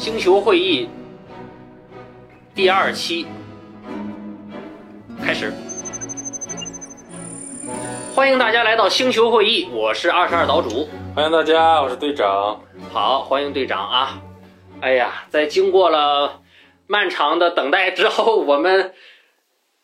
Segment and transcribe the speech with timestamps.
[0.00, 0.88] 星球会议
[2.54, 3.26] 第二期
[5.22, 5.52] 开始，
[8.14, 10.88] 欢迎大家来到星球会议，我是二十二岛主。
[11.14, 12.64] 欢迎大家，我是队长。
[12.90, 14.22] 好，欢迎队长啊！
[14.80, 16.40] 哎呀，在经过了
[16.86, 18.94] 漫长的等待之后，我们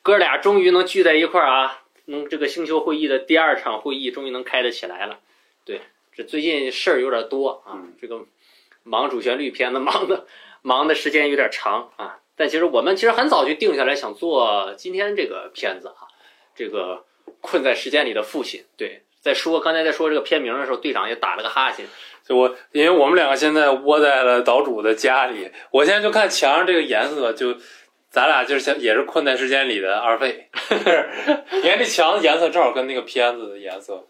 [0.00, 1.82] 哥俩终于能聚在一块儿啊！
[2.06, 5.18] 嗯，这个星球会议的第二场会议终于能开得起来了。
[5.66, 5.82] 对，
[6.14, 8.24] 这最近事儿有点多啊，这个
[8.86, 10.26] 忙主旋律片子忙的
[10.62, 12.18] 忙的时间有点长啊。
[12.36, 16.04] 但其实我们其实很早就定下来想做今天这个片子啊，
[16.54, 17.04] 这个
[17.40, 18.64] 困在时间里的父亲。
[18.76, 21.86] 对，在说刚才在说这个片名的时候，队长也打了个哈欠。
[22.26, 27.54] 就我，因为我们两个现在窝在了岛主的家里，我现在就看墙上这个颜色，就
[28.10, 30.50] 咱俩就是像也是困在时间里的二位。
[30.70, 34.04] 你看这墙的颜色正好跟那个片子的颜色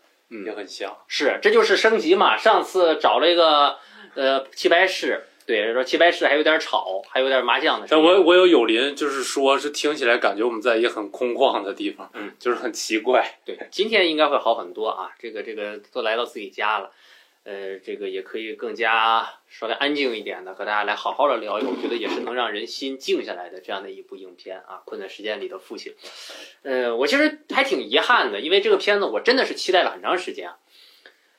[0.45, 0.97] 也很像。
[1.07, 2.37] 是，这就是升级嘛。
[2.37, 3.77] 上次找了一个
[4.17, 7.97] 呃棋牌室，对，说棋牌室还有点吵，还有点麻将的声。
[7.97, 13.39] 但我我有友邻，就是说是听起来感觉我们在一个很空旷的地方，嗯，就是很奇怪。
[13.45, 15.11] 对，今天应该会好很多啊。
[15.21, 16.91] 这个这个都来到自己家了。
[17.45, 25.93] 呃，这个也可以更加稍微安静一点的和大家来好好的聊一聊，我觉得也是能让人心静下来的这样的一部影片啊，《困在时间里的父亲》。
[26.63, 30.51] 呃，我其实还挺遗憾的，因为这个片子我真的是期待了很长时间。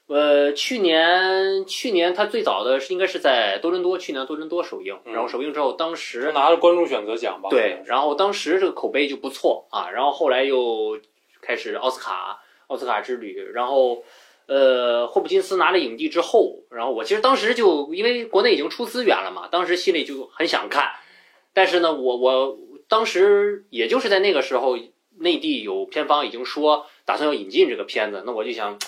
[0.07, 7.49] 呃，去年去年他最早的是应该是在多伦多，去年多伦多首映，然后首映之后，当时拿了观众选择奖吧？
[7.49, 10.99] 对，然后当时这个口碑就不错啊，然后后来又
[11.41, 14.03] 开始奥斯卡奥斯卡之旅，然后。
[14.49, 20.89] 呃，霍普金斯拿了影帝之后，然后我其实当时就因为国内已经出资源了嘛，当时心里就很想看，
[21.51, 24.77] 但是呢，我我当时也就是在那个时候，
[25.17, 28.79] 内地有片方已经说打算要引进这个片子，那我就想，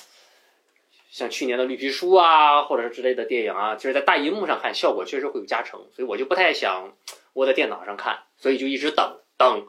[1.09, 6.93] 像去年的绿皮书啊，或者是之类的电影啊，其实在大荧幕上看效果确实会有加成，所以我就不太想
[7.33, 9.67] 窝在电脑上看，所以就一直等等，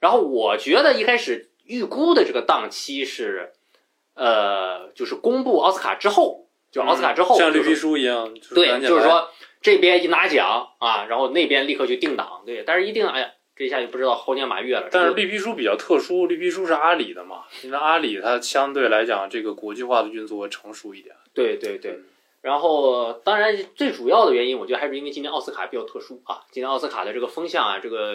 [0.00, 3.52] 然后我觉得一开始预估的这个档期是。
[4.20, 9.30] 呃，就是公布奥斯卡之后，就奥斯卡之后，像绿皮书一样，对，就是说
[9.62, 14.88] 这边一拿奖啊，然后那边立刻就定档，对，但是一定，哎呀，这一下就不知道猴年马月了。
[14.92, 21.16] 但是绿皮书比较特殊，绿皮书是阿里的嘛，因为阿里它相对来讲这个国际化的运作成熟一点。
[21.34, 21.98] 对对对，
[22.40, 28.14] 然后当然最主要的原因，我觉得还是因为今年奥斯卡比较特殊啊，今年奥斯卡的这个风向啊，这个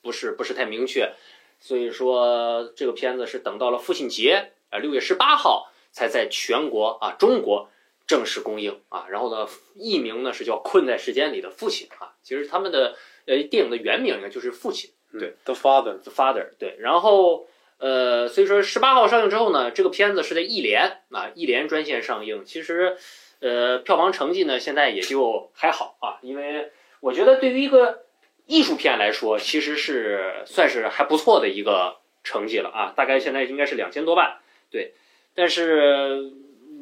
[0.00, 1.12] 不是不是太明确，
[1.58, 4.52] 所以说这个片子是等到了父亲节。
[4.70, 7.70] 啊，六月十八号才在全国啊中国
[8.06, 12.94] 正式公映啊，然后呢，译名呢是叫《困在时间里的父亲》啊，其实他们的
[13.28, 17.46] 呃电影的原名呢就是父亲，对，The Father，The Father，对，然后
[17.78, 22.96] 呃，所以说十八号上映之后呢，这个片子是在艺联啊艺联专线上映，其实
[23.40, 28.00] 呃票房成绩呢现在也就还好啊，因为我觉得对于一个
[28.46, 34.38] 艺术片来说，其实是算是还不错的一个成绩了啊，大概现在应该是两千多万。
[34.70, 34.94] 对，
[35.34, 36.32] 但是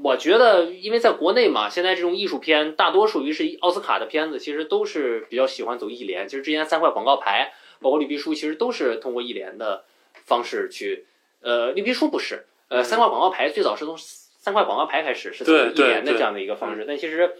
[0.07, 6.29] 我觉得，因为在国内嘛，现在这种艺术片大多数于是奥斯卡的片子，其实都是比较喜欢走艺联。
[6.29, 9.85] 其实之前三块广告牌，包括绿皮书，其实都是通过艺联的
[10.25, 11.07] 方式去。
[11.41, 16.85] 呃，绿皮书不是，呃，三块广告牌最早是从三块广告牌开始是从艺联的这样的一个方式。
[16.87, 17.33] 但其实，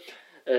[0.43, 0.57] 呃，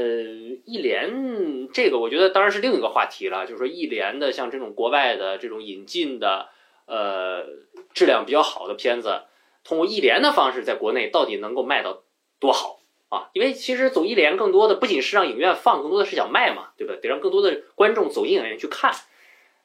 [0.64, 6.48] 艺联这个我觉得当然是另一个话题了，就是说艺联的像这种国外的这种引进的，
[6.86, 7.44] 呃，
[7.92, 9.24] 质量比较好的片子。
[9.68, 12.02] 通过一联的方式，在国内到底能够卖到
[12.40, 12.80] 多好
[13.10, 13.28] 啊？
[13.34, 16.94] 因为其实走一联更多的不仅是让影院放，更多的是想卖嘛，对吧？
[17.02, 18.90] 得让更多的观众走进影院去看。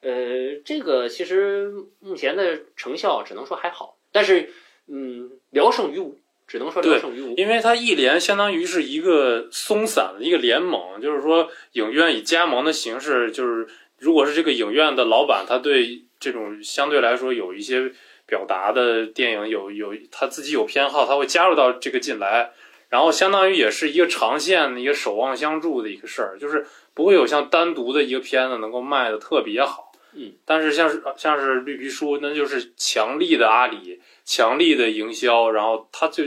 [0.02, 4.52] 呃，这个其实目前的成效只能说还好，但是
[4.88, 7.34] 嗯，聊胜于无，只能说聊胜于无。
[7.36, 13.66] 因为它一联相当于是一个松散的一个联盟，就是说影院以加盟的形式，就是
[13.98, 17.90] 如果是这个影院的老板，他对这种相对来说有一些。
[18.26, 22.52] 表达的电影有有他自己有偏好，他会加入到这个进来，
[22.88, 29.92] 然后相当于也是一个长线的一个守望相助的一个事儿，就是不会有像单独的一个片子能够卖的特别好。
[30.14, 36.24] 嗯，但是像是像是绿皮书，那就是强力的阿里，强力的营销，然后他就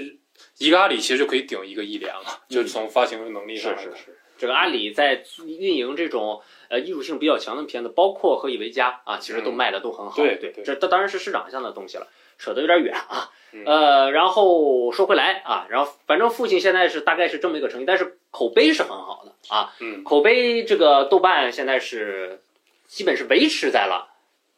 [0.58, 6.42] 一个阿里其实就可以顶一个一联了，就从发行能力上是是是，这个阿里在运营这种。
[6.70, 10.16] 呃，艺术性比较强的片子，包括《何以为家》啊，其实都卖的都很好。
[10.16, 13.30] 对对，这这当然是市场上的东西了，扯得有点远啊。
[13.66, 19.74] 呃，然后说回来啊，然后反正父亲现在是大概是这么一个成绩，但是口碑是很好的啊。
[19.80, 22.40] 嗯，口碑这个豆瓣现在是
[22.88, 24.10] 基本是维持在了，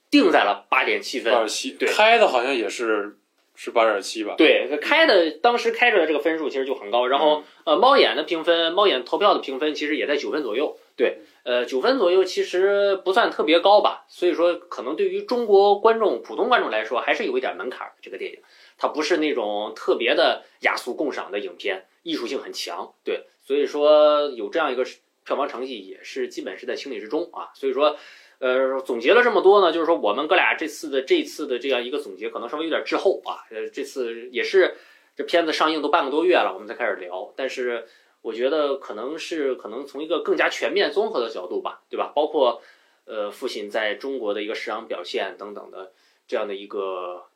[0.09, 1.31] 定在了八点七分。
[1.31, 3.15] 八点七，对，开的好像也是。
[3.61, 4.35] 是八点七吧？
[4.37, 7.07] 对，开的当时开出来这个分数其实就很高。
[7.07, 10.77] 然后呃，猫眼的评分，猫眼投票的评分其实也在九分左右。
[10.95, 17.93] 对，呃，九分左右其实不算特别高吧，所以说可能对于中国观众、普通观众来说，还是有一点门槛儿。
[18.01, 18.39] 这个电影
[18.77, 24.85] 它不是那种特别的雅俗共赏的影片，艺术性很强，对，所以说有这样一个
[25.25, 27.49] 票房成绩也是基本是在情理之中啊。
[27.55, 27.97] 所以说，
[28.39, 33.47] 呃，总结了这么多呢，就是说我们哥俩这次的这次的这样一个总结，可能稍微有点滞后啊。
[33.49, 34.75] 呃，这次也是
[35.15, 37.87] 这片子上映都半个多月了，我们才开始聊，但是。
[38.21, 42.11] 我觉得可能是可能从一个更加全面综合的角度吧，对吧？
[42.13, 42.61] 包括
[43.05, 45.93] 呃父亲在中国的一个市场表现等等的
[46.27, 47.27] 这样的一个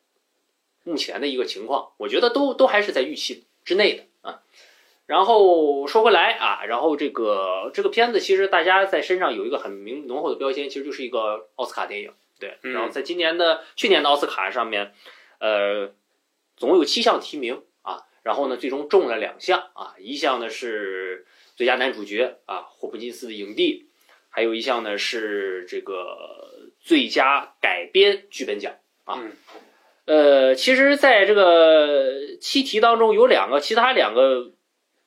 [0.84, 4.42] 目前的一个情况，我觉得都都还是在预期之内的啊。
[5.06, 12.58] 然后说回来啊，然后这个这个片子其实大家在身上有一个很明浓厚的标签，其实就是一个奥斯卡电影，对。
[12.62, 14.94] 然后在今年的去年的奥斯卡上面，
[15.40, 15.92] 呃，
[16.58, 17.62] 总共有七项提名。
[18.24, 21.26] 然后呢，最终中了两项啊，一项呢是
[21.58, 23.88] 最佳男主角啊，霍普金斯的影帝，
[24.30, 29.22] 还有一项呢是这个最佳改编剧本奖啊。
[30.06, 34.54] 呃，其实在这个七题当中有两个，其他两个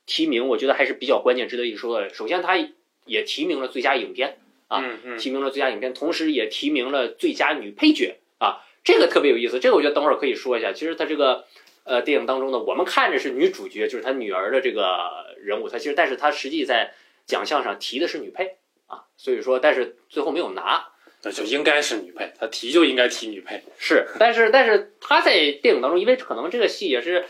[0.05, 2.11] 提名我觉得还是比较关键，值得一说的。
[2.11, 2.59] 首先，他
[3.07, 4.37] 也提名了最佳影片
[4.69, 4.85] 啊，
[5.19, 9.59] 提名了最佳影片，同时也提名了最佳女配角啊，这个特别有意思。
[9.59, 10.75] 这个我觉得等会儿可以说一下。
[10.75, 11.47] 其实他这个。
[11.87, 16.93] 呃，电影当中呢，我们看着是女主角，就是她女儿的这个人物，她其实，但是她实际在
[17.27, 18.57] 奖项上提的是女配
[18.89, 20.89] 啊，所以说，但是最后没有拿，
[21.23, 27.25] 那就应该是女配，她提就应该提女配，是，但是但是她在电影当中，因为可能这个戏也是，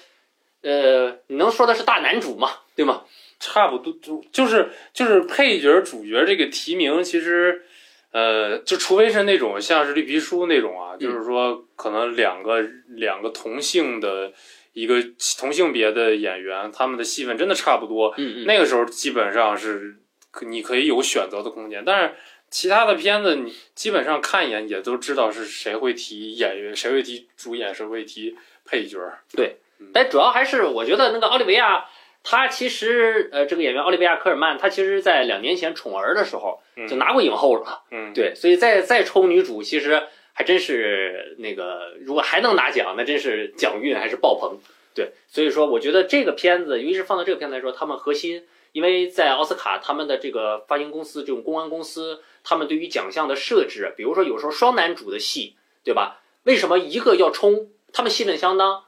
[0.63, 3.05] 呃，你能说的是大男主嘛，对吗？
[3.39, 7.67] 差不多，就就是就是配角主角这个提名，其实。
[8.13, 14.33] 呃，就除非是那种像是绿皮书那种啊，就是说可能两个两个同性的
[14.73, 15.03] 一个
[15.39, 19.97] 同性别的演员，他们的戏份真的差不多，嗯嗯那个时候基本上是
[20.43, 21.83] 你可以有选择的空间。
[21.85, 22.15] 但是
[22.51, 28.99] 其他的片子，你基本上看一眼也都知道是谁会提演员，谁会提主演，谁会提配角。
[29.33, 29.57] 对，
[29.93, 31.85] 但主要还是我觉得那个奥利维亚。
[32.29, 37.85] 他其实，呃，这个演员奥利维亚·科尔曼，他其实，在两年前《宠儿》的时候就拿过影后了。
[37.93, 40.03] 嗯，对，所以再再抽女主，其实
[40.33, 44.59] 还真是那个，如果还能拿奖，那真是奖运还是爆棚。
[44.93, 56.23] 对，所以说，我觉得这个片子，尤其是放到这个片子来说，他们核心，因为在奥斯卡，他们的这个发行公司，这种公关公司，他们对于奖项的设置，比如说有时候双男主的戏，对吧？
[56.43, 57.71] 为什么一个要冲？
[57.93, 58.83] 他们戏份相当，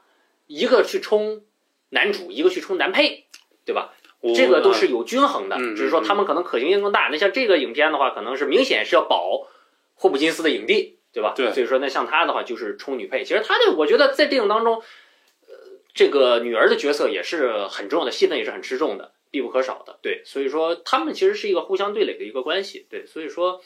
[0.49, 1.43] 一个去冲
[1.91, 3.27] 男主，一个去冲男配。
[3.69, 3.93] 对吧？
[4.35, 7.11] 这个都是有均衡的，只是说他们可能可行性更大。
[7.13, 9.47] 那像这个影片的话，可能是明显是要保
[9.95, 11.35] 霍普金斯的影帝，对吧？
[11.37, 11.53] 对。
[11.53, 13.23] 所以说，那像他的话就是冲女配。
[13.23, 15.55] 其实他的，我觉得在电影当中，呃，
[15.95, 19.99] 这个女儿的角色也是很重要的，戏份也是很吃重的，必不可少的。
[20.03, 22.87] 对，所以说他们其实是一个互相对垒的一个关系。
[22.91, 23.61] 对，所以说，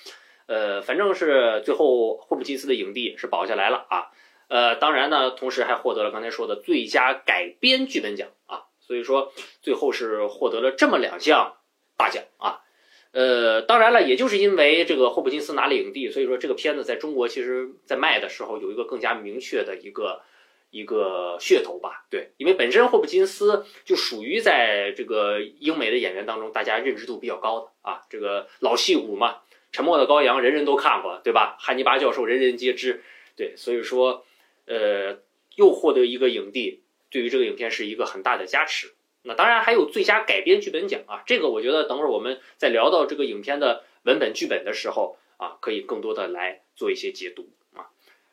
[0.47, 4.11] 呃，反正是最后霍普金斯的影帝是保下来了啊。
[4.49, 8.65] 呃，当然呢，同时还获得了刚才说的最佳改编剧本奖啊。
[8.87, 9.33] 所以说，
[9.63, 11.55] 最后是获得了这么两项
[11.97, 12.61] 大奖啊，
[13.13, 20.23] 呃，当然了，也就是因为这个霍普金斯拿了影帝，所以说这个片子在中国其实，在卖的时候有一个更加明确的一个
[20.71, 22.07] 一个噱头吧。
[22.11, 29.33] 对，因为本身霍普金斯就属于在这个英美的演员当中，大家认知度比较高的啊，这个老戏骨嘛，
[29.71, 31.57] 《沉默的羔羊》人人都看过，对吧？
[31.61, 33.03] 汉尼拔教授人人皆知，
[33.37, 34.25] 对，所以说，
[34.67, 35.19] 呃，
[35.57, 36.82] 又获得一个影帝。
[37.13, 38.93] 对于这个影片是一个很大的加持。
[39.23, 47.87] 那当然还有最佳改编剧本奖啊，这个我觉得等会儿我们在聊到这个影片的文本剧本的时候啊，可以更多的来做一些解读啊。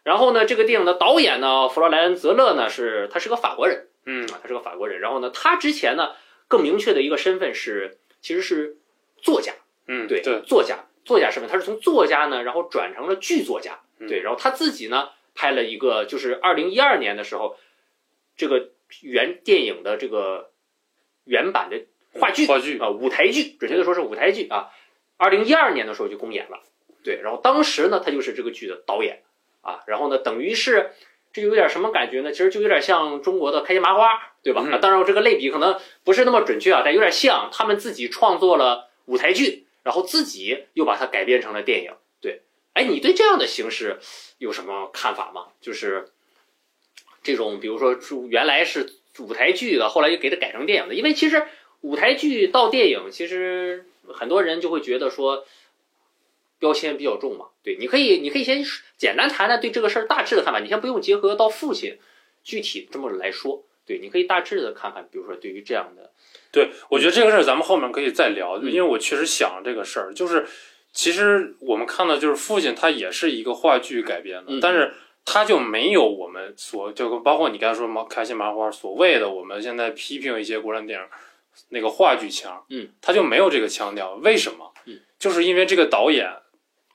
[0.03, 4.99] 然后呢，这个电影的导演呢，弗洛莱恩·泽勒呢，是他是个法国人，嗯啊，他是个法国人。
[4.99, 6.13] 然后呢，他之前呢
[6.47, 8.77] 更明确的一个身份是其实是
[9.21, 9.53] 作家，
[9.87, 17.55] 嗯，对对，作家作家身份，他是从作家呢，然后转成了剧作家，对，然后他自己呢拍了一个，就是二零一二年的时候，
[18.39, 18.71] 这个。
[19.03, 20.49] 原电影的这个
[21.23, 21.85] 原版的
[22.19, 24.71] 话剧，话剧啊，舞台剧，准确的说是舞台剧啊。
[25.15, 26.63] 二零一二年的时候就公演了，
[27.03, 27.21] 对。
[27.21, 29.21] 然后当时呢，他就是这个剧的导演
[29.61, 29.81] 啊。
[29.85, 30.89] 然后呢，等于是
[31.31, 32.31] 这有点什么感觉呢？
[32.31, 34.09] 其实就有点像中国的开心麻花，
[34.41, 34.67] 对吧？
[34.71, 41.93] 啊，当然我这个类比可能不是那么准确啊，但有点像他们自己创作了舞台剧，然后自己又把它改编成了电影。
[42.19, 42.41] 对，
[42.73, 43.99] 哎，你对这样的形式
[44.39, 45.49] 有什么看法吗？
[45.61, 46.09] 就是。
[47.23, 47.97] 这种，比如说，
[48.29, 50.95] 原来是舞台剧的，后来又给它改成电影的。
[50.95, 51.43] 因为其实
[51.81, 55.45] 舞台剧到电影，其实很多人就会觉得说
[56.59, 57.47] 标签比较重嘛。
[57.63, 58.63] 对，你可以，你可以先
[58.97, 60.59] 简单谈谈对这个事儿大致的看法。
[60.59, 61.97] 你先不用结合到父亲
[62.43, 63.63] 具体这么来说。
[63.85, 66.11] 对，你可以大致的看看，比如说对于这样的，
[66.51, 70.45] 对，我觉得这个事儿咱们后面可以再聊，嗯因为我确实想这个事儿，就是
[70.93, 74.93] 其实我们看到就是父亲他也是一个话剧改编的，嗯但是
[75.31, 81.05] 他就没有我们所就包括你刚才说麻开心麻花所谓的我们现在批评一些国产电影
[81.69, 84.73] 那个话剧腔，嗯，他就没有这个腔调，为什么？
[84.85, 86.27] 嗯，就是因为这个导演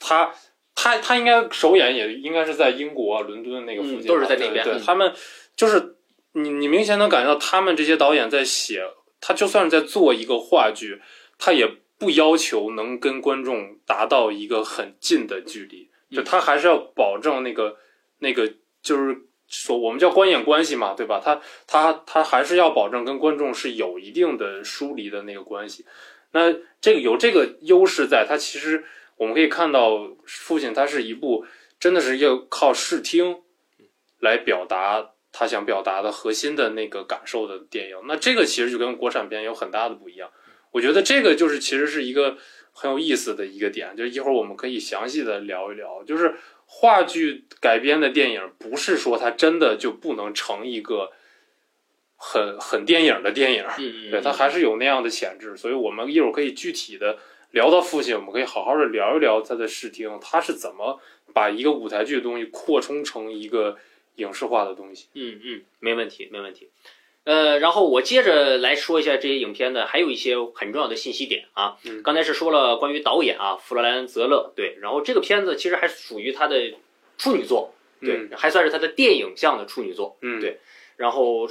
[0.00, 0.34] 他。
[0.76, 5.14] 他他应该首演也应该是在英国伦敦那个附近、嗯都是在那边他们
[5.54, 5.94] 就是
[6.32, 8.82] 你你明显能感觉到他们这些导演在写，
[9.20, 11.00] 他就算是在做一个话剧，
[11.38, 11.64] 他也
[11.96, 17.76] 不要求能跟观众达到一个很近的距离，嗯就他还是要保证那个
[18.18, 19.16] 那个就是
[19.48, 21.20] 说我们叫观演关系嘛，对吧？
[21.22, 25.84] 他他他还是要保证跟观众是有一定的疏离的那个关系。
[26.32, 28.84] 那这个有这个优势在，他其实
[29.16, 31.46] 我们可以看到，父亲他是一部
[31.78, 33.42] 真的是要靠视听
[34.18, 37.96] 来表达他想表达的核心的那个感受的电影。
[38.08, 40.30] 那这个其实就跟国产片有很大的不一样。
[40.72, 42.36] 我觉得这个就是其实是一个
[42.72, 46.34] 很有意思的一个点，就一会儿我们可以详细的聊一聊，就是
[46.76, 51.12] 话剧改编的电影，不是说它真的就不能成一个
[52.16, 57.18] 很很电影的电影，嗯对，它还是有那样的潜质，所以我们一会儿可以具体的
[57.52, 61.00] 聊到父亲，我们可以好好的聊一聊他的视听，他是怎么
[61.32, 63.78] 把一个舞台剧的东西扩充成一个
[64.16, 65.06] 影视化的东西。
[65.14, 66.68] 嗯嗯，没问题，没问题。
[67.24, 71.76] 呃，然后我接着来说一下这些影片的还有一些很重要的信息点啊。
[71.84, 76.74] 嗯刚才是说了关于导演啊，弗罗兰泽勒，对，然后这个片子其实还属于他的
[77.16, 80.18] 处女作，对，嗯还算是他的电影向的处女作。
[80.20, 80.60] 嗯，对
[80.96, 81.48] 然后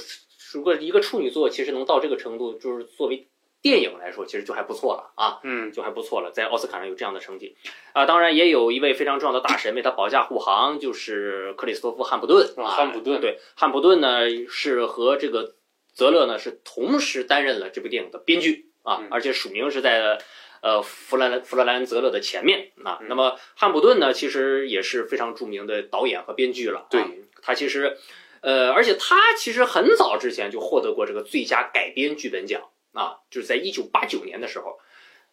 [0.52, 3.26] 如果一个处女作其实能到这个程度，就是作为
[3.60, 5.40] 电影来说，其实就还不错了啊。
[5.42, 7.56] 嗯就还不错了，在奥斯卡上有这样的成绩
[7.94, 8.06] 啊。
[8.06, 12.68] 当然，也有一位非常重要的大神为他保驾护航，就是克里斯托夫·汉普顿啊啊。
[12.68, 15.54] 汉普顿对，汉普顿呢是和这个
[15.94, 20.18] 泽勒呢是同时担任了这部电影的编剧啊嗯，而且署名是在
[20.60, 22.98] 呃弗兰弗兰兰泽勒的前面啊。
[23.00, 26.86] 嗯那么汉普顿呢，其实也是非常著名的导演和编剧了。
[26.90, 27.10] 对啊，
[27.40, 27.96] 他其实
[28.40, 34.78] 呃，而且他其实很早之前就获得过这个最佳改编剧本奖啊，就是在一九八九年的时候，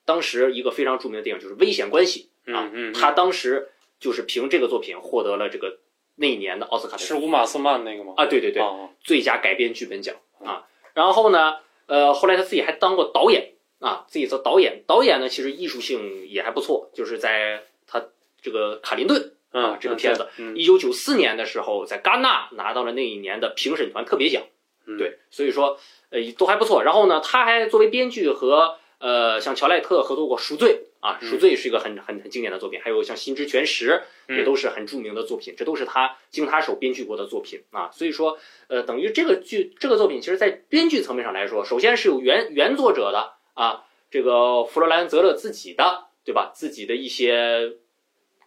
[0.06, 5.80] 当时一个非常著名的电影就是《危险关系》啊嗯，嗯，他当时就是凭这个作品获得了这个
[6.16, 8.14] 那一年的奥斯卡是乌马斯曼那个吗？
[8.16, 10.68] 啊，对对对，啊最佳改编剧本奖啊。
[10.94, 11.56] 然后呢，
[11.86, 14.84] 呃，后来他自己还当过导演啊，自己做导演。
[14.86, 18.04] 导演呢，其实艺术性也还不错，就是在他
[18.42, 24.44] 这个卡林顿嗯啊，这个片子，嗯一九九四年的时候，在戛纳拿到了那一年的评审团特别奖。
[24.86, 25.78] 嗯对，所以说
[26.10, 26.84] 呃都还不错。
[26.84, 34.02] 然后呢，他还作为编剧和呃像乔赖特合作过《赎罪》啊，《嗯赎罪》是一个很很很经典的作品，还有像《心之全食》
[34.34, 37.92] 也嗯都是很著名的作品，这都是他经他手编剧过的作品啊。
[37.92, 46.52] 所以说，呃，等于这个剧这个作品，其实在编剧层面上来说，首先是有原原作者的啊，这个弗罗兰泽勒自己的对吧？
[46.54, 47.78] 自己的一些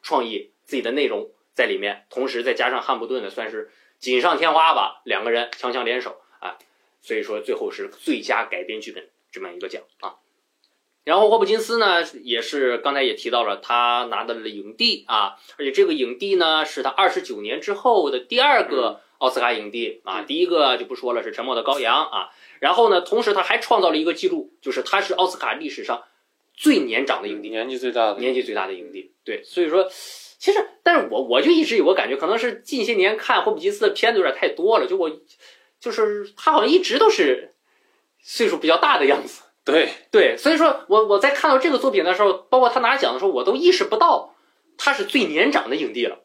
[0.01, 6.57] 创意、自己的内容在里面，同时再加上汉普顿的，算是锦上添花吧，两个人强强联手啊，
[7.03, 10.15] 所以说最后是最佳改编剧本这么一个奖啊。
[11.05, 22.31] 然后霍普金斯呢，也是刚才也提到了，他拿到了影帝啊，而且这个影帝呢是他二十九年之后的第二个奥斯卡影帝啊，嗯第一个就不说了，是《沉默的羔羊》啊。
[22.59, 26.05] 然后呢，同时他还创造了一个记录，就是他是奥斯卡历史上
[26.55, 29.13] 最年长的影帝，年纪最大的，年纪最大的影帝。
[29.25, 29.87] 对，所以说，
[30.39, 35.11] 其实，但是我我就一直有个感觉，可能是近些年看霍普金斯的片子有点太多了，就我
[35.79, 37.55] 就是他好像一直都是
[38.23, 39.43] 岁数比较大的样子。
[39.65, 44.35] 对，对，所以说我我在看到这个作品的时候，包括他拿奖的时候，我都意识不到
[44.77, 46.19] 他是最年长的影帝了，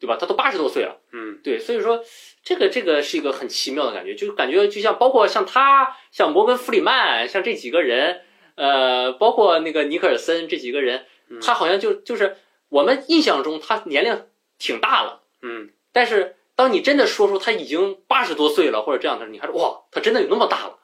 [0.00, 0.16] 对吧？
[0.18, 0.98] 他都八十多岁了。
[1.12, 2.02] 嗯对，所以说
[2.42, 8.22] 这个这个是一个很奇妙的感觉，就感觉就像包括像他，像摩根弗里曼，像这几个人，
[8.56, 12.36] 呃，包括那个尼克尔森这几个人，嗯他好像就就是
[12.68, 14.26] 我们印象中他年龄
[14.58, 20.78] 挺大了，嗯但是当你真的说出他已经八十多岁了或者这样的时候，你还说哇，他真的有那么大了？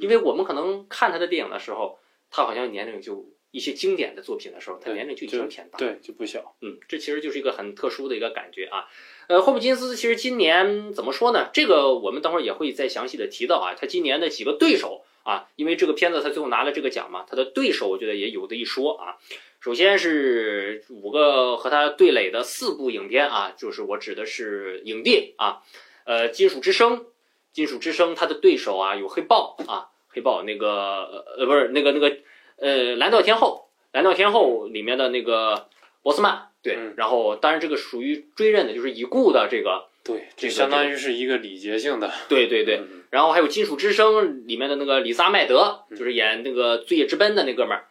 [0.00, 1.98] 因为我们可能看他的电影的时候，
[2.30, 5.78] 他好像年龄就一些经典的作品的时候，他年龄就已经偏大。
[5.78, 8.86] 对就不小，嗯，这其实就是一个很特殊的一个感觉啊。
[9.28, 11.50] 呃，霍普金斯其实今年怎么说呢？
[11.52, 13.74] 这个我们等会儿也会再详细的提到啊。
[13.74, 19.18] 他今年的几个对手啊，因为这个片子他最后拿了这个奖嘛，他的对手我觉得也有的一说啊。
[19.60, 25.62] 首先是五个和他对垒的四部影片啊，就是我指的是影帝啊，
[26.04, 26.96] 呃，《金属之声》，
[27.52, 32.16] 《金属之声》他的对手啊有黑豹啊，黑豹那个呃不是那个那个
[32.56, 35.68] 呃蓝调天后，蓝调天后里面的那个
[36.02, 36.48] 博斯曼。
[36.62, 36.94] 对，嗯。
[36.96, 42.12] 然后当然这个属于追认的，就是已故的这个对，这个相当于是一个礼节性的。
[42.28, 43.04] 对对对，嗯。
[43.10, 44.14] 然后还有《金属之声》
[44.46, 45.96] 里面的那个里萨麦德，嗯。
[45.96, 47.86] 就是演那个《罪业之奔》的那哥们儿，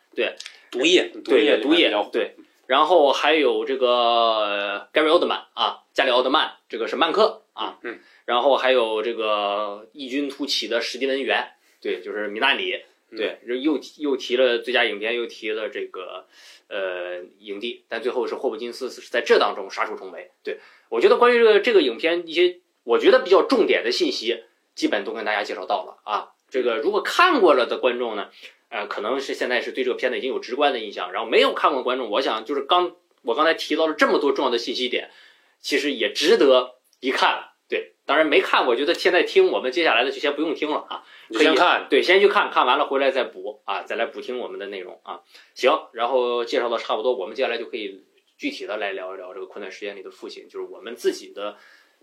[0.71, 2.35] 毒液，对液，毒液对。
[2.67, 7.97] 然后还有这个呃 Gary Oldman 啊，加里奥德曼，这个是曼克啊，嗯，
[8.29, 11.47] 然后还有这个异军突起的史蒂文元，
[11.81, 16.27] 对，就是米纳里，嗯对，又提又提了最佳影片，又提了这个
[16.67, 20.29] 呃影帝，但最后是霍普金斯是在这当中杀出重围。
[20.43, 20.59] 对
[20.89, 24.43] 我觉得关于这个这个影片一些我觉得比较重点的信息，
[24.75, 26.29] 基本都跟大家介绍到了啊。
[26.51, 28.29] 这个如果看过了的观众呢，
[28.69, 35.09] 呃，可能是现在是对这个片子已经有直观的印象，然后没有看过的观众，我想就是刚我刚才提到了这么多重要的信息点，
[35.59, 37.48] 其实也值得一看。
[37.69, 41.05] 对，当然没看过，我觉得现在听我们接下来的就先不用听了啊。
[41.31, 45.21] 可以先看，对，先去看看完了回来再补啊，再来补听我们的内容啊。
[45.53, 48.03] 行，然后介绍的差不多，我们接下来就可以
[48.39, 51.57] 具体的来聊一聊这个困难实验里的父亲，就是我们自己的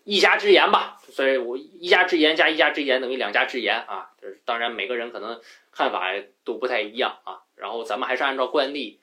[0.05, 0.99] 一家之言吧。
[1.09, 4.11] 所以我一家之言加一家之言等于两家之言啊。
[4.23, 5.41] 就是当然每个人可能
[5.73, 7.43] 看法都不太一样啊。
[7.57, 9.01] 然后咱们还是按照惯例，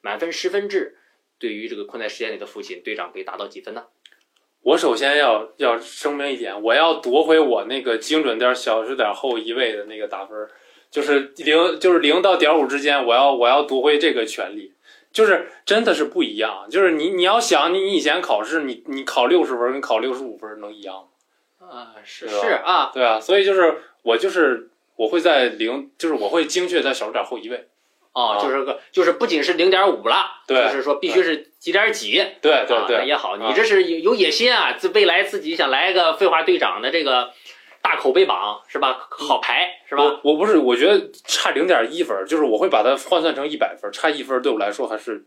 [0.00, 0.98] 满分十分制，
[1.38, 3.86] 对于这个困在实验里的父亲，队长可以达到几分呢？
[4.62, 10.36] 我首先要要声明一点，我要夺回我那个精准点小数点后一位的那个打分，
[10.90, 14.72] 就是零就是零到点五之间，我要我要夺回这个权利。
[15.12, 21.06] 就是真的是不一样，就是你你要想你你以前考试你你考六十分跟考六十五分能一样
[21.60, 21.68] 吗？
[21.68, 27.68] 啊，是是啊，对啊，所以就是我就是我会在零，就是我会精确在小数点后一位。
[28.12, 32.12] 哦，啊就是个就是不仅是零点五了，对就是说必须是几点几。
[32.40, 37.30] 对对啊，那对，也好，啊你这是有有野心啊，自未来自己想来个废话队长的这个
[37.80, 39.08] 大口碑榜是吧？
[39.10, 40.02] 好牌是吧？
[40.04, 45.24] 我我不是，我觉得差零点一分，就是我会把它换算成一百分，差一分对我来说还是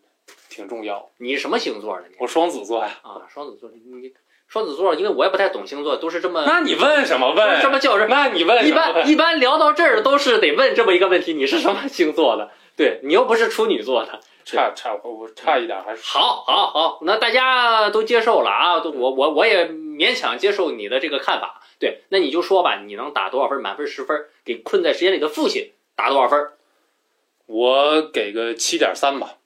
[0.49, 1.09] 挺重要。
[1.17, 2.03] 你是什么星座的？
[2.19, 4.13] 我双子座呀，啊，双子座，你
[4.47, 7.59] 双子座，因为我也不太懂星座，都是这么那你问什么问？
[7.61, 8.07] 这么叫人。
[8.07, 8.93] 那你问一什么问？
[8.93, 12.51] 般一般聊到这儿都是得问这么一个问题：你是什么星座的？
[12.75, 14.19] 对你又不是处女座的。
[14.45, 21.63] 差差我我差一点还是好，好，好，那大家都接受了啊，都我我我也勉强接受你的这个看法。
[21.79, 23.59] 对，那你就说吧，你能打多少分？
[23.59, 26.51] 满分十分，给困在时间里的父亲打多少分？
[27.47, 29.37] 我给个七点三吧。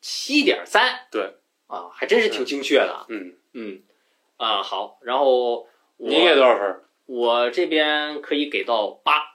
[0.00, 1.06] 七点三。
[1.10, 1.34] 对，
[1.66, 3.04] 啊，还真是挺精确的啊。
[3.10, 3.82] 嗯，嗯，
[4.38, 5.56] 啊好，然后
[5.98, 6.80] 我你给多少分？
[7.04, 9.34] 我这边可以给到八。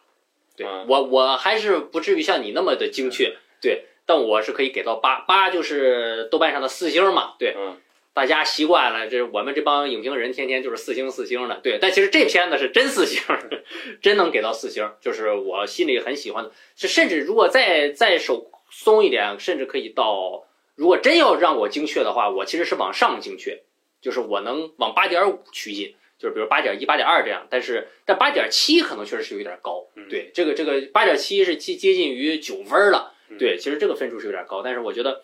[0.55, 0.85] 对、嗯。
[0.87, 7.77] 我我还是不至于像你那么的精确，对，但我是可以给到八，八就是豆瓣上的四星嘛，对，嗯，
[8.13, 13.21] 大家习惯了，这我们这帮影评人天天就是四星四星的，对，但其实这片子是真四星，
[14.01, 23.63] 真能给到四星，就是我心里很喜欢的，是甚至如果再再手松一点，甚至可以到，如果真要让我精确的话，我其实是往上精确，
[24.01, 25.95] 就是我能往八点五趋近。
[26.23, 30.07] 就是比如八点一、八点二这样，但是但八点七可能确实是有点高，嗯。
[30.07, 33.38] 对，这个这个八点七是接接近于九分了，嗯。
[33.38, 35.21] 对，其实这个分数是有点高，但是我觉得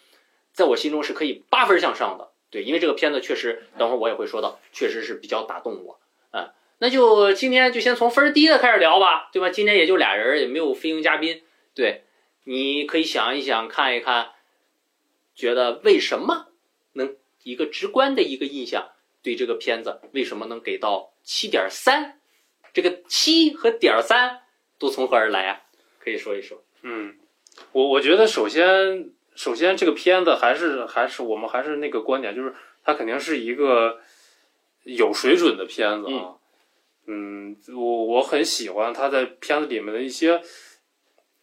[0.51, 6.01] 在我心中是可以八分向上的，对，因为这个片子确实，等会儿我也会说到，确实是比较打动我，
[6.33, 9.49] 嗯，那就今天就先从分儿低的开始聊吧，对吧？
[9.49, 11.41] 今天也就俩人，也没有飞行嘉宾，
[11.73, 12.03] 对，
[12.43, 14.31] 你可以想一想，看一看，
[15.33, 16.47] 觉得为什么
[16.91, 18.89] 能一个直观的一个印象，
[19.21, 22.19] 对这个片子为什么能给到七点三？
[22.73, 24.41] 这个七和点三
[24.77, 25.61] 都从何而来啊？
[25.99, 26.63] 可以说一说。
[26.81, 27.17] 嗯，
[27.71, 32.53] 我我觉得首先首先这个片子还是还是我们还是那个观点，就是
[32.83, 33.99] 它肯定是一个
[34.83, 36.35] 有水准的片子啊。
[37.07, 40.41] 嗯，我我很喜欢它在片子里面的一些，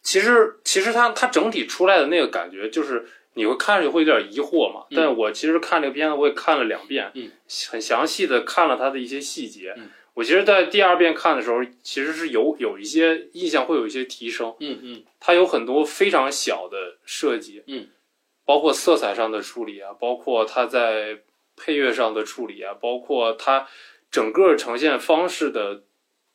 [0.01, 3.07] 其实其实它它整体出来的那个感觉就是。
[3.37, 4.85] 你会看着会有点疑惑嘛？
[4.89, 7.31] 嗯但我其实看这个片子，我也看了两遍，嗯，
[7.69, 9.73] 很详细的看了它的一些细节。
[9.77, 14.51] 嗯我其实，在第二遍看的时候，其实是有有一些印象会有一些提升。
[14.59, 17.87] 嗯嗯它有很多非常小的设计，嗯，
[18.43, 21.19] 包括色彩上的处理啊，包括它在
[21.55, 23.67] 配乐上的处理啊，包括它
[24.09, 25.83] 整个呈现方式的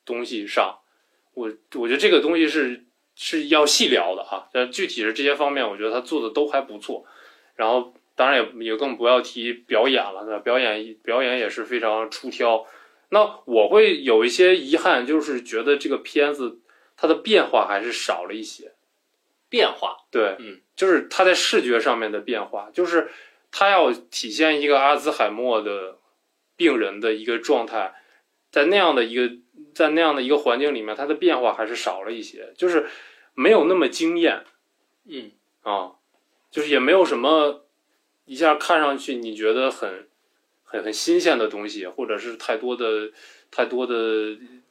[0.05, 0.79] 东西上，
[1.35, 2.85] 我我觉得这个东西是
[3.15, 4.49] 是要细聊的哈。
[4.53, 7.05] 但具体是这些方面，我觉得他做的都还不错。
[7.57, 10.41] 然后当然也也更不要提表演了，对吧？
[10.41, 12.67] 表演表演也是非常出挑。
[13.11, 16.61] 那我会有一些遗憾，就是觉得这个片子
[16.97, 18.73] 它的变化还是少了一些。
[19.51, 23.11] 变化，对，嗯，就是它在视觉上面的变化，就是
[23.51, 25.99] 它要体现一个阿兹海默的
[26.57, 27.93] 病人的一个状态，
[28.51, 29.31] 在那样的一个
[29.75, 32.87] 在那样的一个环境里面，它的变化还是少了一些，就是
[33.35, 34.45] 没有那么惊艳
[35.07, 35.33] 嗯
[35.63, 35.93] 啊，
[36.51, 37.65] 就是也没有什么
[38.25, 40.09] 一下看上去你觉得很
[40.63, 43.11] 很很新鲜的东西，或者是太多的
[43.51, 43.95] 太多的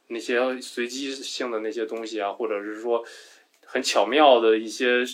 [0.08, 3.04] 那些随机性的那些东西啊，或者是说
[3.64, 5.04] 很巧妙的一些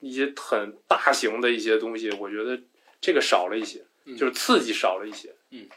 [0.00, 2.60] 一些很大型的一些东西，我觉得
[3.00, 5.34] 这个少了一些，嗯就是刺激少了一些。
[5.50, 5.68] 嗯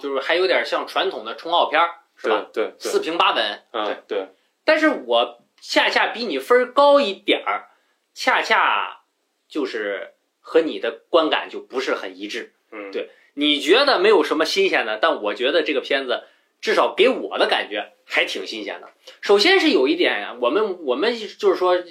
[0.00, 2.48] 就是还有点像传统的冲奥片儿，是吧？
[2.52, 3.62] 对四平八稳。
[3.72, 4.28] 嗯对，
[4.64, 7.70] 但是我恰恰比你分儿高一点儿，
[8.12, 9.00] 恰恰
[9.48, 12.52] 就是和你的观感就不是很一致。
[12.70, 16.24] 嗯对你觉得没有什么新鲜的，但我觉得这个片子
[16.60, 18.90] 至少给我的感觉还挺新鲜的。
[19.20, 21.82] 首先是有一点呀，我们我们就是说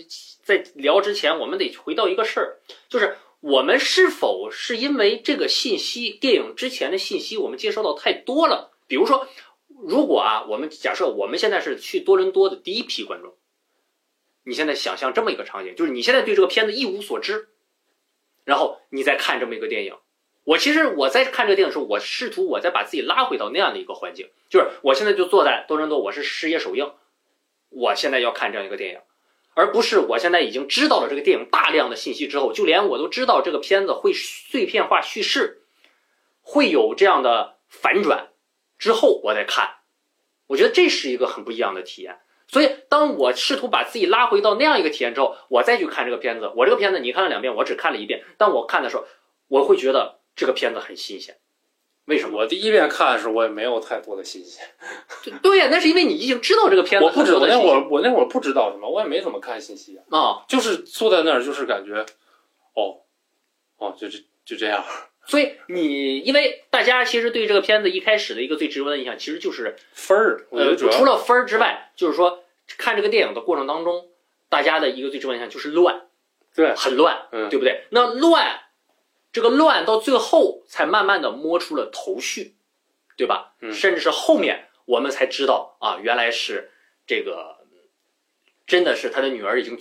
[0.43, 2.59] 在聊之前，我们得回到一个事儿，
[2.89, 8.71] 就是我们是否是因为这个信息，电影之前的信息我们接收到太多了？
[8.87, 9.27] 比如说，
[9.67, 13.35] 如果啊，我们假设我们现在是去多伦多的第一批观众，
[14.43, 17.49] 你现在想象这么一个场景，就是你现在对这个片子一无所知，
[18.43, 19.95] 然后你再看这么一个电影。
[20.45, 26.93] 我其实我在看这个电影的时候，我试图我再把自己拉回到那样的一个环境，就是我现在就坐在多伦多，我是事业首映，
[27.69, 29.01] 我现在要看这样一个电影，
[29.53, 35.63] 而不是我现在已经知道了这个电影大量的信息之后，就连我都知道这个片子会碎片化叙事，
[36.41, 38.29] 会有这样的反转
[38.77, 39.75] 之后，我再看，
[40.47, 42.19] 我觉得这是一个很不一样的体验。
[42.49, 49.05] 所以，当我试图把自己拉回到那样一个体验之后，我再去看这个片子，我这个片子你看了两遍，我只看了一遍，但我看的时候，
[49.49, 51.35] 我会觉得这个片子很新鲜。
[52.05, 52.37] 为什么？
[52.37, 54.65] 我第一遍看的时候，我也没有太多的新鲜。
[55.23, 62.05] 对对呀，那是因为你已经知道这个片子我不知道，那会儿我那会儿不知道什么，我也没怎么看信息啊，啊、就是坐在那儿，就是感觉，
[62.75, 63.01] 哦，
[63.75, 64.85] 哦，就这就这样。
[65.27, 72.45] 所以你因为大家其实对这个片子一开始的一个最直观的印象，其实就是分儿，呃，除了分儿之外，就是说
[72.77, 74.07] 看这个电影的过程当中，
[74.47, 76.07] 大家的一个最直观印象就是乱，
[76.55, 77.83] 对很乱，嗯对不对？
[77.91, 78.61] 那乱，
[79.33, 82.55] 这个乱到最后才慢慢的摸出了头绪，
[83.17, 83.53] 对吧？
[83.61, 86.71] 嗯甚至是后面我们才知道啊，原来是
[87.05, 87.57] 这个，
[88.65, 89.77] 真的是他的女儿已经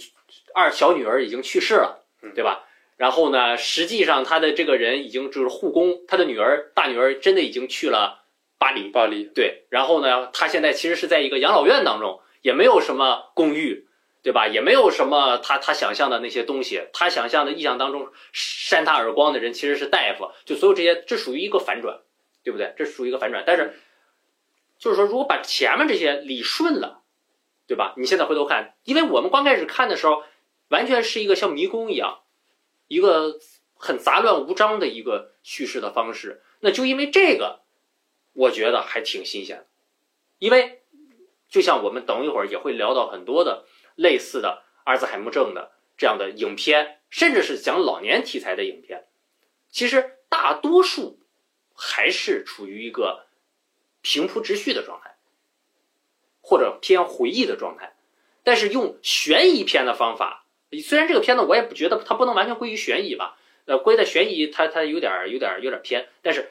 [0.55, 2.66] 二小女儿已经去世了，嗯对吧？
[2.97, 8.25] 然后呢，实际上他的这个人已经就是护工，他的女儿大女儿真的已经去了
[8.59, 13.87] 巴黎，巴黎，对，然后呢，他现在其实是在一个养老院当中，也没有什么公寓，
[14.23, 14.49] 对吧？
[14.49, 22.01] 也没有什么他他想象的那些东西，他想象的意象当中扇他耳光的人其实是大夫，就所有这些，这属于一个反转，
[22.43, 22.73] 对不对？
[22.79, 23.45] 这属于一个反转。
[23.47, 23.75] 但是，
[24.79, 27.03] 就是说，如果把前面这些理顺了，
[27.67, 27.93] 对吧？
[27.99, 30.23] 你现在回头看，因为我们刚开始看的时候，
[30.69, 32.21] 完全是一个像迷宫一样，
[32.89, 33.39] 一个
[33.75, 36.43] 很杂乱无章的一个叙事的方式。
[36.61, 37.61] 那就因为这个，
[38.33, 39.67] 我觉得还挺新鲜的，
[40.39, 40.83] 因为
[41.49, 49.07] 就像我们等一会儿也会聊到很多的类似的阿尔兹海默症的这样的影片，甚至是讲老年题材的影片，
[49.71, 51.21] 其实大多数
[51.75, 53.27] 还是处于一个
[54.01, 55.17] 平铺直叙的状态，
[56.41, 57.97] 或者偏回忆的状态。
[58.43, 60.46] 但是用悬疑片的方法，
[60.81, 66.51] 虽然这个片子我也不觉得它不能完全归于悬疑吧，呃，归在悬疑它它有点有点有点偏，但是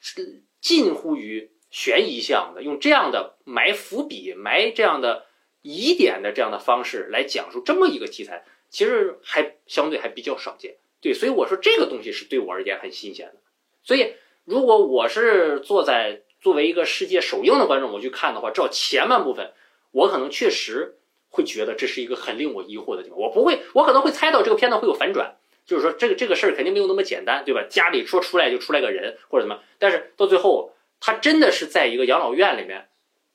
[0.00, 5.26] 是近乎于悬疑向的，用这样的埋伏笔、埋这样的
[5.62, 10.76] 疑点的这样的方式来讲述这么一个题材，其实还相对还比较少见。
[11.00, 13.34] 对，所以我说这个东西是对我而言很新鲜的。
[13.82, 19.52] 所以如果我是坐在作为一个世界首映的观众，我去看的话，至少前半部分，
[19.90, 20.98] 我可能确实
[21.32, 23.18] 会觉得这是一个很令我疑惑的地方。
[23.18, 25.34] 我不会，我可能会猜到这个片段会有反转，
[25.66, 27.64] 就是说这个这个事儿肯定没有那么简单，对吧？
[27.68, 32.86] 家里说出来就出来个人或者怎么，但是到最后，他真的是在一个养老院里面，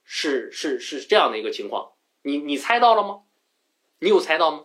[0.06, 1.90] 是是是这样的一个情况。
[2.22, 3.22] 你你猜到了吗？
[4.00, 4.64] 你有猜到吗？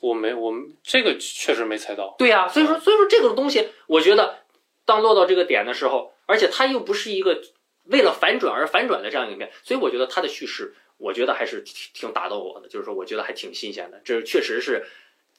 [0.00, 2.14] 我没，我们这个确实没猜到。
[2.16, 4.44] 对呀、所以说所以说这个东西，我觉得
[4.84, 7.42] 当落到这个点的时候，而且它又不是一个
[7.86, 14.84] 为了反转而反转的这样一个影片，所以我觉得它的叙事，我觉得还是挺挺打动我的，就是说我觉得还挺新鲜的，这确实是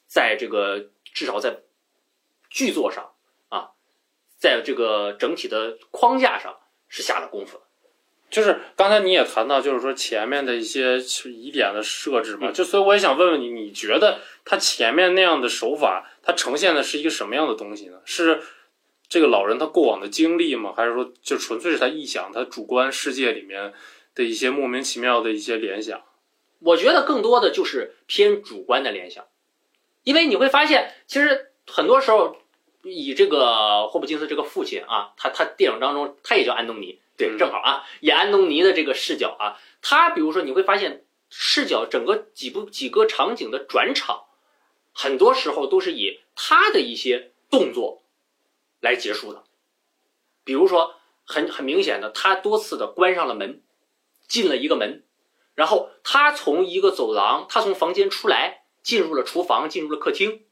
[0.06, 1.60] 在这个至少在
[2.48, 3.12] 剧作上
[3.48, 3.70] 啊，
[4.36, 7.64] 在这个整体的框架上是下了功夫的。
[8.30, 18.00] 就是刚才你也谈到，就是说前面的一些疑点的设置嘛，就所以我也想问问你，你觉得他前面那样的手法，它呈现的是一个什么样的东西呢？
[18.04, 18.40] 是
[19.08, 20.72] 这个老人他过往的经历吗？
[20.76, 23.74] 还是说就纯粹是他臆想，他主观世界里面
[24.14, 26.02] 的一些莫名其妙的一些联想？
[26.60, 29.26] 我觉得更多的就是偏主观的联想，
[30.02, 32.36] 因为你会发现，其实很多时候
[32.82, 44.24] 以这个霍普金斯这个父亲啊，他他电影当中他也叫安东尼，对，嗯正好啊，演安东尼的这个视角啊，他比如说你会发现视角整个几部几个场景的转场，
[44.92, 48.02] 很多时候都是以他的一些动作
[48.80, 49.44] 来结束的，
[50.44, 53.62] 比如说很很明显的，他多次的关上了门，
[54.30, 55.04] 进了一个门，
[55.56, 60.44] 然后他从一个走廊，他从房间出来，进入了厨房，进入了客厅。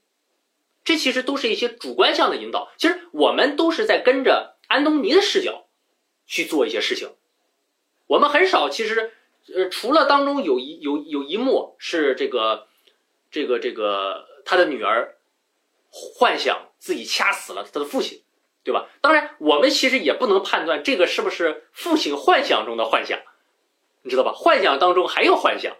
[0.82, 2.72] 这其实都是一些主观向的引导。
[2.76, 5.68] 其实我们都是在跟着安东尼的视角
[6.26, 7.10] 去做一些事情。
[8.08, 9.12] 我们很少，其实，
[9.54, 12.66] 呃，除了当中有一有有一幕是这个，
[13.30, 15.18] 这个这个他的女儿
[15.90, 18.22] 幻想自己掐死了他的父亲，
[18.64, 18.88] 对吧？
[19.00, 23.20] 当然，我们其实也不能判断这个是不是父亲幻想中的幻想，
[24.08, 24.32] 你知道吧？
[24.32, 25.76] 幻想当中还有幻想，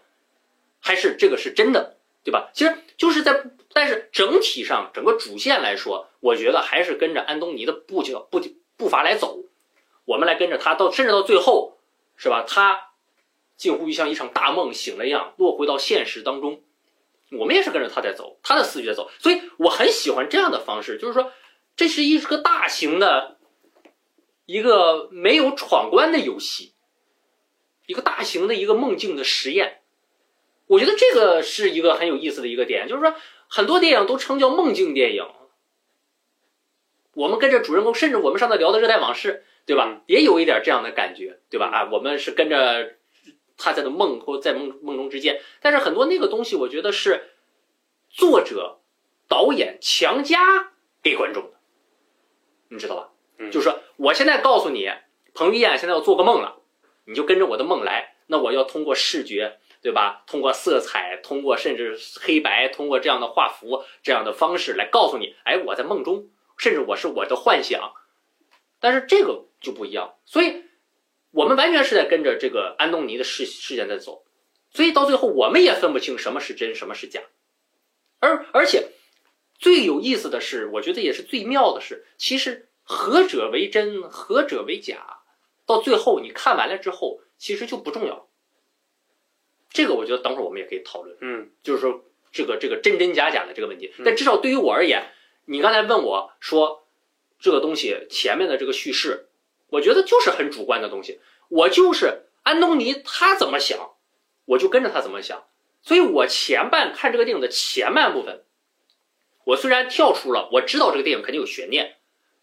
[0.79, 2.51] 还是这个是真的，对吧？
[2.53, 3.43] 其实就是在。
[3.71, 8.41] 但是整体上，整个主线来说，我觉得还是跟着安东尼的步脚步
[8.75, 9.43] 步伐来走，
[10.05, 11.77] 我们来跟着他到，甚至到最后，
[12.17, 12.43] 是吧？
[12.47, 12.89] 他
[13.57, 16.63] 近乎于像一场大梦醒了一样，落回到现实当中，
[17.31, 21.31] 我们也是跟着他在走，他的思绪在走，所以我很喜欢这样的方式，就是说，
[21.75, 23.37] 这是一个大型的，
[24.47, 26.73] 一个没有闯关的游戏，
[27.89, 29.81] 一个大型的一个梦境的实验，
[30.67, 33.15] 我觉得这个是一个很有意思的一个点，就是说。
[33.51, 35.25] 很多电影都称叫梦境电影，
[37.15, 40.03] 我们跟着主人公，甚至我们上次聊的《热带往事》，对吧？
[40.05, 41.65] 也有一点这样的感觉，对吧？
[41.65, 42.97] 啊，我们是跟着
[43.57, 47.31] 他在的梦或在梦梦中之间，但是很多那个东西，我觉得是
[48.07, 48.81] 作者、
[49.27, 51.53] 导演强加给观众的，
[52.67, 53.09] 你知道吧？
[53.39, 54.91] 嗯，就是说，我现在告诉你，
[55.33, 56.58] 彭于晏现在要做个梦了，
[57.09, 59.57] 你就跟着我的梦来，那我要通过视觉。
[59.81, 60.25] 对吧？
[60.27, 67.93] 通过色彩，通过甚至黑白，通过这样的画幅这样的方式来告诉你，哎，我在梦中，甚至我是我的幻想。
[68.81, 70.65] 但是这个就不一样，所以
[71.31, 74.25] 我们完全是在跟着这个安东尼的事事件在走，
[74.73, 77.21] 所以到最后我们也分不清什么是真，什么是假。
[78.19, 78.89] 而而且
[79.57, 85.18] 最有意思的是，我觉得也是最妙的是，其实何者为真，何者为假，
[85.69, 88.27] 到最后你看完了之后，其实就不重要。
[89.69, 93.93] 这个我觉得等会儿我们也可以讨论，嗯，就是说这个这个真真假假的这个问题。
[94.03, 95.11] 但至少对于我而言，
[95.45, 96.87] 你刚才问我说
[97.39, 99.29] 这个东西前面的这个叙事，
[99.67, 101.19] 我觉得就是很主观的东西。
[101.49, 103.91] 我就是安东尼他怎么想，
[104.45, 105.45] 我就跟着他怎么想。
[105.83, 108.43] 所以我前半看这个电影的前半部分，
[109.43, 111.97] 我虽然跳出了，我知道这个电影肯定有悬念，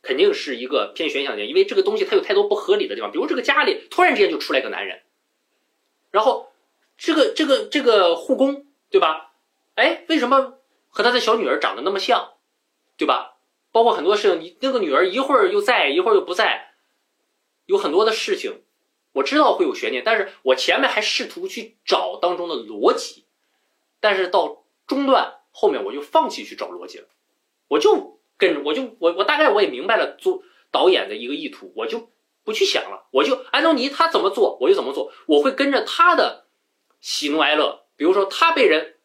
[0.07, 5.03] 肯定是一个偏悬想的，因为这个东西它有太多不合理的地方，比如这个家里突然之间就出来个男人，
[6.11, 6.53] 然后。
[6.99, 9.35] 这个这个这个护工对吧？
[9.75, 10.55] 哎，为什么
[10.89, 12.33] 和他的小女儿长得那么像，
[12.97, 13.37] 对吧？
[13.71, 16.73] 包括很多事情，你那个女儿一会儿又在，一会儿又不在，
[17.67, 18.63] 有很多的事情，
[19.13, 23.27] 我知道会有悬念，但是我前面还试图去找当中的逻辑，
[24.01, 27.09] 但是到中段后面我就放弃去找逻辑了，
[27.69, 32.11] 我就跟着我就我我大概我也明白了做导演的一个意图，我就
[32.45, 36.45] 不去想了，我就安东尼他怎么做我就怎么做，我会跟着他的。
[36.99, 38.97] 喜怒哀乐，比如说他被人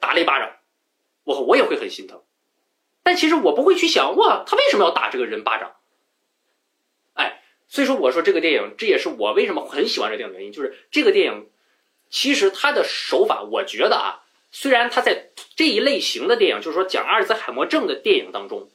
[0.00, 0.56] 打了一巴掌，
[1.22, 2.22] 我我也会很心疼，
[3.04, 5.76] 但其实我不会去想哇，他为什么要打这个人巴掌？
[7.12, 11.50] 哎，所以说我说这个电影，这也是我为什么很喜欢这电影原因，就是这个电影
[12.08, 18.70] 其实它的手法，我觉得啊，虽然它在这一类型的电影，就是说讲阿尔兹海默症的电影当中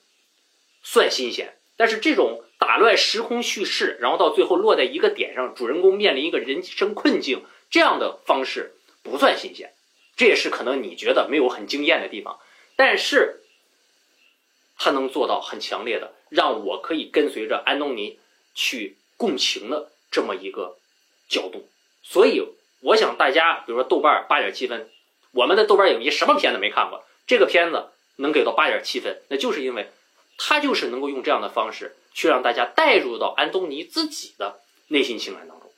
[0.83, 7.43] 算新鲜，但是这种打乱时空叙事，然后到最后落在一个点上，主人公面临一个人生困境。
[7.69, 9.73] 这样的方式不算新鲜，
[10.17, 12.37] 这也是可能你觉得没有很惊艳的地方，
[12.75, 13.43] 但是
[14.77, 18.19] 他能做到很强烈的，让我可以跟随着安东尼
[18.53, 20.77] 去共情的这么一个
[21.29, 21.69] 角度。
[22.03, 22.45] 所以
[22.81, 24.89] 我想大家，比如说豆瓣八点七分，
[25.31, 27.03] 我们的豆瓣影迷什么片子没看过？
[27.27, 29.89] 这个片子能给到八点七分，那就是因为
[30.37, 35.71] 他就是能够用这样的方式去让大家带入到安东尼自己的内心情感当中。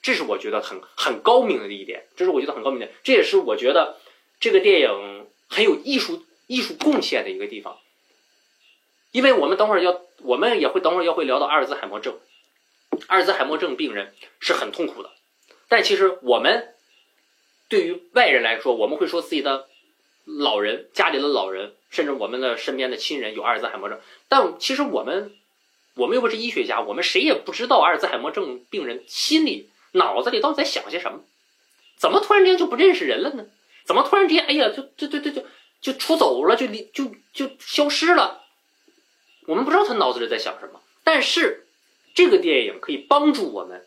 [0.00, 3.98] 这是我觉得很很高明的一点，这是我觉得很高明的，这也是我觉得
[4.40, 7.78] 这个电影很有艺术艺术贡献的一个地方。
[9.10, 12.18] 因为我们等会儿要，我们也会等会儿要会聊到阿尔兹海默症，
[13.08, 15.10] 阿尔兹海默症病人是很痛苦的，
[15.68, 16.74] 但其实我们
[17.68, 19.68] 对于外人来说，我们会说自己的
[20.24, 25.32] 老人、家里的老人，甚至我们的身边的亲人有阿尔兹海默症，但其实我们
[25.94, 29.68] 我们又不是医学家，我们谁也不知道阿尔兹海默症病人心里。
[29.92, 31.20] 脑子里到底在想些什么？
[31.96, 33.46] 怎么突然间就不认识人了呢？
[33.86, 35.46] 怎么突然间，哎呀，就就就就就
[35.80, 38.42] 就出走了，就离就就消失了？
[39.46, 40.82] 我们不知道他脑子里在想什么。
[41.02, 41.66] 但是
[42.14, 43.86] 这个电影可以帮助我们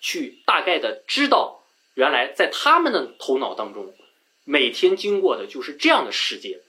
[0.00, 1.55] 去大概的知道，
[1.96, 3.94] 原来在他们的头脑当中，
[4.44, 6.60] 每天经过的就是这样的世界。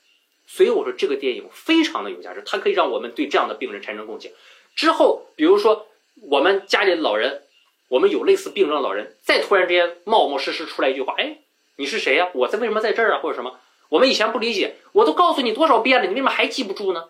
[0.47, 4.31] 所以我说这个电影非常的有价值，它可以让我们对这样的病人产生共情。
[4.73, 5.87] 之后，比如说
[6.21, 7.43] 我们家里的老人，
[7.89, 11.39] 我们有类似病症的老人，再突然之间冒冒失失出来一句话，哎，
[11.75, 13.19] 你是谁呀、我在为什么在这儿啊？
[13.19, 13.59] 或者什么？
[13.89, 17.09] 我们以前不理解，我都告诉你多少遍了，你为什么还记不住呢？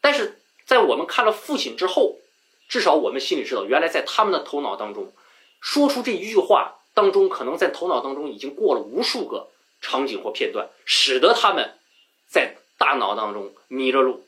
[0.00, 2.18] 但是在我们看了父亲之后，
[2.68, 5.12] 至少我们心里知道，原来在他们的头脑当中，
[5.60, 9.48] 说出这一句话当中，可能在头脑当中已经过了无数个
[9.82, 11.74] 场景或片段，使得他们
[12.26, 14.26] 在大脑当中迷了路。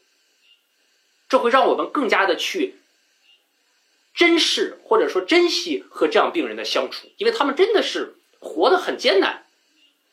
[1.30, 2.74] 这会让我们更加的去
[4.14, 9.46] 珍视或者说珍惜和这样病人的相处，因为他们真的是活得很艰难。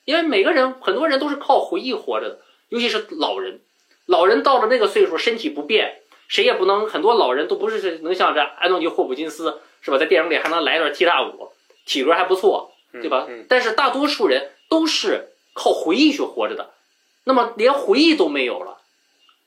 [0.06, 3.60] 因为每个人很多人都是靠回忆活着的，尤其是老人。
[4.06, 6.88] 老人到了那个岁数，身体不便，谁也不能。
[6.88, 11.52] 很多老人都不是能像这安东尼·霍普金斯是吧，在电影里还能来一段踢踏舞，
[11.86, 13.26] 体格还不错，对吧？
[13.30, 16.74] 嗯但是大多数人都是靠回忆去活着的，
[17.24, 18.82] 那么连回忆都没有了，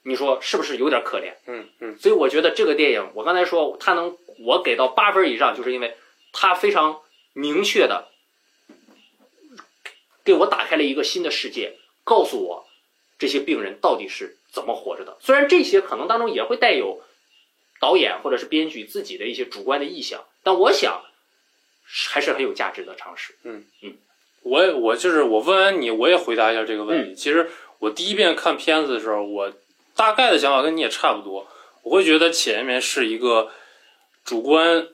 [0.05, 1.35] 你说是不是有点可怜？
[1.47, 5.97] 嗯嗯所以我觉得这个电影，我刚才说它能我给到八分以上，就是因为
[6.33, 7.01] 它非常
[7.33, 8.09] 明确的
[10.25, 12.67] 给我打开了一个新的世界，告诉我
[13.19, 15.17] 这些病人到底是怎么活着的。
[15.21, 17.03] 虽然这些可能当中也会带有
[17.81, 21.03] 导演或者是编剧自己的一些主观的意向，但我想
[22.11, 23.35] 还是很有价值的尝试。
[23.45, 23.95] 嗯嗯
[24.43, 27.15] 我我就是我问完你，我也回答一下这个问嗯题。
[27.15, 29.53] 其实我第一遍看片子的时候，我
[29.95, 31.47] 大概的想法跟你也差不多。
[31.83, 33.51] 我会觉得前面是一个
[34.25, 34.87] 主观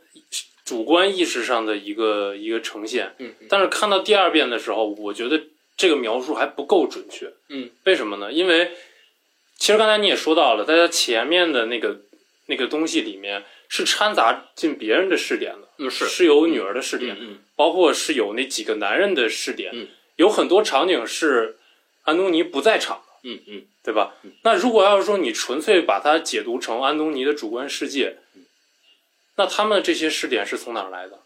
[0.64, 5.40] 主观意识上的一个一个呈现，嗯但是看到第二遍的时候，我觉得
[5.76, 7.30] 这个描述还不够准确。
[7.48, 8.33] 嗯，为什么呢？
[8.33, 8.72] 因为
[9.57, 12.00] 其实刚才你也说到了，在他前面的那个
[12.46, 21.57] 那个东西里面是掺杂进别人的试点的，嗯，是是有女儿的试点，嗯包括是有那几个男人的试点，嗯有很多场景是
[22.03, 24.14] 安东尼不在场的，嗯嗯对吧？
[24.22, 28.18] 嗯那如果要是说你纯粹把它解读成安东尼的主观世界，
[29.37, 31.18] 那他们这些试点是从哪儿来的？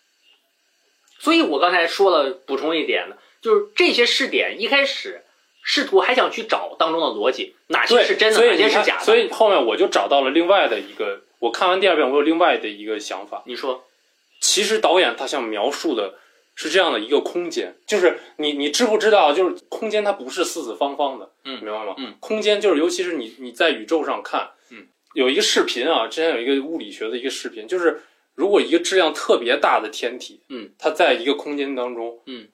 [1.18, 5.24] 所以我刚才说了，补充一点呢，就是这些试点一开始
[5.62, 9.04] 试图还想去找当中的逻辑，哪些，是真的，哪些是假的。
[9.04, 13.42] 所以后面我就找到了另外的一个，我看完第二遍，我有另外的一个想法。
[13.46, 13.84] 你说，
[14.40, 16.18] 其实导演他想描述的
[16.54, 21.94] 是这样的一个空间，就是你你知不知道，就是空间它不是四四方方的，嗯明白吗？
[21.98, 28.02] 嗯，空间就是尤其是你你在宇宙上看，嗯，有一个视频啊，之前有一个物理学的一个视频，就是
[28.34, 32.48] 如果一个质量特别大的天体，嗯，它在一个空间当中，嗯，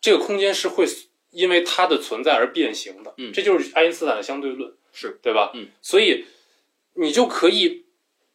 [0.00, 0.86] 这个空间是会
[1.30, 3.32] 因为它的存在而变形的，嗯。
[3.32, 5.18] 这就是爱因斯坦的相对论，是。
[5.20, 5.50] 对吧？
[5.54, 6.24] 嗯，所以
[6.94, 7.84] 你就可以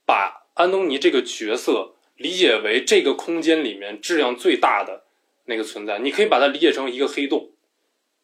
[0.06, 5.06] 把安东尼这个角色理解为这个空间里面质量最大的
[5.46, 7.52] 那个存在，你可以把它理解成一个黑洞。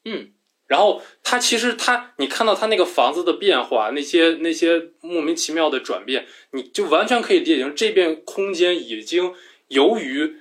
[0.06, 0.32] 嗯，
[0.68, 9.34] 然后它其实它，你看到它那个房子的变化，那些那些莫名其妙的转变，你就完全可以理解成这片空间已经
[9.68, 10.38] 由于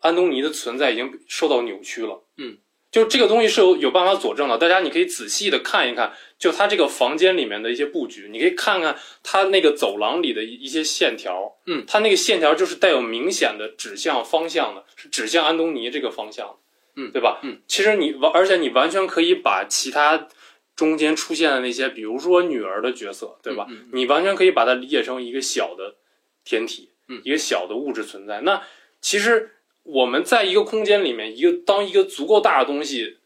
[0.00, 2.24] 安东尼的存在已经受到扭曲了。
[2.36, 2.58] 嗯，
[2.94, 11.56] 就这个东西是有有办法佐证的，大家你可以仔细的看一看，就它这个房间里面的一些布局，你可以看看它那个走廊里的一一些线条。
[11.66, 16.56] 嗯，它那个线条就是带有明显的指向方向的，是指向安东尼这个方向。
[16.94, 17.40] 嗯对吧？
[17.42, 20.28] 嗯，其实你完，而且你完全可以把其他
[20.76, 23.66] 中间出现的那些，比如说女儿的角色，对吧？
[23.68, 25.96] 嗯嗯你完全可以把它理解成一个小的
[26.44, 28.42] 天体，嗯一个小的物质存在。
[28.42, 28.62] 那
[29.00, 29.53] 其实
[29.84, 33.18] 我们在一个空间里面，一个当一个足够大的东西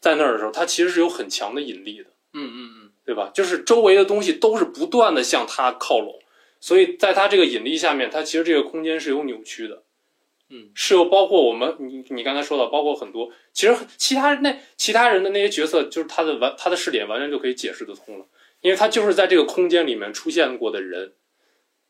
[0.00, 3.30] 在那儿的时候，它其实是有很强的引力的，嗯嗯嗯，对吧？
[3.34, 6.18] 就是周围的东西都是不断的向它靠拢，
[6.58, 9.82] 所以在它这个引力下面，它其实这个空间是有扭曲的。
[10.48, 18.24] 嗯，是有包括我们，你你刚才说到，包括很多，其实其他那其他人的那些角色，就是他的完他的视点完全就可以解释得通了，
[18.60, 21.12] 因为他就是在这个空间里面出现过的人。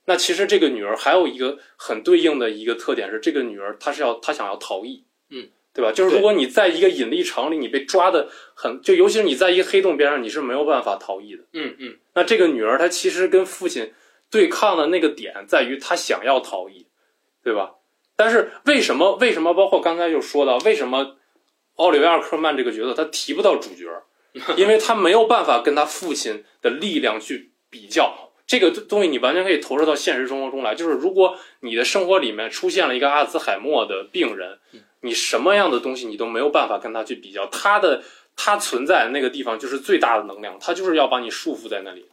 [0.07, 5.93] 那其实这个女儿还有一个很对应的一个特点是，这个女儿她是要她想要逃逸，嗯，对吧？
[5.93, 11.43] 就是如果你在一个引力场里，你被抓的很，就尤其是你在一个黑洞边上，你是没有办法逃逸的。
[11.53, 13.93] 嗯嗯那这个女儿她其实跟父亲
[14.31, 16.87] 对抗的那个点在于她想要逃逸，
[17.43, 17.75] 对吧？
[18.15, 21.17] 但是为什么为什么包括刚才就说到为什么
[21.75, 23.85] 奥利维尔克曼这个角色他提不到主角，
[24.57, 28.33] 因为他没有办法跟他父亲的力量去比较。
[28.47, 34.59] 这个东西你完全可以投射到现实生活中来，就是如果你的生活里面出现了一个阿尔兹海默的病人，
[35.01, 38.03] 你什么样的东西你都没有办法跟他去比较，他的
[38.37, 42.07] 他存在的那个地方就是最大的能量，他就是要把你束缚在那里。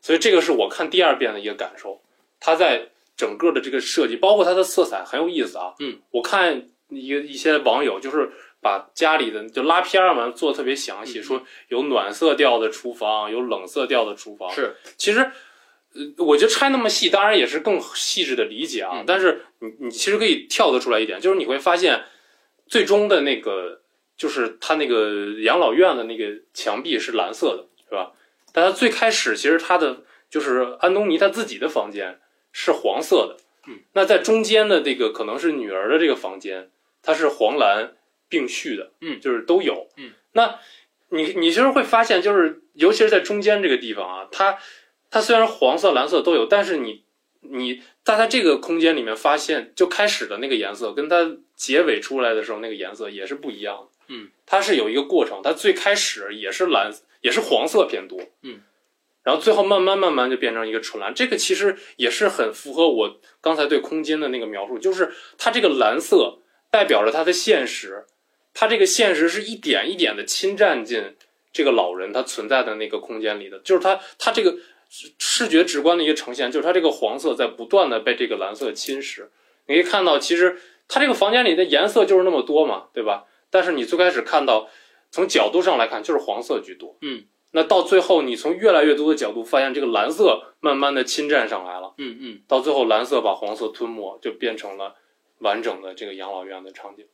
[0.00, 2.00] 所以这个是我看第二遍的一个感受，
[2.38, 5.74] 他在整个的这个设计，包括它的色彩很有意思啊。
[5.80, 8.30] 嗯，我看一个一些网友就是
[8.62, 14.48] 把家里的就拉片儿嘛做的特别详细，嗯说有暖色调的厨房，有冷色调的厨房。
[14.52, 15.32] 是，其实呃
[16.18, 19.00] 我觉得拆那么细，当然也是更细致的理解啊。
[19.00, 22.04] 嗯但是你你其实可以跳得出来一点，就是你会发现，
[22.66, 23.80] 最终的那个
[24.16, 28.12] 就是他那个养老院的那个墙壁是蓝色的，是吧？
[28.52, 32.18] 但他最开始其实他的就是安东尼他自己的房间
[32.52, 33.36] 是黄色的，
[33.66, 36.70] 嗯，那在中间的这个可能是女儿的这个房间，
[37.02, 37.94] 它是黄蓝
[38.28, 40.58] 并蓄的，嗯就是都有，嗯，那
[41.10, 44.58] 你你其实会发现，就是尤其是在中间这个地方啊，它
[45.10, 47.04] 它虽然黄色、蓝色都有，但是你
[47.40, 53.88] 你在它这个空间里面发现，就开始的那个颜色跟它结尾出来的时候那个颜色也是不一样的。
[54.08, 56.90] 嗯，它是有一个过程，它最开始也是蓝，
[57.20, 58.18] 也是黄色偏多。
[58.42, 58.60] 嗯，
[59.22, 61.14] 然后最后慢慢慢慢就变成一个纯蓝。
[61.14, 66.38] 这个其实也是很符合我刚才对空间的那个描述，就是它这个蓝色
[66.70, 68.06] 代表着它的现实，
[68.54, 71.16] 它这个现实是一点一点的侵占进
[71.52, 74.56] 这个老人他存在的那个空间里的，就是他他这个
[74.88, 79.28] 视视觉直观的一个呈现，就是它这个黄色在不断的被这个蓝色侵蚀。
[79.66, 80.58] 你可以看到，其实
[80.88, 83.26] 它这个房间里的颜色就是那么多嘛，对吧？
[83.50, 84.68] 但是你最开始看到，
[85.10, 94.96] 从角度上来看就是黄色居多，嗯，那到最后你从越来越多的角度发现这个蓝色慢慢的侵占上来了，嗯嗯，到最后蓝色把黄色吞没，就变成了
[95.38, 97.06] 完整的这个养老院的场景。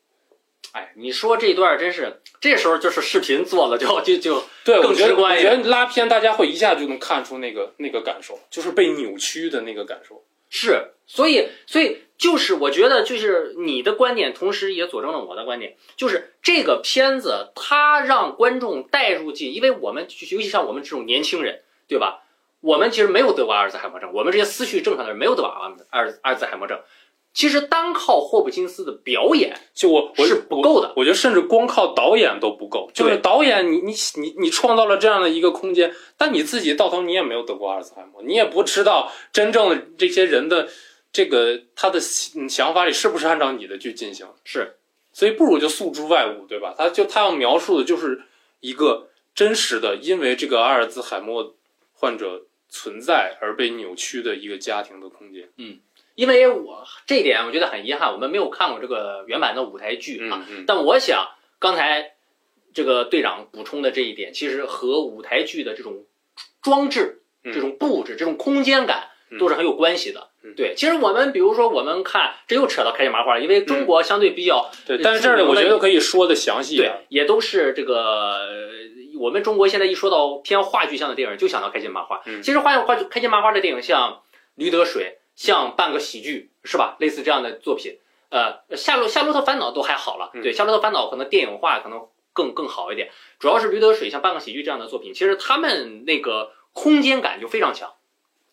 [0.73, 10.25] 哎，你说这段真是，这时候就是视频做了就就就对，更我觉得直观一点我觉得拉片大家会一下就能看出那个那个感受，就是被扭曲的那个感受。
[10.51, 22.21] 是，所以所以就是我觉得就是你的观点，同时也佐证了我的观点，就是这个片子它让观众带入进，因为我们尤其像我们这种年轻人，对吧？
[22.61, 26.81] 我们其实没有得过阿尔兹海默症，我们这些思绪正常的人没有得过阿尔阿尔兹海默症。
[27.35, 30.93] 其实单靠霍普金斯的表演就我我是不够的。
[30.97, 40.69] 我觉得甚至光靠导演都不够，就是导演你你你你创造了这样的一个空间，但你自己到头你也没有得过阿尔茨海默，你也不知道真正的这些人的
[41.13, 44.77] 这个他的想想法里是不是按照你的去进行，是，
[45.13, 46.73] 所以不如就诉诸外物，对吧？
[46.79, 48.23] 他就他要描述的就是
[48.61, 51.57] 一个真实的，因为这个阿尔兹海默
[51.93, 55.49] 患者存在而被扭曲的一个家庭的空间。
[56.15, 60.45] 因为我这一点我觉得很遗憾，我们没有看过这个原版的舞台剧啊。
[60.49, 62.13] 嗯嗯，但我想刚才
[62.73, 66.05] 这个队长补充的这一点，其实和舞台剧的这种
[66.63, 70.29] 装置、嗯这种布置、这种空间感嗯都是很有关系的。
[70.43, 77.97] 嗯对，其实我们比如说我们看，这又扯到开心麻花了，因为中国相对比较对，但是这里我觉得可以说的详细对啊。，也都是这个。
[77.99, 78.49] 呃
[79.17, 82.21] 我们中国现在一说到偏话剧向的电影，就想到开心麻花。
[82.27, 84.11] 嗯其实话话剧开心麻花的电影，像
[84.57, 86.97] 《驴得水》，像半个喜剧，是吧？
[87.01, 87.99] 类似这样的作品。
[88.31, 93.11] 呃，夏洛夏洛特烦恼都还好了，嗯对，夏洛特烦恼可能电影化可能更更好一点。
[93.39, 97.95] 主要是驴得水，像半个喜剧这样的作品，其实他们那个空间感就非常强。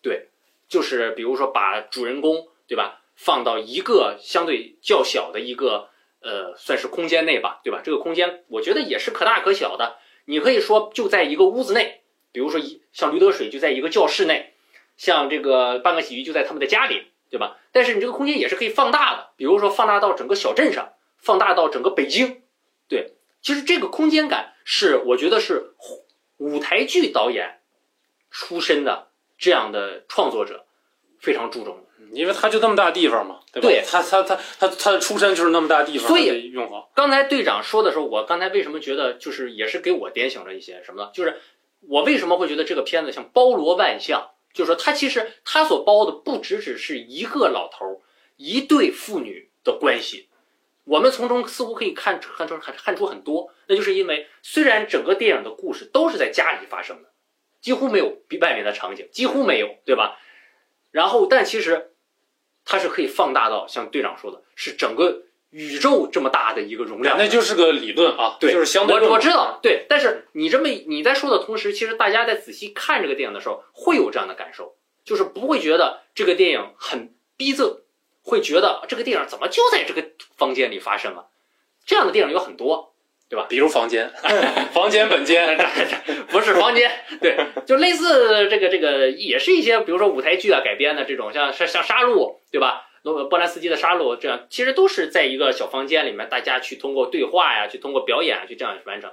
[0.02, 0.28] 对，
[0.68, 5.88] 就是比如说把主人公，对吧，放到一个相对较小的一个
[6.20, 7.80] 呃，算是空间内吧，对吧？
[7.82, 9.96] 这个空间我觉得也是可大可小的。
[10.26, 14.51] 你可以说就在一个屋子内，比如说一像驴得水就在一个教室内，
[14.96, 17.58] 像这个半个喜剧就在他们的家里，对吧？
[17.72, 22.42] 但是你这个空间也是可以放大的，比如说放大到整个小镇上，放大到整个北京。
[22.88, 25.74] 对，其实这个空间感是我觉得是
[26.38, 27.60] 舞台剧导演
[28.30, 30.66] 出身的这样的创作者
[31.20, 31.82] 非常注重的。
[32.12, 33.68] 因为他就那么大地方嘛，对吧？
[33.70, 36.90] 对他他他他他的出身就是那么大地方，所以用好。
[36.94, 41.10] 刚才队长说的时候，我刚才为什么觉得就是也是给我点醒了一些什么呢？
[41.14, 41.40] 就是
[41.88, 48.00] 我为什么会觉得这个片子像包罗万象，就是说它其实它所包的不只只是一个老头儿
[48.36, 50.28] 一对父女的关系，
[50.84, 57.12] 我们从中似乎可以看看出看看出很多，那就是因为虽然整个电影的故事都是在家里发生的，
[57.60, 60.18] 几乎没有比外面的场景，几乎没有，对吧？
[60.90, 61.92] 然后但其实
[62.64, 65.22] 它是可以放大到像队长说的，是整个
[65.52, 74.74] 宇宙这么大的一个容量，那就是个理论啊，对就是相对论我我知道，对，但是你这么你在说的同时，其实大家在仔细看这个电影的时候，会有这样的感受，
[75.04, 77.80] 就是不会觉得这个电影很逼仄，
[78.22, 80.02] 会觉得这个电影怎么就在这个
[80.36, 81.26] 房间里发生了？
[81.84, 82.94] 这样的电影有很多，
[83.28, 84.10] 对吧比如房间，
[84.72, 85.58] 房间本间，
[86.30, 86.90] 不是房间，
[87.20, 87.36] 对，
[87.66, 92.86] 就类似这个这个，也是一些比如说舞台剧啊改编的这种，像像像杀戮，对吧？
[93.02, 99.10] 罗波兰斯基的《杀戮》这样，其实都是在一个小房间里面，大家去通过对话呀，去通过表演啊，去这样完成。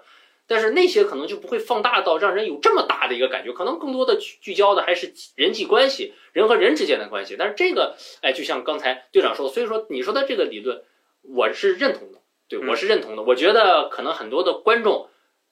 [0.48, 7.36] 但是那些可能就不会放大到让人有这么大的一个感觉，可能更多的聚聚焦的还是人际关系，人和人之间的关系。
[7.38, 10.82] 但是这个，哎，就像刚才队长说的，所以说你说的这个理论，
[11.22, 13.22] 我是认同的，对嗯我是认同的。
[13.22, 15.08] 我觉得可能很多的观众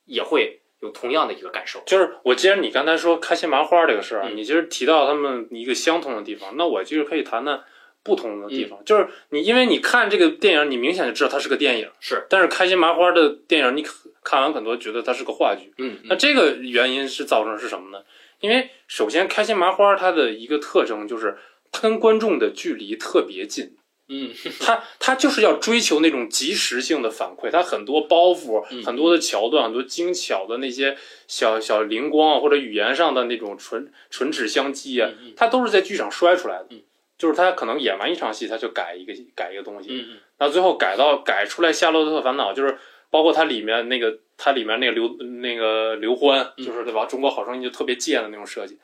[0.05, 1.83] 也会有同样的一个感受。
[1.85, 7.63] 就是我既然你刚才说开心麻花这个事儿，嗯你就是提到他们一个相同的地方，那我就是可以谈谈
[8.07, 8.85] 不同的地嗯方。
[8.85, 13.85] 就是你因为你看这个电影，你明显就知道它是个电影，是，但是开心麻花的电影你
[14.23, 15.73] 看完很多觉得它是个话剧。
[15.77, 18.03] 嗯那这个原因是造成是什么呢？
[18.39, 21.37] 因为首先开心麻花它的一个特征就是
[21.71, 23.73] 它跟观众的距离特别近。
[24.09, 24.31] 嗯
[24.61, 30.95] 它它就是要追求那种即时性的反馈，它很多包袱、嗯很多的桥段、很多精巧的那些
[31.27, 36.67] 小小灵光啊，或者语言上的那种唇唇齿相击啊，它都是在剧场摔出来的。
[36.69, 36.81] 嗯
[37.17, 40.17] 就是他可能演完一场戏，他就改一个改一个东西，嗯嗯。
[40.39, 42.77] 那最后改到改出来《夏洛特烦恼》，就是
[43.09, 46.65] 包括它里面那个它里面那个刘那个刘欢，嗯。
[46.65, 47.05] 就是对吧？
[47.05, 48.77] 中国好声音就特别贱的那种设计，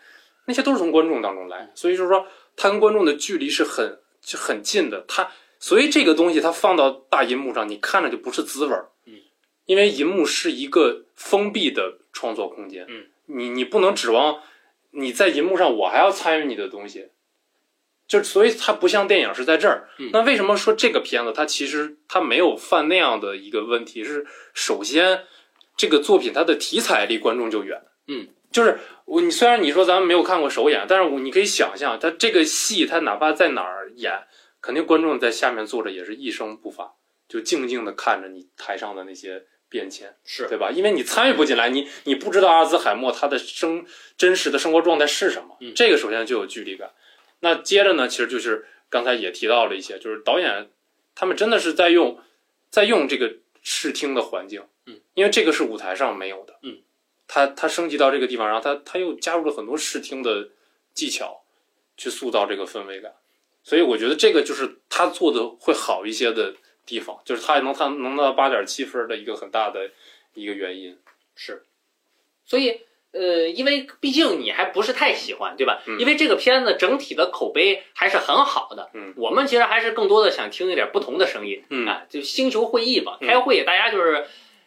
[0.45, 1.49] 那些都是从观众当中嗯。
[1.49, 2.25] 来，所以就是说
[2.55, 5.29] 他跟观众的距离是很就很近的，他
[5.59, 9.13] 所以这个东西它放到大银幕上，你看着就不是滋味儿，嗯，
[9.65, 14.41] 因为银幕是一个封闭的创作空间，嗯，你你不能指望
[14.91, 17.09] 你在银幕上我还要参与你的东西。
[18.13, 24.03] 就所以它不像电影是在这儿，嗯那为什么说这个片子它其实它没有犯那样的一个问题？
[24.03, 25.23] 是首先
[25.75, 34.13] 这个作品它的题材离观众就远，嗯，就是我你虽然你说咱们没有看过首演，但是我你可以想象，它这个戏它哪怕在哪儿演，
[34.61, 36.93] 肯定观众在下面坐着也是一声不发，
[37.27, 40.69] 就静静的看着你台上的那些变迁，是对吧？
[40.69, 43.83] 因为你参与不进来，你你不知道阿兹海默他的生
[44.15, 46.91] 真实的生活状态是什么，嗯这个首先就有距离感。
[47.43, 50.69] 那接着呢，其实就是刚才也提到了一些，就是导演
[51.13, 52.17] 他们真的是在用
[52.69, 56.79] 在用这个视听的环境，嗯，因为这个是舞台上没有的，嗯，
[57.27, 60.49] 他他升级到这个地方，然后他他又加入了很多视听的
[60.93, 61.43] 技巧，
[61.97, 63.13] 去塑造这个氛围感，
[63.61, 69.91] 所以我觉得这个就是他做的会好一些的地方，就是他能他能到八点七分的一个很大的
[70.33, 70.97] 一个原因。
[71.35, 71.63] 是，
[72.45, 72.81] 所以
[73.13, 75.81] 呃，因为毕竟你还不是太喜欢，对吧？
[75.87, 78.89] 嗯因为这个片子整体的口碑还是很好的。
[78.93, 81.63] 嗯，我们其实还是更多的想听一点不同的声音。
[81.69, 84.25] 嗯啊，就星球会议嘛，嗯开会大家就是。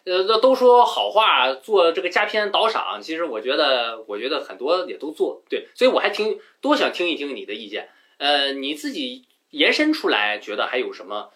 [0.09, 7.89] 呃，都说好话，做这个佳片导赏，其实我觉得，我觉得很多也都做，对，所以我还挺多想听一听你的意见。
[8.17, 11.31] 呃，你自己延伸出来，觉得还有什么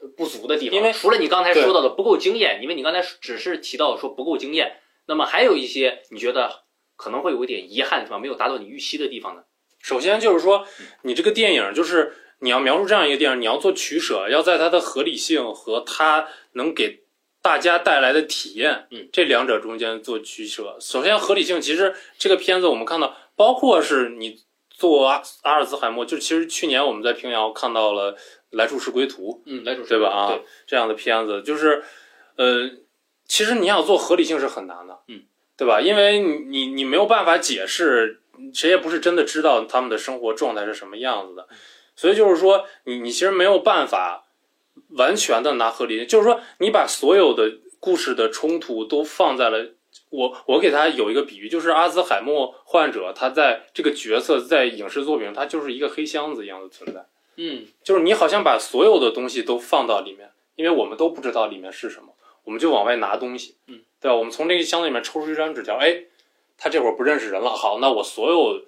[0.00, 0.76] 呃不足的地方？
[0.76, 4.76] 因为除了你刚才说到的不够经验，因为你刚才只是提到说不够经验，
[5.06, 6.62] 那么还有一些你觉得
[6.96, 9.42] 可能会有一点遗憾的地方，没有达到你预期的地方呢？
[9.80, 10.66] 首先就是说，
[11.02, 17.02] 你这个电影就是你要描述这样一个电影，你要做取舍，要在它的合理性和它能给
[17.40, 20.76] 大家带来的体验，嗯，这两者中间做取舍。
[20.80, 24.40] 首先合理性，其实这个片子我们看到，包括是你
[24.70, 28.14] 做阿阿尔兹海默，就其实去年我们在平遥看到了
[28.50, 30.08] 《来处是归途》，嗯，来主持对吧？
[30.08, 31.82] 啊对，，这样的片子就是，
[32.36, 32.70] 呃，
[33.32, 35.22] 其实你想做合理性是很难的，嗯，
[35.56, 35.80] 对吧？
[35.80, 38.20] 因为你你你没有办法解释，
[38.52, 41.48] 谁也不是真的知道他们的生活状态是什么样子的，
[41.96, 44.26] 所以就是说，你你其实没有办法
[44.98, 49.70] 完全的拿合理性，就是说，你把所有的故事的冲突都放在了。
[50.10, 57.06] 我我给他有一个比喻，就是阿兹海默患者，他在这个角色在影视作品，他就是一个黑箱子一样的存在。
[57.36, 62.11] 嗯就是你好像把所有的东西都放到里面，因为我们都不知道里面是什么，
[62.44, 64.14] 我们就往外拿东西，嗯，对吧？
[64.14, 66.04] 我们从这个箱子里面抽出一张纸条，哎，
[66.58, 68.64] 他这会儿不认识人了，好，那我所有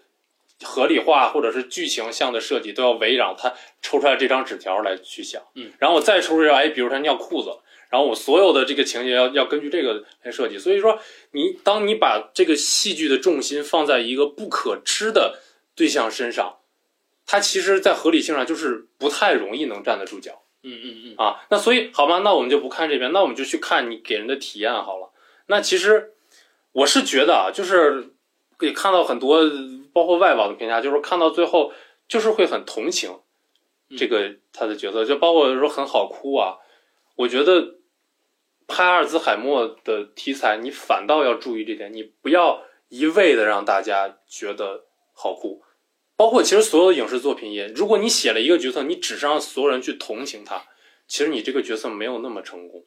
[0.63, 3.53] 合理化或者是剧情向的设计都要围绕他
[3.83, 10.99] 抽出来这张纸条来去想，嗯，然后我再抽出来，哎，比如他尿裤子了，然后我所有的这个情节要要根据这个来设计，所以说
[11.33, 15.41] 你当你把这个戏剧的重心放在一个不可知的
[15.75, 16.59] 对象身上。
[17.27, 21.45] 它其实，在合理性上就是不太容易能站得住脚嗯嗯嗯，啊。
[21.51, 25.11] 那所以，好吧，那我们就不看这边，那我们就去看你给人的体验好了。
[25.47, 26.15] 那其实
[26.73, 28.11] 我是觉得啊，就是
[28.57, 29.41] 可以看到很多，
[29.93, 31.73] 包括外网的评价，就是看到最后
[32.09, 33.21] 就是会很同情
[33.97, 36.57] 这个他的角色，就包括说很好哭啊。
[37.17, 37.77] 我觉得
[38.67, 45.63] 拍阿尔兹海默的题材，你反倒要注意这点，你不要一味的让大家觉得好哭。
[46.17, 50.65] 包括其实所有的影视作品也，如果你写了一个角色，你只是让所有人去同情他，
[51.09, 52.85] 其实你这个角色没有那么成功。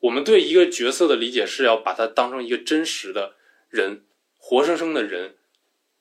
[0.00, 3.34] 我们对一个角色的理解是要把它当成一个真实的
[3.68, 4.02] 人，
[4.36, 5.36] 活生生的人。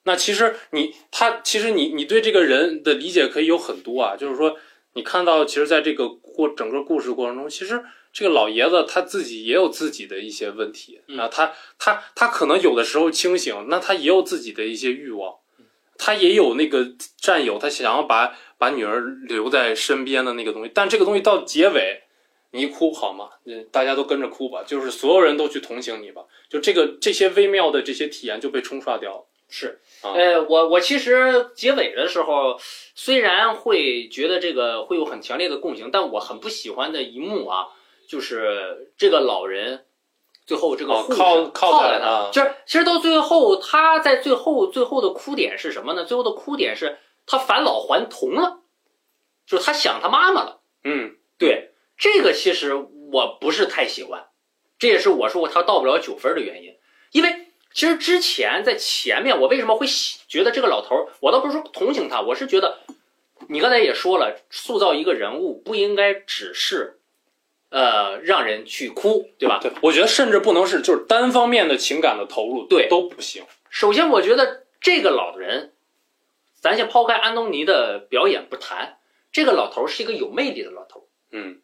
[0.04, 4.58] 那其实你他其实你你对这个人的理解可以有很多啊，就是说
[4.94, 15.36] 你看到其实在这个过整个故事过程中，其实这个老爷子他自己也有自己的一些问题嗯啊，他他他可能有的时候清醒，那他也有自己的一些欲望，
[16.04, 16.84] 他也有那个
[17.16, 22.02] 战友，他想要把把女儿留在身边的那个东西，但这个东西到结尾，
[22.50, 23.30] 你一哭好吗？
[23.46, 29.28] 嗯，大家都跟着哭吧，就是所有人都去同情你吧，就这个这些微妙的这些体验就被冲刷掉了。
[29.48, 32.58] 是，啊呃，我我其实结尾的时候，
[32.96, 37.68] 虽然会觉得这个会有很强烈的共情，但我很不喜欢的一幕啊，
[38.08, 39.86] 就是这个老人
[40.52, 46.04] 最后这个哦护士靠靠靠在在啊那，就是其实到最后他在最后最后的哭点是什么呢？
[46.04, 48.60] 最后的哭点是他返老还童了，
[49.48, 50.60] 就是他想他妈妈了。
[50.84, 52.76] 嗯对这个其实
[53.14, 54.26] 我不是太喜欢，
[54.78, 56.76] 这也是我说他到不了九分的原因。
[57.14, 62.80] 因为其实之前在前面我为什么会喜觉得这个老头儿，我倒不是说同情他，我是觉得
[63.48, 67.00] 你刚才也说了，塑造一个人物不应该只是
[67.72, 69.60] 呃让人去哭，对吧？
[69.60, 73.44] 对，我觉得甚至不能是就是单方面的情感的投入，对都不行。
[73.70, 75.74] 首先，我觉得这个老人，
[76.54, 79.00] 咱先抛开安东尼的表演不谈，
[79.32, 81.04] 这个老头儿是一个有魅力的老头儿。
[81.32, 81.62] 嗯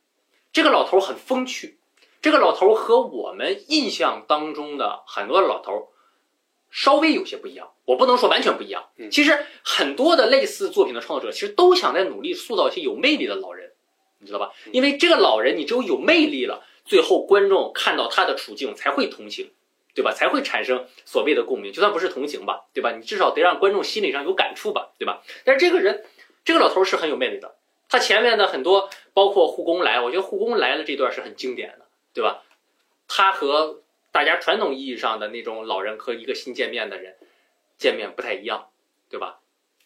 [0.53, 1.77] 这个老头儿很风趣，
[2.21, 5.87] 这个老头儿和我们印象当中的很多老头儿
[6.71, 7.71] 稍微有些不一样。
[7.85, 8.89] 我不能说完全不一样。
[8.97, 13.73] 嗯其实很多的类似作品的创作者，其实都想在努力塑造一些有魅力的老人，
[14.19, 14.51] 你知道吧？
[14.71, 19.51] 因为这个老人，你只有有魅力了，最后观众看到他的处境才会同情，
[19.93, 20.11] 对吧？
[20.11, 22.91] 才会产生所谓的共鸣，就算不是同情吧，对吧？
[22.91, 25.21] 你至少得让观众心理上有感触吧，对吧？
[25.43, 26.03] 但是这个人，
[26.43, 27.55] 这个老头是很有魅力的。
[27.89, 32.43] 他前面的很多，包括护工来，我觉得护工来了这段是很经典的，对吧？
[33.07, 37.15] 他和大家传统意义上的那种老人和一个新见面的人
[37.77, 38.69] 见面不太一样，
[39.09, 39.39] 对吧？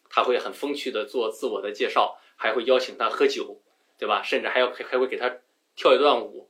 [0.10, 3.62] 他会很风趣的做自我的介绍，还会邀请他喝酒，
[4.02, 4.24] 对吧？
[4.24, 5.32] 甚至还要还会给他
[5.76, 6.49] 跳一段舞。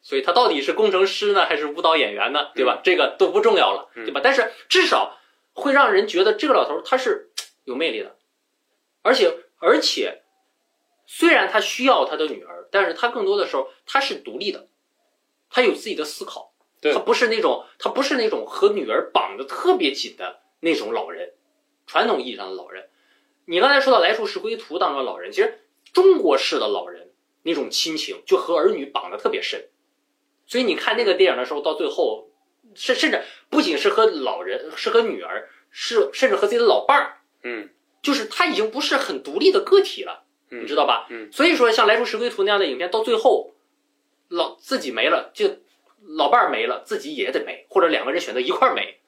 [0.00, 2.52] 所以他到底是工程师呢，还是舞蹈演员呢？
[2.54, 2.80] 对吧？
[2.84, 4.20] 这个都不重要了，对吧？
[4.22, 5.18] 但是至少
[5.54, 7.32] 会让人觉得这个老头他是
[7.64, 8.16] 有魅力的，
[9.02, 10.22] 而且而且
[11.04, 14.68] 虽然他需要他的女儿，但是他更多的时候他是独立的，
[15.50, 21.34] 他有自己的思考，对他不是那种他不是那种和女儿绑得特别紧的那种老人，
[21.88, 22.88] 传统意义上的老人。
[23.46, 25.58] 你刚才说到《来处是归途》当中的老人，其实
[25.92, 27.10] 中国式的老人
[27.42, 29.68] 那种亲情就和儿女绑得特别深，
[30.46, 32.30] 所以你看那个电影的时候，到最后，
[32.74, 37.70] 甚甚至不仅是和老人，是和女儿，是甚至和自己的老伴儿，嗯。
[38.00, 40.62] 就是他已经不是很独立的个体了，嗯。
[40.62, 41.08] 你知道吧？
[41.10, 43.54] 嗯，所以说像《来处是归途》那样的影片，到最后
[44.28, 45.56] 老自己没了，就
[46.16, 49.00] 老伴儿没了，自己也得没，或者两个人选择一块儿没，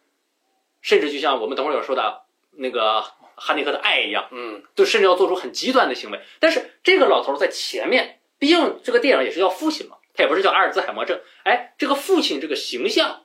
[0.81, 3.05] 甚至就像我们等会儿要说的那个
[3.41, 6.21] 哈内克的爱一样，嗯就甚至要做出很极端的行为。
[6.39, 11.19] 但是这个老头儿在前面，毕竟这个电影也是叫父亲嘛，他也不是叫阿尔兹海默症。
[11.45, 13.25] 哎，这个父亲这个形象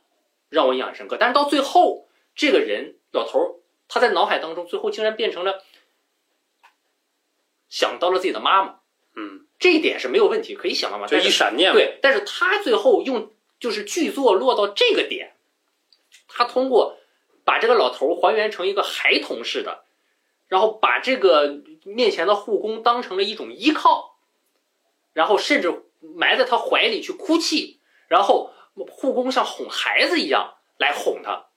[0.49, 1.17] 让我印象很深刻。
[1.19, 3.55] 但是到最后，这个人老头儿
[3.89, 5.61] 他在脑海当中最后竟然变成了
[7.69, 8.79] 想到了自己的妈妈，
[9.15, 11.07] 嗯，这一点是没有问题，可以想到嘛。
[11.07, 11.75] 就一闪念嘛。
[11.75, 15.33] 对，但是他最后用就是剧作落到这个点，
[16.27, 16.97] 他通过
[17.43, 19.84] 把这个老头儿还原成一个孩童似的，
[20.47, 24.17] 然后把这个面前的护工当成了一种依靠，
[25.13, 28.51] 然后甚至埋在他怀里去哭泣，然后
[28.89, 31.47] 护工像哄孩子一样来哄他，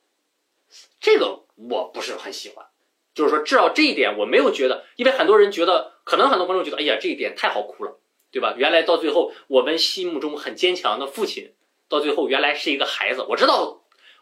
[1.00, 2.66] 这个我不是很喜欢。
[3.14, 7.98] 就是说，至少这一点我没有觉得，因为很多人觉得，可能很多观众觉得，哎呀，这一点太好哭了。
[8.30, 8.52] 对吧？
[8.58, 11.54] 原来到最后，我们心目中很坚强的父亲，
[11.88, 13.22] 到最后原来是一个孩子。
[13.22, 13.77] 我知道，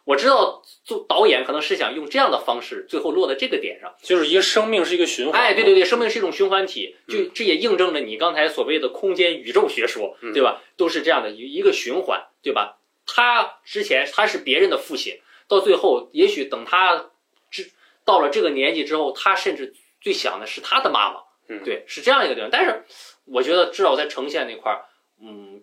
[0.06, 3.92] 我知道，做导演可能是想用这样的方式，最后落在这个点上。
[4.00, 5.40] 就是一个生命是一个循环。
[5.40, 10.62] 哎，对对对，生命是一种循环体，就嗯这也印证了你刚才所谓的空间宇宙学说，嗯对吧？
[10.76, 12.78] 都是这样的一一个循环，对吧？
[13.04, 17.10] 他之前他是别人的父亲，到最后也许等他
[17.50, 17.70] 之
[18.04, 22.48] 到了这个年纪之后，他甚至最想的是他的妈妈，嗯对，是这样一个地方。
[22.50, 22.84] 但是
[23.24, 24.84] 我觉得至少在呈现那块儿，
[25.20, 25.62] 嗯，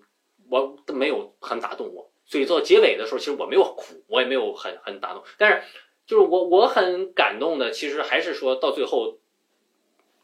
[0.49, 5.67] 我都没有很打动我，所以到结尾的时候，其实我没有哭，我也没有很很打动，但是
[6.07, 9.19] 就是我我很感动的，其实还是说到最后，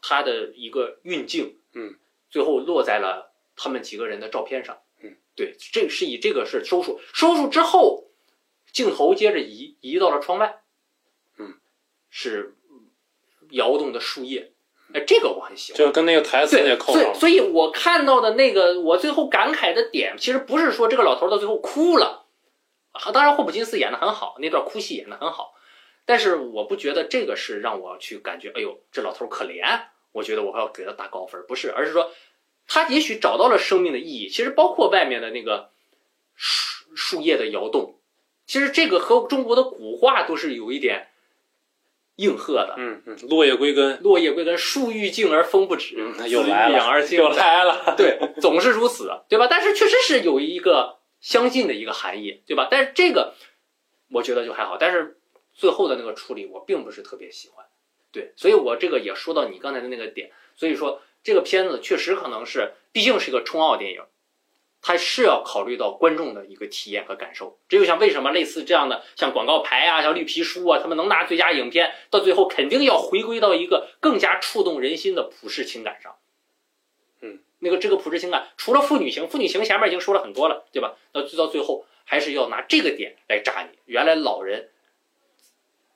[0.02, 1.94] 他的一个运镜，嗯，
[2.28, 8.10] 最后落在了他们几个人的照片上，嗯，对，这是以这个是收束，收束之后，
[8.72, 10.64] 镜头接着移移到了窗外，
[11.38, 11.60] 嗯，
[12.10, 12.56] 是
[13.50, 14.52] 摇动的树叶，
[14.92, 15.78] 哎，这个我很喜欢。
[15.78, 17.14] 就跟那个台词也对，扣上了。
[17.14, 22.24] 所以所以我看到的那个，我最后感慨的点，其实不是说这个老头儿到最后哭了，
[22.92, 25.54] 啊，当然霍普金斯演的很好，那段哭戏演的很好，
[26.04, 29.82] 但是我不觉得这个是让我去感觉，哎呦，这老头儿可怜，
[30.12, 32.10] 我觉得我要给他打高分，不是，而是说
[32.66, 35.70] 他也许找到了生命的意义，其实包括外面的那个
[36.34, 37.94] 树树叶的摇动，
[38.46, 41.08] 其实这个和中国的古画都是有一点
[42.20, 42.74] 应和的。
[42.76, 49.46] 嗯嗯，落叶归根，落叶归根，树欲静而风不止，嗯，又来了，养而亲又来了， 对，总是如此，对吧？
[49.50, 52.68] 但是确实是有一个相近的一个含义，对吧？
[52.70, 53.34] 但是这个
[54.12, 55.18] 我觉得就还好，但是
[55.52, 57.64] 最后的那个处理我并不是特别喜欢，
[58.12, 64.02] 对，所以我这个也说到你刚才的那个点，所以说这个片子确实可能是，毕竟是一个冲奥电影。
[64.82, 76.16] 它是要考虑到观众的一个体验和感受，这就像为什么类似这样的，像广告牌啊，像绿皮书啊，他们能拿最佳影片，到最后肯定要回归到一个更加触动人心的普世情感上。
[77.20, 80.96] 嗯，那个这个普世情感，除了父女情，父女情前面已经说了很多了，对吧？
[81.12, 83.78] 到到最后还是要拿这个点来扎你。
[83.84, 84.70] 原来老人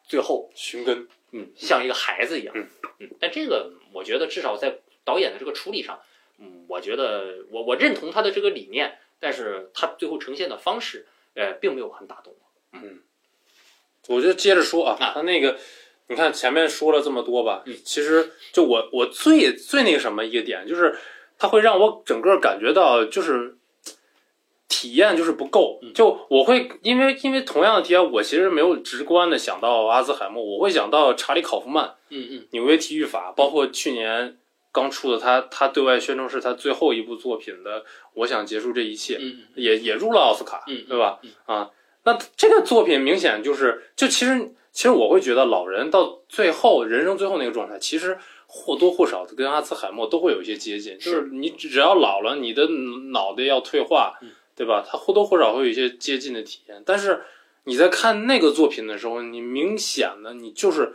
[0.07, 2.69] 最后寻根，嗯，像一个孩子一样，嗯
[3.01, 6.01] 嗯，但这个我觉得至少在导演的这个处理上。
[6.39, 12.79] 嗯，我觉得我我认同他的这个理念，但是他最后呈现的方式，呃，并没有很打动我。
[12.79, 13.01] 嗯，
[14.09, 15.57] 我就接着说啊，啊他那个，
[16.09, 20.99] 你看前面说了这么多吧，嗯其实就我我最最那个什么一个点，就是
[21.39, 23.57] 他会让我整个感觉到就是
[24.69, 34.37] 体验就是不够，嗯就我会因为因为同样的体验，我其实没有直观的想到阿兹海默，我会想到查理考夫曼，嗯嗯纽约体育法，包括去年
[34.75, 37.81] 刚出的他他对外宣称是他最后一部作品的
[38.15, 41.21] 《我想结束这一切》，嗯也也入了奥斯卡，嗯对吧？
[41.23, 41.31] 嗯。
[41.47, 41.71] 啊，
[42.03, 48.19] 那这个作品明显就是，就其实其实我会觉得老人到最后人生最后那个状态，其实
[48.49, 51.29] 或多或少的跟阿兹海默都会有一些接近，就是。
[51.31, 52.67] 你只要老了，你的
[53.13, 54.85] 脑袋要退化嗯，对吧？
[54.85, 57.23] 他或多或少会有一些接近的体验，但是
[57.63, 60.95] 你在看那个作品的时候，你明显的你就是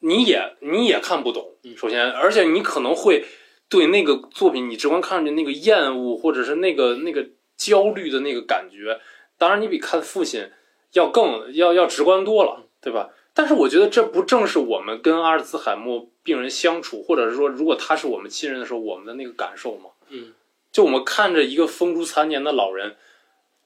[0.00, 3.24] 你也你也看不懂，嗯首先，而且你可能会
[3.68, 7.26] 对那个作品，你直观看着那个厌恶，或者是那个那个
[7.56, 9.00] 焦虑的那个感觉，
[9.38, 10.50] 当然你比看父亲
[10.92, 13.10] 要更要要直观多了，对吧？
[13.32, 19.90] 但是我觉得这不正是我们跟阿尔茨海默病人相处，或者是说如果他是我们亲人的时候，我们的那个感受吗？
[20.08, 20.32] 嗯
[20.72, 22.96] 就我们看着一个风烛残年的老人，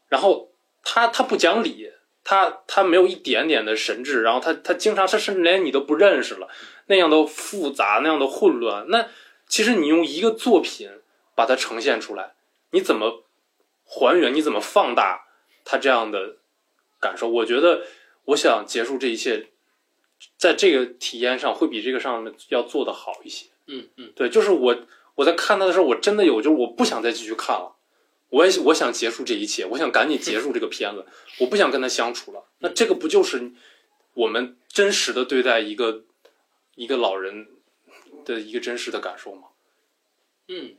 [0.09, 0.51] 然后
[0.83, 1.91] 他他不讲理，
[2.25, 6.49] 他他没有一点点的神智，然后他他经常他甚至连你都不认识了，
[6.87, 8.87] 那样的复杂，那样的混乱。
[8.89, 9.07] 那
[9.47, 10.91] 其实你用一个作品
[11.35, 12.35] 把它呈现出来，
[12.71, 13.25] 你怎么
[13.85, 14.35] 还原？
[14.35, 15.27] 你怎么放大
[15.65, 16.37] 他这样的
[16.99, 17.29] 感受？
[17.29, 17.83] 我觉得，
[18.25, 19.51] 我想结束这一切，
[20.39, 23.47] 在这个体验上会比这个上面要做得好一些。
[23.67, 24.77] 嗯嗯对，就是我
[25.15, 27.77] 我在看他的时候，我真的有，就是我不想再继续看了，
[28.35, 31.07] 我也我想结束这一切，我想赶紧结束这个片子，
[31.41, 32.45] 我不想跟他相处了。
[32.59, 33.53] 那这个不就是
[34.15, 36.03] 我们真实的对待一个
[36.75, 37.47] 一个老人
[38.25, 39.49] 的一个真实的感受吗？
[40.49, 40.77] 嗯。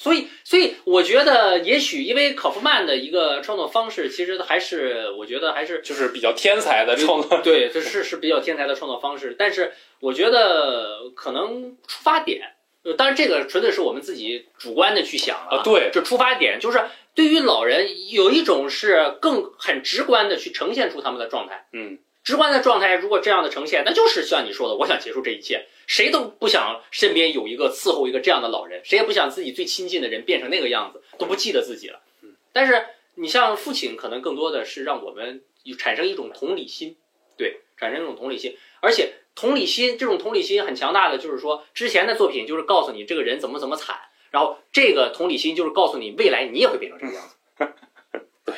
[0.00, 12.54] 所以，所以我觉得，也许因为考夫曼的一个创作方式，其实还是我觉得还是就是比较天才的创作，对，这是是比较天才的创作方式，但是我觉得可能出发点，
[12.88, 16.80] 呃，当然这个纯粹是我们自己主观的去想啊对这出发点就是
[17.14, 32.00] 对于老人有一种是更很直观的去呈现出他们的状态，嗯，直观的状态，如果这样的呈现，那就是像你说的，我想结束这一切，谁都不想身边有一个伺候一个这样的老人，谁也不想自己最亲近的人变成那个样子，都不记得自己了。
[32.22, 32.86] 嗯，但是
[33.16, 35.42] 你像父亲，可能更多的是让我们
[35.76, 36.96] 产生一种同理心，
[37.36, 43.96] 对，产生一种同理心，而且同理心这种同理心很强大的，就是说之前的作品就是告诉你这个人怎么怎么惨，
[44.32, 47.36] 然后这个同理心就是告诉你未来你也会变成这个样子。
[48.44, 48.54] 对，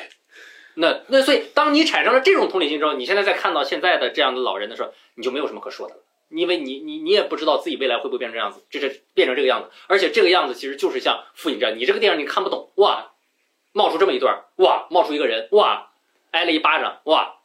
[0.73, 6.01] 那那所以当你产生了这种同理心之后，你现在再看到现在的这样的老人的时候，你就没有什么可说的了。
[6.29, 13.11] 因为你你你也不知道自己未来会不会变成这样子，这是变成这个样子，而且这个样子其实就是像父亲这样，你这个电影你看不懂，哇，
[13.71, 15.91] 冒出这么一段，哇，冒出一个人，哇，
[16.31, 17.35] 挨了一巴掌，哇，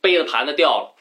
[0.00, 0.94] 杯子盘子掉了？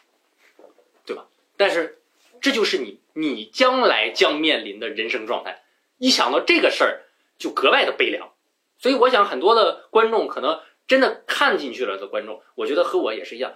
[1.58, 2.00] 但是
[2.40, 5.64] 这就是你你将来将面临的人生状态，
[5.98, 7.02] 一想到这个事儿
[7.38, 8.32] 就格外的悲凉，
[8.78, 13.56] 所以我想很多的观众可能真的看进去了的观众，我觉得和我也是一样，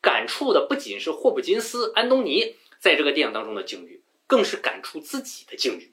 [0.00, 5.92] 感触的不仅是霍普金斯、安东尼在这个电影当中的境遇，更是感触自己的境遇，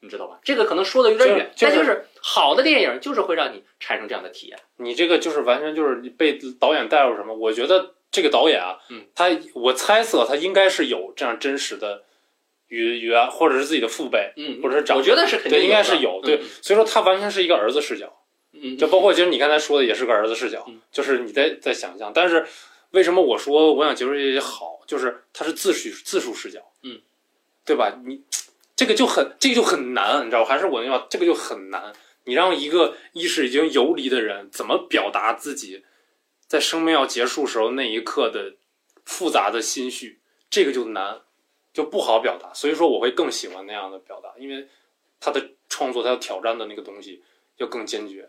[0.00, 0.38] 你知道吧？
[0.44, 4.58] 这个可能说的有点远，就就是但就是好的电影就是会让你产生这样的体验。
[4.76, 7.34] 你这个就是完全就是被导演带入什么？
[7.34, 12.04] 我觉得这个导演啊，嗯，他我猜测他应该是有这样真实的
[12.68, 18.10] 与与啊，或者是自己的父辈，嗯，或者是长我觉得是肯定对，应该的是有，对，嗯所以说他完全是一个儿子视角。
[18.54, 22.10] 嗯，就包括其实你刚才说的也是个儿子视角，嗯就是你在在想象。
[22.14, 22.46] 但是
[22.92, 26.98] 为什么我说我想结束这些好，就是他是自叙自述视角，嗯，
[27.66, 28.00] 对吧？
[28.06, 28.22] 你
[28.74, 30.48] 这个就很这个就很难，你知道吧？
[30.48, 31.92] 还是我那句话，这个就很难。
[32.24, 35.84] 你让一个意识已经游离的人怎么表达自己
[36.46, 38.54] 在生命要结束时候那一刻的
[39.04, 41.20] 复杂的心绪，这个就难，
[41.72, 42.52] 就不好表达。
[42.54, 44.68] 所以说我会更喜欢那样的表达，因为
[45.20, 47.22] 他的创作他要挑战的那个东西
[47.56, 48.28] 要更坚决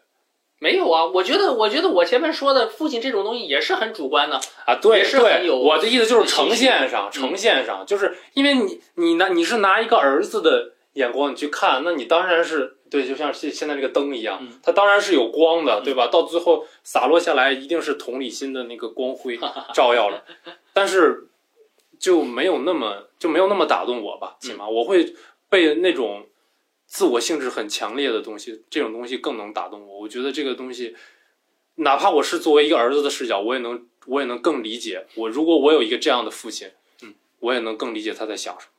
[0.60, 4.42] 没有啊，我觉得，我觉得我前面说的父亲这种东西也是很主观的。
[4.66, 4.74] 啊。
[4.82, 16.08] 对也是很对，有我的意思就是呈现上，嗯呈现上，就是因为你你拿你是拿一个儿子的眼光你去看，那你当然是对，就像现现在这个灯一样嗯，它当然是有光的，嗯对吧？
[16.08, 19.40] 到最后洒落下来，一定是同理心的那个光辉
[19.74, 20.26] 照耀了，
[20.74, 21.28] 但是
[22.00, 25.14] 就没有那么就没有那么打动我吧，起码我会
[25.50, 26.28] 被那种
[26.86, 30.00] 自我性质很强烈的东西，这种东西更能打动我。
[30.00, 30.96] 我觉得这个东西，
[31.76, 35.06] 哪怕我是作为一个儿子的视角，我也能我也能更理解。
[35.16, 36.72] 我如果我有一个这样的父亲，
[37.04, 38.72] 嗯，我也能更理解他在想什么。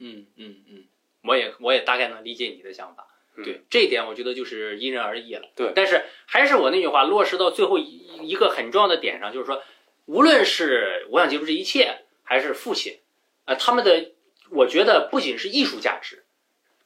[0.00, 0.84] 嗯嗯嗯，
[1.28, 3.06] 我也我也大概能理解你的想法。
[3.36, 5.48] 嗯对这一点，我觉得就是因人而异了。
[5.54, 9.62] 对但是还是我那句话，落实到最后一一个很重要的点上，就是说，
[10.06, 12.98] 无论是我想结束这一切，还是父亲，
[13.44, 14.10] 啊、他们的，
[14.50, 16.24] 我觉得不仅是艺术价值，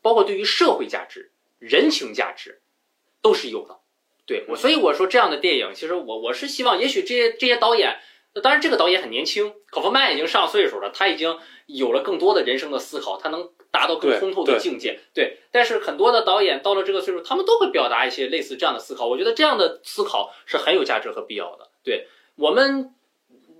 [0.03, 2.61] 包括对于社会价值、人情价值，
[3.23, 3.79] 都是有的。
[4.27, 7.99] 对我，所以我说这样的电影，其实我我是希望，也许这些这些导演，
[8.41, 15.01] 当然这个导演很年轻，考夫曼已经上岁数了，他已经有了更多的人生的思考，他能达到更通透的境界。
[15.13, 19.07] 对，但是很多的导演到了这个岁数，他们都会表达一些类似这样的思考。
[19.07, 21.71] 我觉得这样的思考是很有价值和必要的。
[21.85, 22.95] 对我们，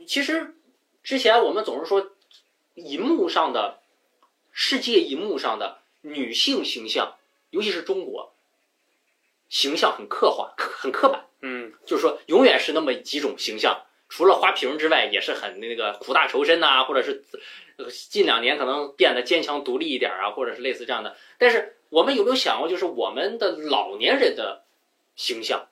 [0.07, 0.55] 其实
[1.03, 2.13] 之前我们总是说，
[2.75, 3.81] 银幕上的
[4.51, 7.17] 世界银幕上的女性形象，
[7.51, 8.35] 尤其是中国，
[9.51, 11.27] 形象很刻画，很刻板。
[11.43, 13.83] 嗯，就是说永远是那么几种形象，
[14.13, 17.25] 除了花瓶之外，也是很那个苦大仇深呐、或者是
[17.79, 21.17] 呃近两年可能变得坚强独立一点啊，或者是类似这样的。
[21.39, 24.65] 但是我们有没有想过，就是我们的老年人的
[25.17, 25.69] 形象，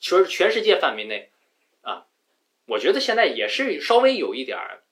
[0.00, 1.30] 其实全世界范围内
[1.82, 2.06] 啊，
[2.66, 4.82] 我觉得现在也是稍微有一点儿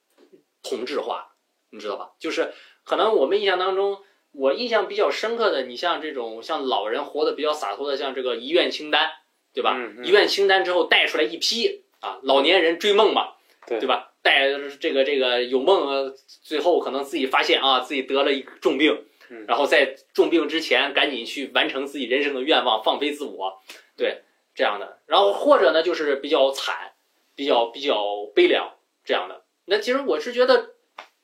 [0.62, 1.34] 同质化，
[1.70, 2.12] 你知道吧？
[2.20, 3.98] 就是可能我们印象当中。
[4.38, 9.10] 我印象比较深刻的，你像这种像老人活得比较洒脱的，像这个遗愿清单，
[9.54, 9.74] 对吧？
[9.78, 13.34] 嗯嗯遗愿清单之后带出来一批啊，老年人追梦嘛，
[13.66, 14.12] 对吧？
[14.22, 14.48] 带
[14.80, 23.60] 这个这个有梦，呃最后可能自己发现啊，自己得了一个重病嗯，然后在重病之前赶紧去完成自己人生的愿望，放飞自我，
[23.96, 24.22] 对
[24.54, 24.98] 这样的。
[25.06, 26.92] 然后或者呢，就是比较惨，
[27.34, 29.44] 比较比较悲凉这样的。
[29.64, 30.74] 那其实我是觉得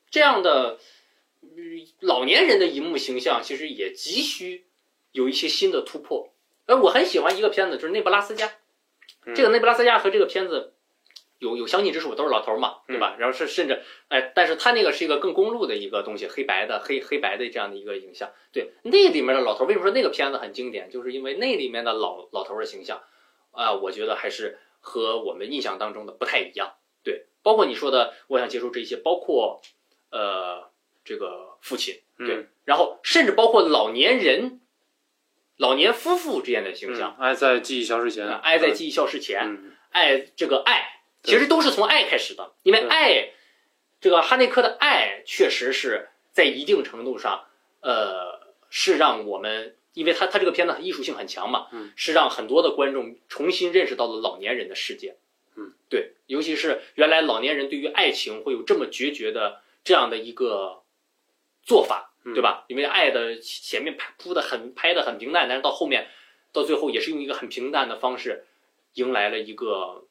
[0.09, 0.79] 这样的。
[1.55, 4.65] 嗯老年人的荧幕形象其实也急需
[5.11, 6.33] 有一些新的突破。
[6.65, 8.47] 而我很喜欢一个片子，就是《内布拉斯加》。
[9.25, 10.72] 嗯这个内布拉斯加和这个片子
[11.39, 13.15] 有有相近之处，都是老头儿嘛，对吧？
[13.19, 18.31] 然后是甚至哎，但是他那个是一个更公路的一个东西，黑白的黑黑白的这样的一个影像。
[18.51, 20.89] 对，那里面的老头儿，为什么说那个片子很经典？
[20.89, 23.01] 就是因为那里面的老老头儿的形象
[23.51, 26.73] 啊、我觉得还是和我们印象当中的不太一样。
[27.03, 29.61] 对，包括你说的，我想接触这些，包括
[30.09, 30.71] 呃
[31.05, 34.61] 这个父亲，对，嗯然后甚至包括老年人、
[35.57, 40.92] 老年夫妇之间的形象，嗯爱在记忆消失前，爱在记忆消失前，嗯爱这个爱，对
[41.23, 43.31] 其实都是从爱开始的，因为爱，
[44.01, 47.45] 这个哈内克的爱确实是在一定程度上，
[47.79, 55.15] 呃，是让我们，因为他他这个片子艺术性很强嘛，嗯，是让很多的观众重新认识到了老年人的世界，
[55.55, 60.83] 嗯，对，尤其是原来老年人对于爱情会有这么决绝的这样的一个
[61.63, 62.65] 做法，嗯对吧？
[62.67, 66.09] 因为爱的前面拍铺的很拍的很平淡，但是到后面
[66.51, 68.45] 到最后也是用一个很平淡的方式
[68.95, 70.05] 迎来了一个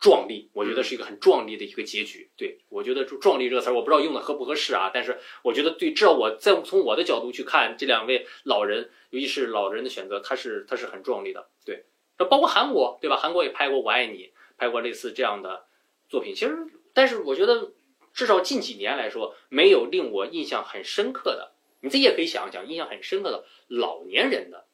[0.00, 2.30] 壮丽，我觉得是一个很壮丽的一个结局。
[2.36, 11.48] 对我觉得“壮丽”这个词儿，我不知道用的合不合适啊，但是我觉得对，至少我在从我的角度去看这两位老人，尤其是老人的选择，他是他是很壮丽的。
[11.64, 11.86] 对，
[12.18, 13.16] 那包括韩国，对吧？
[13.16, 14.24] 韩国也拍过《我爱你》，
[14.56, 15.66] 拍过类似这样的
[16.08, 16.34] 作品。
[16.34, 16.56] 其实，
[16.94, 17.72] 但是我觉得
[18.14, 21.52] 至少近几年来说，没有令我印象很深刻的。
[21.80, 24.66] 你自己也可以想一想，印象很深刻的老年人的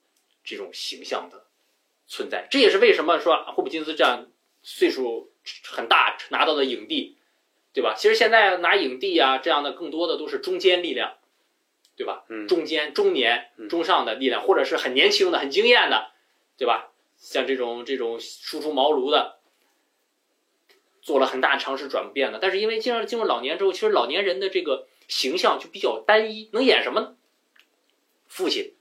[0.44, 1.46] 这种形象的
[2.06, 4.26] 存在，这也是为什么说霍普金斯这样
[4.64, 5.30] 岁数
[5.62, 7.16] 很大拿到的影帝，
[7.72, 7.94] 对吧？
[7.96, 11.18] 其实现在拿影帝啊这样的更多的都是中坚力量，
[11.96, 12.24] 对吧？
[12.28, 16.10] 嗯中间、中年嗯、中上的力量，或者是很年轻的、很惊艳的，
[16.56, 16.90] 对吧？
[17.18, 19.38] 像这种这种初出茅庐的，
[21.02, 27.16] 做了很大尝试转变的，但是因为进入进入老年之后，其实老年人的这个形象就比较单一，能演什么呢？
[28.26, 28.74] 父亲、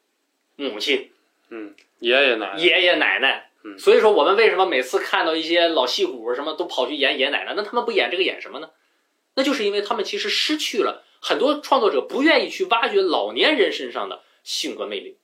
[0.55, 1.11] 母亲、
[1.49, 3.49] 嗯，爷爷奶奶，爷爷奶奶。
[3.63, 8.71] 嗯所以说我们为什么每次看到一些老戏骨什么都跑去演爷爷奶奶，那他们不演这个演什么呢？
[9.35, 15.17] 那就是因为他们其实失去了很多创作者不愿意去挖掘老年人身上的性格魅力，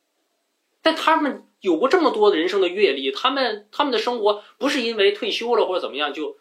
[0.81, 6.37] 但他们有过这么多的人生的阅历，他们他们的生活不是因为退休了或者怎么样就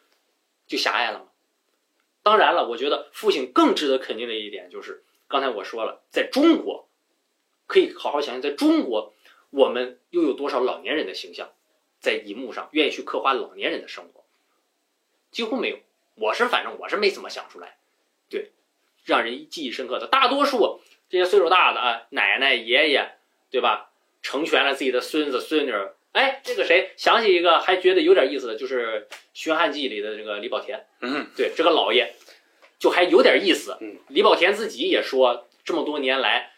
[0.66, 1.24] 就狭隘了吗？
[2.22, 6.88] 当然了，我觉得父亲更值得肯定的一点就是，刚才我说了，在中国，
[7.66, 9.14] 可以好好想想，在中国，
[9.50, 11.50] 我们又有多少老年人的形象，
[12.00, 14.24] 在银幕上愿意去刻画老年人的生活，
[15.30, 15.78] 几乎没有。
[16.14, 17.76] 我是反正我是没怎么想出来，
[18.28, 18.52] 对，
[19.04, 20.06] 让人记忆深刻的。
[20.06, 23.12] 大多数这些岁数大的啊，奶奶、爷爷，
[23.50, 23.90] 对吧？
[24.20, 25.94] 成全了自己的孙子孙女儿。
[26.10, 30.84] 哎，这个谁想起一个还觉得有点意思的，就是《寻汉记》里的这个李保田。
[31.00, 32.14] 嗯，对，这个老爷
[32.80, 33.76] 就还有点意思。
[33.80, 36.52] 嗯，李保田自己也说，这么多年来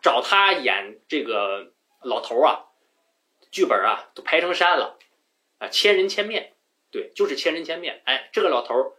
[0.00, 2.64] 找他演这个老头儿啊，
[3.50, 4.98] 剧本啊都排成山了，
[5.58, 6.52] 啊，千人千面，
[6.90, 8.02] 对，就是千人千面。
[8.04, 8.92] 哎，这个老头儿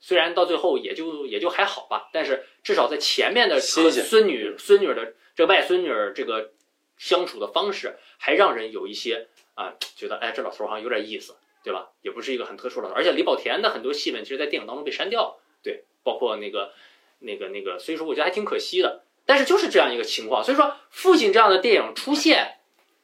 [0.00, 6.52] 虽然到最后也就也就还好吧，但是至少在前面的和孙女孙女的这外孙女儿这个
[6.96, 11.36] 相处的方式，还让人有一些啊觉得哎这老头儿好像有点意思。
[11.60, 11.90] 对吧？
[12.00, 15.42] 也不是一个很特殊的，而且李保田的很多戏份，其实，在电影当中被删掉了。
[15.62, 16.72] 对，包括那个、
[17.18, 19.02] 那个、那个，所以说我觉得还挺可惜的。
[19.26, 22.57] 但是就是这样一个情况，所以说父亲这样的电影出现，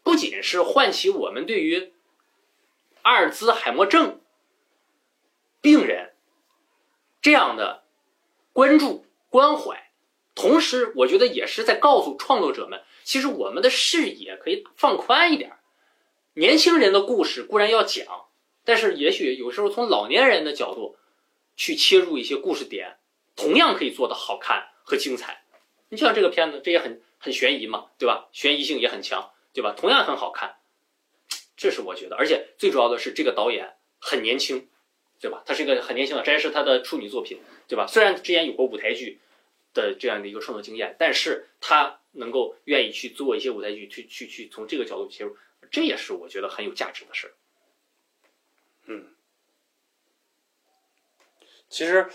[0.04, 1.92] 不仅是唤起我们对于
[3.02, 4.20] 阿尔兹海默症
[5.60, 6.12] 病人
[7.20, 7.82] 这样的
[8.52, 9.90] 关注关怀，
[10.34, 15.58] 同时我觉得也是在告诉创作者们，其实我们的视野可以放宽一点。
[16.34, 18.26] 年轻人的故事固然要讲，
[18.64, 20.96] 但是也许有时候从老年人的角度
[21.56, 22.98] 去切入一些故事点，
[23.36, 25.44] 同样可以做得好看和精彩。
[25.88, 28.28] 你像这个片子，这也很很悬疑嘛，对吧？
[28.32, 29.72] 悬疑性也很强，对吧？
[29.74, 30.56] 同样很好看，
[31.56, 32.16] 这是我觉得。
[32.16, 34.68] 而且最主要的是，这个导演很年轻，
[35.18, 35.42] 对吧？
[35.46, 37.86] 他是一个很年轻的，这也是他的处女作品，对吧？
[37.86, 39.20] 虽然之前有过舞台剧
[39.72, 45.36] 的这样的一个创作经验，但是他能够愿意去做一些舞台剧，去去去从这个角度切入，
[45.70, 47.32] 这也是我觉得很有价值的事儿。
[51.70, 52.08] 其实，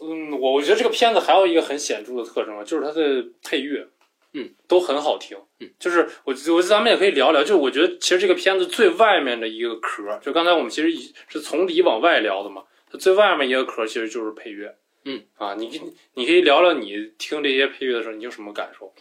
[0.00, 3.88] 嗯，我我觉得这个片子还有一个很显著的特征啊，就是它的配乐，
[4.34, 14.74] 嗯，都很好听，嗯，就是我我咱们也可以聊聊，就是我觉得其实这个片子最外面的一个壳，就刚才我们其实是从里往外聊的嘛，它最外面一个壳其实就是配乐，
[15.04, 15.80] 嗯，啊，你
[16.14, 18.92] 你可以聊聊你听这些配乐的时候你有什么感受？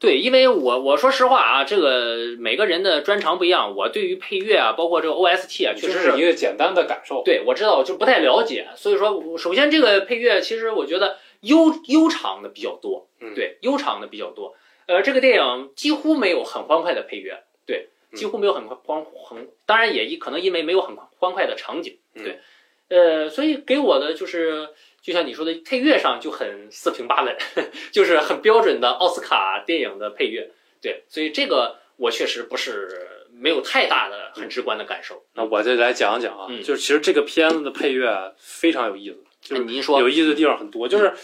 [0.00, 14.54] 对，因为我我说实话啊，这个每个人的专长不一样，我对于配乐啊，包括这个 OST 啊，确实是是一个简单的感受，对我知道，我就不太了解，所以说，首先这个配乐其实我觉得悠悠长的比较多，嗯对，悠长的比较多。
[14.88, 22.40] 呃，这个电影几乎没有很欢快的配乐，对，嗯几乎没有很欢很，当然也一可能因为没有很欢快的场景，嗯对，
[22.88, 24.70] 呃，所以给我的就是。
[25.00, 27.34] 就像你说的，配乐上就很四平八稳，
[27.92, 30.50] 就是很标准的奥斯卡电影的配乐。
[30.82, 35.24] 对，所以这个我确实不是没有太大的很直观的感受。
[35.34, 41.14] 那我就来讲讲啊，嗯就是其实这个片子的配乐啊非常有意思，就是您说有意思的地方很多，就是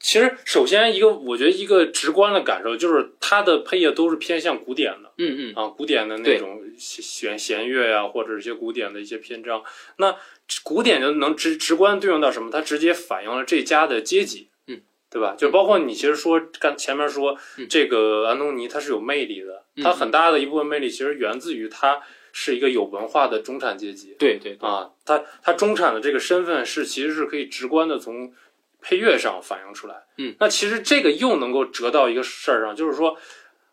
[0.00, 9.62] 其实首先一个我觉得一个直观的感受就是它的配乐都是偏向古典的嗯嗯，啊，古典的那种弦弦乐呀、或者一些古典的一些篇章。
[9.98, 10.16] 那
[10.64, 12.50] 古典就能直直观对应到什么？
[12.50, 14.80] 它直接反映了这家的阶级，嗯，
[15.10, 15.36] 对吧？
[15.36, 22.00] 就包括你其实说刚前面说嗯这个安东尼他是有魅力的，嗯他很大的一部分魅力其实源自于他
[22.32, 24.16] 是一个有文化的中产阶级。
[24.18, 28.32] 对对对，啊，他他中产的这个身份是其实是可以直观的从
[28.80, 30.04] 配乐上反映出来。
[30.18, 33.16] 嗯，那其实这个又能够折到一个事儿上，就是说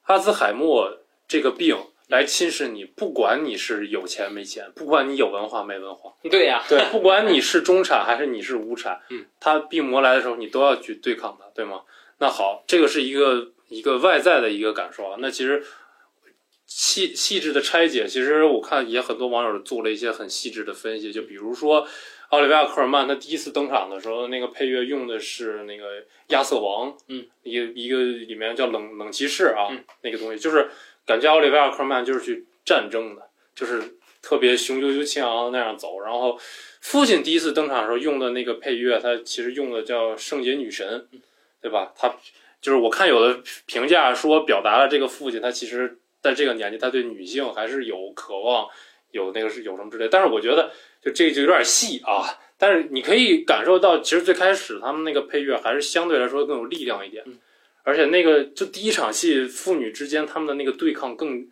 [0.04, 1.78] 阿兹海默这个病
[2.08, 11.82] 来侵蚀你，不管你是有钱没钱，不管你有文化没文化，对呀、对，不管你是中产还是你是无产，嗯，他病魔来的时候你都要去对抗它，对吗？
[12.20, 15.18] 那好，这个是一个一个外在的一个感受啊。
[15.20, 15.64] 那其实
[16.66, 21.86] 细细致的拆解，其实我看也很多网友做了一些很细致的分析，就比如说
[22.30, 30.70] 奥利维亚科尔曼他第一次登场的时候，那个配乐用的是那个亚瑟王，嗯，一个一个里面叫冷冷骑士啊，嗯那个东西就是
[31.06, 33.22] 感觉奥利维亚科尔曼就是去战争的，
[33.56, 33.82] 就是
[34.22, 36.40] 特别雄赳赳气昂那样走，然后。
[36.80, 41.08] 父亲第一次登场的时候用的那个配乐，他其实用的叫《圣洁女神》，
[41.60, 41.92] 对吧？
[41.98, 42.16] 他
[42.62, 48.70] 就是我看有的评价说，表达了这个父亲他其实在这个年纪，他对女性还是有渴望，
[49.12, 50.08] 有那个是有什么之类。
[50.08, 50.72] 但是我觉得
[51.08, 52.28] 就这个就有点细啊。
[52.58, 57.24] 但是你可以感受到，其实最开始他们那个配乐还是相对来说更有力量一点，
[57.84, 61.48] 而且那个就第一场戏父女之间他们的那个对抗更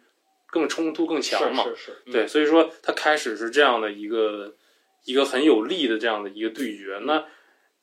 [0.48, 1.64] 更冲突更强嘛。
[1.64, 4.56] 是是是，嗯对，所以说他开始是这样的一个
[5.04, 7.00] 一个很有力的这样的一个对决。
[7.04, 7.24] 那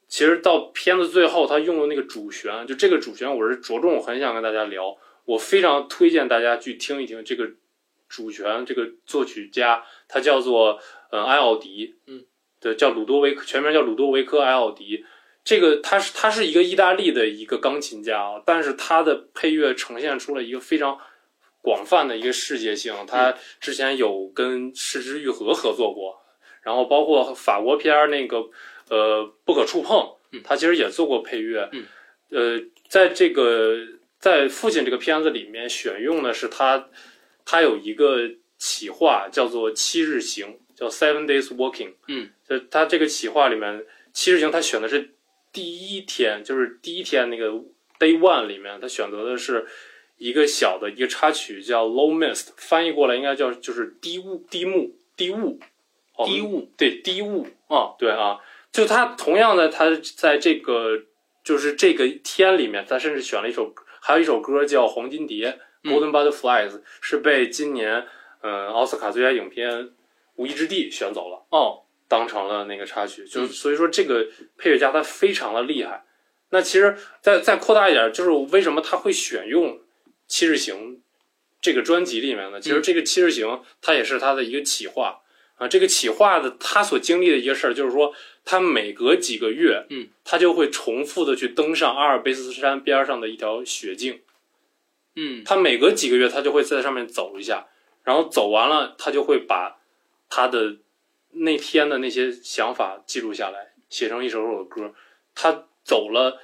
[0.09, 4.99] 其实到片子最后，他用的那个主旋，就这个主旋，我是着重很想跟大家聊。
[5.25, 7.49] 我非常推荐大家去听一听这个
[8.09, 10.81] 主旋，这个作曲家他叫做
[11.13, 12.25] 呃埃奥迪，嗯，
[12.59, 15.05] 对，叫鲁多维克，全名叫鲁多维科·埃奥迪。
[15.45, 20.99] 这个他是他是一个意大利的一个钢琴家啊，但是他的配乐呈现出了一个非常
[21.61, 22.95] 广泛的一个世界性。
[23.07, 26.23] 他之前有跟石之愈合合作过，
[26.63, 28.39] 然后包括法国片儿那个
[28.89, 31.69] 呃不可触碰，他其实也做过配乐。
[31.73, 31.85] 嗯，
[32.31, 33.77] 呃，在这个
[34.19, 36.89] 在父亲这个片子里面选用的是他，
[37.45, 41.93] 他有一个企划叫做七日行，叫 Seven Days Walking。
[42.09, 45.15] 嗯，就他这个企划里面七日行，他选的是。
[45.55, 47.51] 第一天就是第一天那个
[47.99, 49.67] Day One 里面，他选择的是
[50.17, 55.61] 一个小的一个插曲，叫 Low Mist，翻译过来应该叫就是低雾低雾低雾，
[56.25, 56.73] 低雾。
[56.79, 57.47] 对低雾。
[57.69, 58.39] 啊对啊，
[58.73, 61.03] 就他同样的他在这个
[61.45, 68.07] 就是这个天里面，他甚至选了一首还有一首歌叫黄金蝶 Golden Butterflies，是被今年
[68.41, 69.71] 嗯奥斯卡最佳影片
[70.43, 71.79] 《无意之地》选走了哦。
[72.09, 74.27] 当成了那个插曲，就所以说这个
[74.59, 76.05] 配乐家他非常的厉害。
[76.51, 79.77] 那其实再再扩大一点，就是为什么他会选用
[80.27, 80.97] 《七日行》
[81.59, 82.61] 这个专辑里面呢？
[82.61, 83.47] 其实这个《七日行》
[83.81, 85.23] 它也是他的一个企划
[85.57, 85.67] 啊。
[85.67, 88.13] 这个企划的他所经历的一个事儿，就是说
[88.45, 94.21] 他每隔几个月，嗯，他就会重复的去登上阿尔卑斯山边上的一条雪径，
[95.17, 97.69] 嗯，他每隔几个月他就会在上面走一下，
[98.05, 99.79] 然后走完了，他就会把
[100.33, 100.79] 他的。
[101.35, 104.93] 那天的那些想法记录下来，写成一首首的歌。
[105.35, 106.39] 他走了，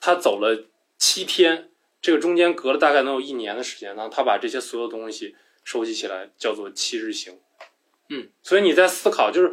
[0.00, 0.64] 他走了
[0.96, 1.68] 七天，
[2.00, 3.94] 这个中间隔了大概能有一年的时间。
[3.94, 7.38] 然后他把这些所有东西收集起来，叫做七日行。
[8.08, 9.52] 嗯，所以你在思考，就是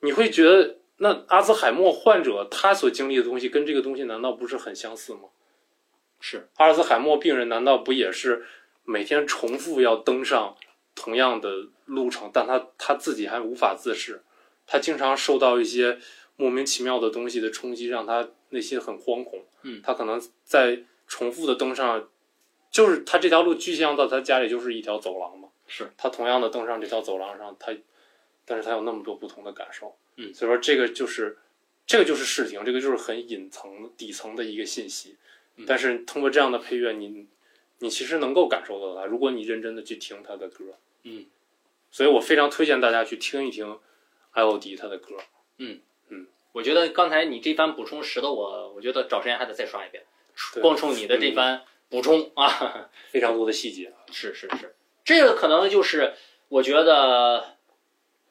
[0.00, 5.30] 你会觉得，那阿兹海默患者他所经历的东西跟这个东西难道不是很相似吗？
[6.20, 8.44] 是，阿尔兹海默病人难道不也是
[8.84, 10.54] 每天重复要登上？
[10.94, 14.22] 同样的路程，但他他自己还无法自视，
[14.66, 15.98] 他经常受到一些
[16.36, 19.44] 莫名其妙的东西的冲击，让他内心很惶恐。
[19.62, 22.08] 嗯，他可能在重复的登上，
[22.70, 25.48] 就是他这条路具象到他家里就是一条走廊嘛。
[25.66, 27.76] 是他同样的登上这条走廊上，他，
[28.44, 29.96] 但是他有那么多不同的感受。
[30.16, 31.38] 嗯，所以说这个就是
[31.86, 35.16] 这个就是视听，这个就是很隐层底层的一个信息。
[35.66, 37.26] 但是通过这样的配乐，你。
[37.82, 40.66] 你其实能够感受到它，如果你认真的去听他的歌，
[41.04, 41.24] 嗯，
[41.90, 43.78] 所以我非常推荐大家去听一听
[44.32, 45.16] 艾欧迪他的歌，
[45.58, 50.04] 嗯嗯，我觉得刚才你这番补充使得我，我觉得找时间还得再刷一遍，
[50.60, 54.74] 光冲你的这番补充啊，非常多的细节，是是是，
[55.04, 56.14] 这个可能就是
[56.48, 57.56] 我觉得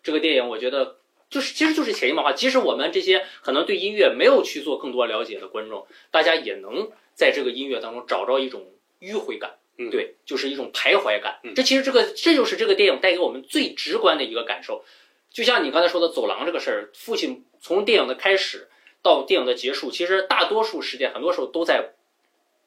[0.02, 0.98] 这个电影，我觉得
[1.30, 8.66] 就是其实就是潜移默化，即使我们这些可能对音乐没有去做更多了解的观众，大家也能在这个音乐当中找着一种。
[9.02, 11.40] 迂回感，嗯，对，就是一种徘徊感。
[11.44, 14.84] 嗯，这其实这个这就是这个电影带给我们最直观的一个感受。
[15.32, 18.68] 就像你刚才说的走廊这个事儿，父亲从电影的开始
[19.02, 21.94] 到电影的结束，其实大多数时间很多时候都在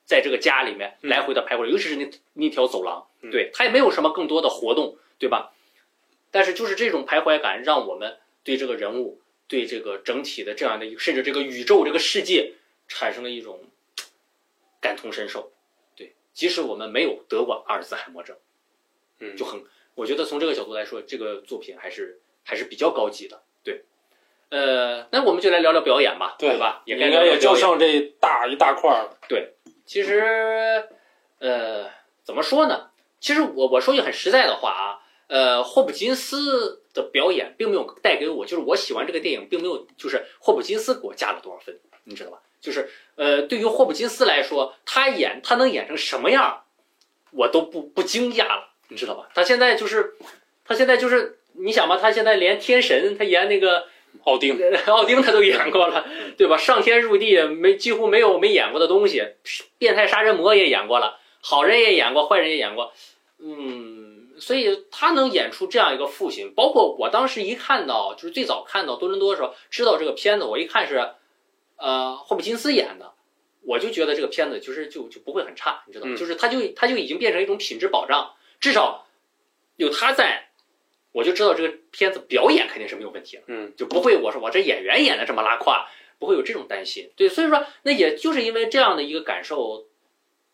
[0.07, 5.53] 在这个家里面来回的徘徊，尤其是那那条走廊，对他也没有什么更多的活动，对吧？
[6.31, 12.55] 但是就是这种徘徊感，让我们对这个人物、对这个整体的这样的一个，甚至这个宇宙、这个世界
[12.89, 13.61] 产生了一种
[14.81, 15.52] 感同身受。
[16.33, 18.37] 即使我们没有得过阿尔兹海默症，
[19.21, 19.63] 嗯，就很，
[19.95, 23.43] 我觉得从这个角度来说，这个作品还是还是比较高级的。
[23.63, 23.85] 对，
[24.49, 26.83] 呃，那我们就来聊聊表演吧，对吧？
[26.87, 29.19] 也该聊也就剩这大一大块了。
[29.29, 29.55] 对，
[29.85, 30.89] 其实，
[31.39, 31.91] 呃，
[32.23, 32.91] 怎么说呢？
[33.21, 42.43] 其实我我说句很实在的话啊，呃，霍普金斯的表演并没有带给我，就是我喜欢这个电影，并没有就是霍普金斯给我加了多少分，你知道吧？
[42.63, 46.63] 就是呃，对于霍普金斯来说，他演他能演成什么样，
[47.33, 49.29] 我都不不惊讶了，你知道吧？
[49.35, 50.15] 他现在就是，
[50.65, 53.87] 他现在就是，你想吧，他现在连天神，他演那个
[54.25, 54.57] 奥丁，
[54.87, 56.07] 奥丁他都演过了，
[56.39, 56.57] 对吧？
[56.57, 59.27] 上天入地没几乎没有没演过的东西，
[59.77, 62.93] 变态杀人魔也演过了，好人也演过，坏人也演过，
[63.41, 71.11] 嗯，所以他能演出这样一个父亲，包括我当时一看到，就是最早看到多伦多的时候，知道这个片子，我一看是。
[71.83, 73.13] 呃，霍普金斯演的，
[73.63, 76.17] 我就觉得这个片子就是就就不会很差，你知道吗？
[76.17, 79.09] 就是他就他就已经变成一种品质保障，至少
[79.75, 80.51] 有他在，
[81.11, 85.89] 我就知道这个片子表演肯定是没有问题的，嗯，就不会我说我这演员演的这么拉胯，
[86.21, 87.11] 不会有这种担心。
[87.17, 89.89] 对，所以说那也就是因为这样的一个感受，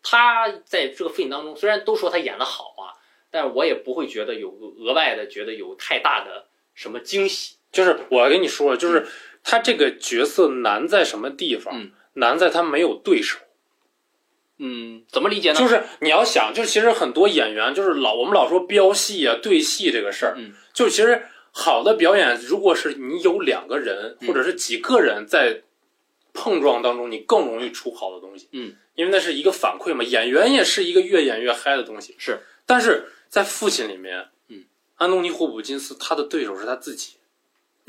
[0.01, 2.97] 他在这个父亲当中，虽然都说他演的好啊，
[3.29, 4.49] 但是我也不会觉得有
[4.79, 7.57] 额外的觉得有太大的什么惊喜。
[7.71, 9.07] 就是我跟你说，就是。
[9.43, 11.73] 他这个角色难在什么地方？
[11.75, 13.37] 嗯，难在他没有对手。
[14.57, 15.57] 嗯，怎么理解呢？
[15.57, 25.61] 就是你要想，就是其实很多演员就是老我们老说飙戏啊、对戏这个事儿，嗯，就其实好的表演，如果是你有两个人嗯或者是几个人在
[26.33, 28.49] 碰撞当中，你更容易出好的东西。
[28.51, 32.15] 嗯，因为那是一个反馈嘛，演员也是一个越演越嗨的东西。
[32.17, 37.13] 是，但是在父亲里面，嗯，安东尼·霍普金斯他的对手是他自己。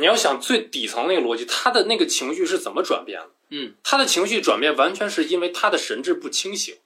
[0.00, 3.30] 你要想最底层那个逻辑，他的那个情绪是怎么转变的？
[3.50, 6.76] 嗯，他的情绪转变完全是因为他的神志不清醒，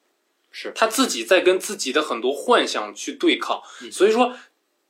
[0.51, 0.73] 是。
[0.75, 3.93] 他自己在跟自己的很多幻想去对抗，嗯。
[3.93, 4.37] 所以说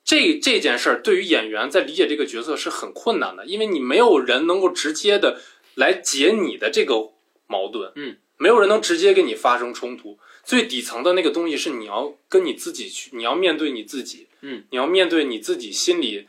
[0.05, 5.41] 这这件事儿对于演员在理解这个角色是很困难的，因为你没有人能够直接的
[5.75, 7.11] 来解你的这个
[7.47, 16.29] 矛盾，嗯，没有人能直接跟你发生冲突，最底层的那个东西是你要跟你自己去，你要面对你自己，嗯，你要面对你自己心里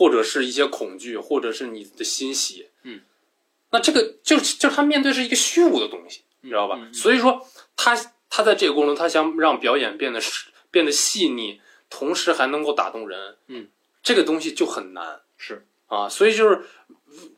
[0.00, 3.02] 或者是一些恐惧，或者是你的欣喜，嗯，
[3.70, 6.80] 那这个就就他面对是一个虚无的东西，你知道吧？
[6.90, 7.46] 所以说
[7.76, 7.94] 他
[8.30, 11.60] 他在这个过程中，他想让表演变得是变得细腻，
[11.90, 13.68] 同时还能够打动人，嗯，
[14.02, 15.66] 这个东西就很难，是。
[15.88, 16.62] 啊，所以就是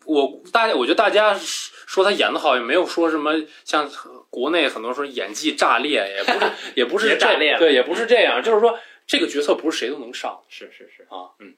[0.05, 3.33] 我大家，我觉得大家说他演的好，也没有说什么
[3.65, 3.91] 像
[4.31, 11.03] 国内很多人说演技炸裂，也不是 也不是炸裂对，也不是这样，就是说这个角色不是谁都能上是是是。
[11.09, 11.55] 啊，嗯，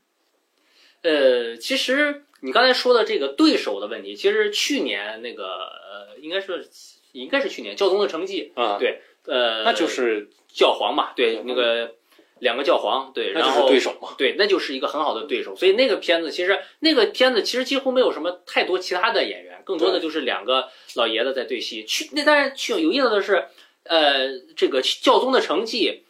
[1.05, 6.67] 呃，其实你刚才说的这个对手的问题，其实去年那个呃，应该是
[7.13, 11.95] 应该是去年教宗的成绩，啊，对呃，那就是教皇嘛，对那个
[12.39, 15.55] 两个教皇，对，然后对手嘛，对，那就是一个很好的对手。
[15.55, 21.85] 所以那个片子其实那个片子其实几乎没有什么太多其他的演员，更多的就是两个老爷子在对戏。
[21.85, 23.47] 去那但是去有意思的是，
[23.83, 26.03] 呃，这个教宗的成绩，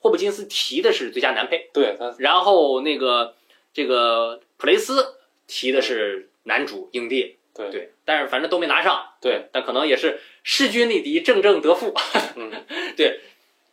[0.00, 3.34] 霍普金斯提的是最佳男配，对然后那个
[3.72, 5.14] 这个普雷斯
[5.46, 11.94] 提的是男主影帝，对对，但是反正都没拿上，对，但可能也是势均力敌，正正得负。
[12.36, 12.50] 嗯，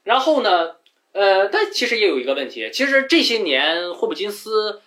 [0.04, 0.76] 然后呢，
[1.12, 4.82] 呃，但其实也有一个问题，其实这些年霍普金斯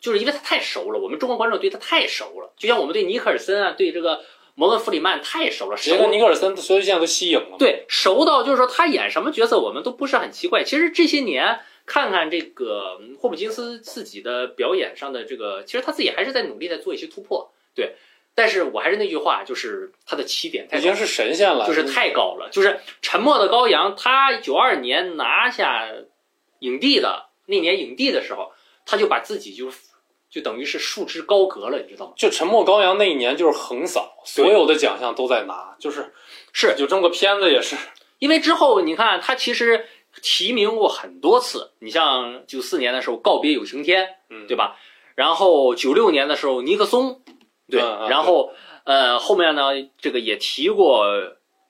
[0.00, 4.24] 就是因为他太熟了，我们中国观众对他太熟了，就像我们对尼克尔森啊，对这个
[4.54, 10.62] 摩根弗里曼太熟了，熟杰克尼克尔森所以现在都吸引了，对熟到就是说他演什么角色我们都不是很奇怪。
[10.64, 17.94] 其实这些年看看这个嗯霍普金斯自己的表演上的这个，其实他自己还是在努力在做一些突破，对。
[18.38, 22.50] 但是我还是那句话，就是他的起点太已经是神仙了，就是太高了。
[22.52, 22.68] 就是
[23.00, 25.88] 《沉默的羔羊》，他九二年拿下
[26.58, 28.52] 影帝的那年影帝的时候，
[28.84, 29.72] 他就把自己就
[30.28, 32.12] 就等于是束之高阁了，你知道吗？
[32.14, 36.12] 就《沉默羔羊》那一年就是横扫，所有的奖项都在拿，就是
[36.52, 37.74] 是就这么个片子也是，
[38.18, 39.86] 因为之后你看他其实
[40.22, 44.76] 提名过很多次，你像九四年的时候《告别有晴天》，嗯，对吧？
[45.14, 47.22] 然后九六年的时候尼克松，
[47.70, 48.52] 对，然后
[48.84, 51.06] 呃后面呢这个也提过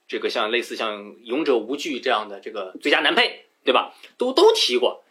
[0.08, 3.94] 这个像类似像《勇者无惧》这样的这个最佳男配，对吧？
[4.18, 5.02] 都都提过。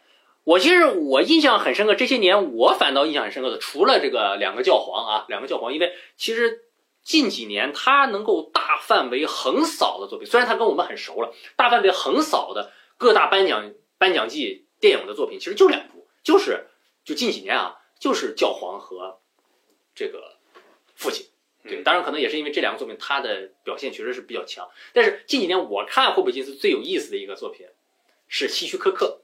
[0.44, 6.60] 我其实我印象很深刻，这些年我反倒印象很深刻的，除了这个两个教皇啊，两个教皇，因为其实
[7.02, 16.66] 近几年他能够大范围横扫的作品，虽然他跟我们很熟了，大范围横扫的各大颁奖颁奖季电影的作品，其实就两部，就是
[17.04, 19.20] 就近几年啊，就是教皇和
[19.94, 20.36] 这个
[20.94, 21.26] 父亲。
[21.62, 24.68] 对，嗯当然可能也是因为这两个作品他的表现确实是比较强。
[24.92, 27.66] 但是近几年我看霍普金斯最有意思的一个作品
[28.28, 29.20] 是希区柯克，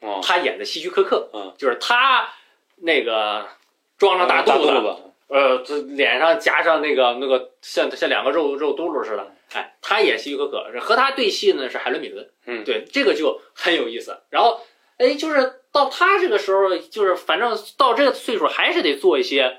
[0.00, 2.32] 哦，他演的希区柯克，嗯，就是他
[2.76, 3.48] 那个
[3.96, 14.18] 装上大大肚子，子，呃，这脸上夹上那个那个像像两个肉肉嘟噜似的，哎，他演希区柯克，和他对戏呢是海伦米伦，嗯对，这个就很有意思。
[14.30, 14.60] 然后，
[14.96, 19.58] 哎，就是到他这个时候，就是反正到这个岁数还是得做一些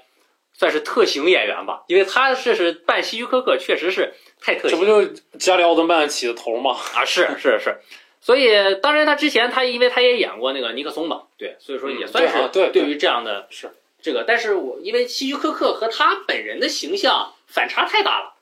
[0.53, 6.75] 算是特型演员吧，因为他这是扮希区柯克，确实是太特型这不就加里奥德曼起的头吗？
[6.95, 7.77] 啊，是是是。
[8.21, 8.49] 所以，
[8.81, 18.33] 当然，他之前他因为他也演过那个尼克松嘛，对，所以说也算是对对于这样的是这个，但是我因为希区柯克和他本人的形象反差太大了，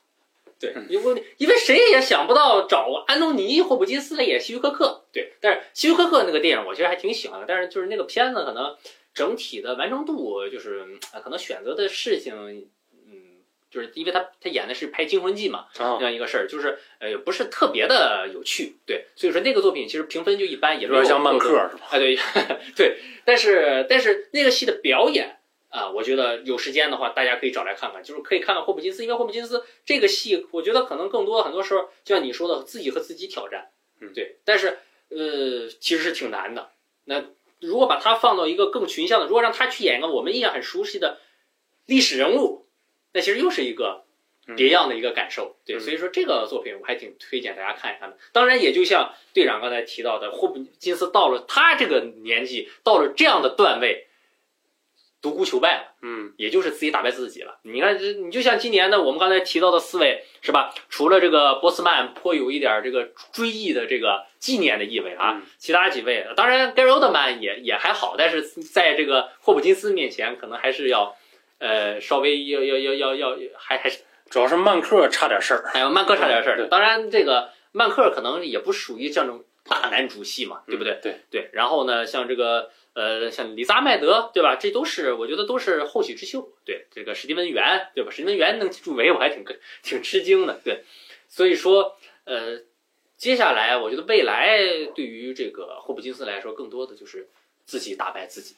[0.60, 8.76] 对，嗯因为因为谁也想不到找安东尼·霍普金斯来演希区柯克，对，但是希区柯克那个电影我其实还挺喜欢的，但是就是那个片子可能
[9.14, 12.68] 整体的完成度就是呃可能选择的事情，
[13.06, 13.40] 嗯，
[13.70, 21.88] 就是因为他他演的是拍《惊魂记》嘛，啊这，样一个事儿，就是呃不是特别的有趣，对，所以说那个作品其实评分就一般，也没有有点像曼克是吧？
[21.90, 22.16] 哎，对
[22.76, 25.37] 对，但是但是那个戏的表演
[25.70, 33.70] 啊，我觉得有时间的话，大家可以找来看看，就是可以看看霍普金斯，因为霍普金斯这个戏，我觉得可能更多很多时候，就像你说的，自己和自己挑战，
[34.00, 34.78] 嗯对，但是
[35.10, 36.70] 呃其实是挺难的。
[37.04, 37.24] 那
[37.60, 41.18] 如果把他放到一个更群像的，如果让他去演一个我们印象很熟悉的
[41.86, 42.66] 历史人物，
[43.12, 44.04] 那其实又是一个
[44.56, 45.56] 别样的一个感受。
[45.66, 48.16] 对，嗯所以说这个作品我还挺推荐大家看一看的。
[48.32, 54.07] 当然，也就像队长刚才提到的，霍普金斯到了他这个年纪，到了这样的段位，
[55.20, 55.94] 独孤求败了。
[56.00, 57.58] 嗯也就是自己打败自己了。
[57.62, 60.72] 你看，这你就像今年的我们刚才提到的四位，是吧？
[60.88, 71.16] 除了这个波斯曼颇有一点这个追忆的这个纪念的意味啊，嗯其他几位，当然盖罗德曼也也还好，但是在这个霍普金斯面前，可能还是要，
[71.58, 74.00] 呃，稍微要要要要要还还是
[74.30, 75.64] 主要是曼克差点事儿。
[75.72, 76.68] 还有曼克差点事对儿。
[76.68, 80.92] 当然，这个曼克可能也不属于这种大男主戏嘛，对不对？
[80.92, 81.50] 嗯对，对。
[81.52, 84.56] 然后呢，像这个呃，像里扎麦德，对吧？
[84.56, 86.48] 这都是我觉得都是后起之秀。
[86.64, 88.10] 对，这个史蒂文元，对吧？
[88.10, 89.44] 史蒂文元能入围，我还挺
[89.82, 90.60] 挺吃惊的。
[90.64, 90.82] 对，
[91.28, 92.60] 所以说呃，
[93.16, 94.58] 接下来我觉得未来
[94.94, 97.28] 对于这个霍普金斯来说，更多的就是
[97.64, 98.56] 自己打败自己，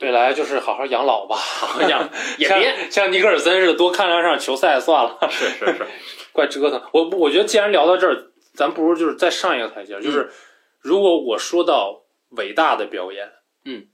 [0.00, 5.86] 未来就是好好养老吧，好养 也别像像尼克尔森似的，多看两场球赛算了，是是是，
[6.32, 6.82] 怪折腾。
[6.92, 10.30] 我我觉得既然聊到这儿，咱不如就是再上一个台阶，就是
[10.80, 13.30] 如果我说到伟大的表演，
[13.70, 13.86] 嗯，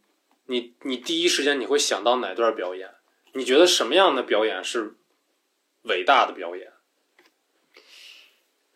[0.47, 2.89] 你你第一时间你会想到哪段表演？
[3.33, 4.95] 你觉得什么样的表演是
[5.83, 6.73] 伟大的表演？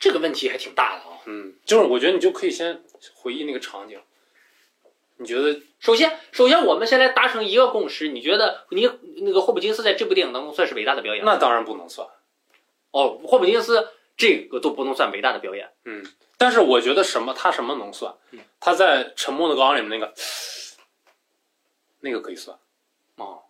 [0.01, 2.83] 这个问题还挺大的啊、嗯，就是我觉得你就可以先
[3.15, 4.01] 回忆那个场景，
[5.19, 8.89] 你觉得首先，首先我们先来达成一个共识，你觉得你
[9.23, 11.25] 那个霍普金斯在这部电影当中算是伟大的表演？
[11.25, 12.09] 那当然不能算。
[12.91, 15.71] 哦，霍普金斯这个都不能算伟大的表演。
[15.85, 16.05] 嗯，
[16.37, 18.41] 但是我觉得什么他什么能算嗯？
[18.59, 20.13] 他在《沉默的羔羊》里面那个，
[22.01, 22.57] 那个可以算，
[23.17, 23.43] 哦，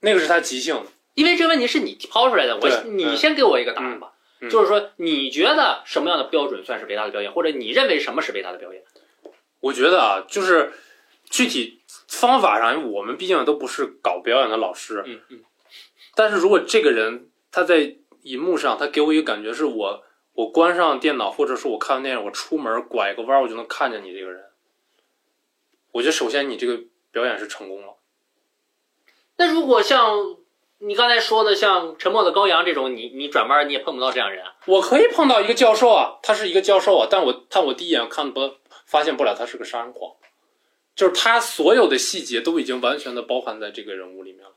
[0.00, 0.86] 那个是他即兴的。
[1.14, 4.12] 因为这个问题是你抛出来的，我你嗯先给我一个答案吧。
[4.48, 8.84] 就是说，你觉得什么样的标准算是伟大的表演，或者你认为什么是伟大的表演？
[9.58, 10.72] 我觉得啊，就是
[11.28, 15.40] 具体方法上，我们毕竟都不是搞表演的老师，嗯嗯，
[16.14, 20.04] 但是如果这个人他在荧幕上，他给我一个感觉是我
[20.34, 24.44] 我关上电脑，或者说我看完电影，我出门拐个弯，我就能看见你这个人。
[25.90, 26.80] 我觉得首先你这个
[27.10, 27.94] 表演是成功了。
[29.36, 30.36] 那如果像
[30.78, 34.54] 你刚才说的，像《沉默的羔羊》这种，你你转弯你也碰不到这样人啊。
[34.66, 38.54] 我可以碰到一个教授啊，他是一个教授啊，但我但我第一眼看不
[38.86, 40.14] 发现不了他是个杀人狂，
[40.94, 44.52] 就是他所有的细节都已经完全的包含在这个人物里面了。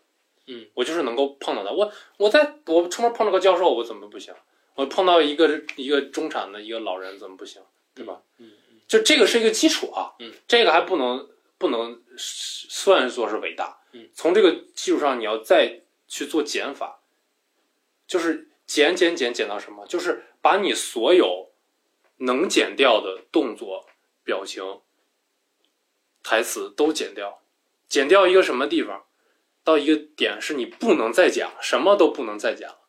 [0.48, 4.34] 嗯，我就是能够碰到他，我我在我出门碰到个教授，我怎么不行？
[4.76, 7.61] 我碰到一个一个中产的一个老人怎么不行？
[7.94, 8.22] 对吧？
[8.38, 8.52] 嗯
[8.88, 17.01] 就这个是一个基础啊，嗯，这个还不能不能算作是伟大，嗯，从这个基础上你要再去做减法，
[18.07, 19.85] 就是减减减减到什么？
[19.88, 21.51] 就是把你所有
[22.17, 23.88] 能减掉的动作、
[24.23, 24.81] 表情、
[26.23, 27.41] 台词都减掉，
[27.88, 29.05] 减掉一个什么地方？
[29.63, 32.79] 到一个点是你不能再讲，什么都不能再讲了，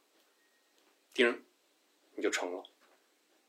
[1.12, 1.42] 叮，
[2.16, 2.64] 你就成了。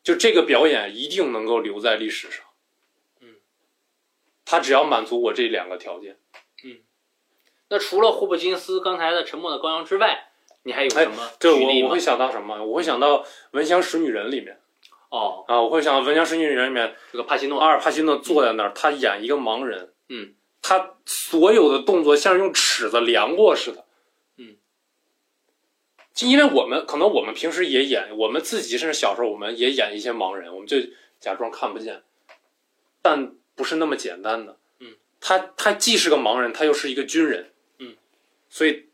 [0.04, 2.46] 就这个表演一定能够留在历史上。
[4.44, 6.18] 嗯，他只要满足我这两个条件。
[6.64, 6.78] 嗯
[7.70, 10.28] 那除了霍普金斯刚才的《沉默的羔羊》之外，
[10.62, 12.00] 你还有什么这举例吗我我会？
[12.00, 12.64] 想到什么？
[12.64, 14.60] 我会想到《闻香识女人》里面
[15.10, 23.86] 哦，啊，我会想到《闻香识女人》里面，这个帕西诺，阿尔帕西诺坐在那儿，他演一个盲人，嗯，他所有的动作像是用尺子量过似的，
[24.38, 24.58] 嗯，
[26.14, 30.78] 就因为我们可能我们平时也演，我们自己甚至小时候我们也演一些盲人，我们就
[31.20, 32.04] 假装看不见，
[33.02, 37.96] 但不是那么简单的，嗯，他他既是个盲人，他又是一个军人，嗯，
[38.50, 38.86] 所以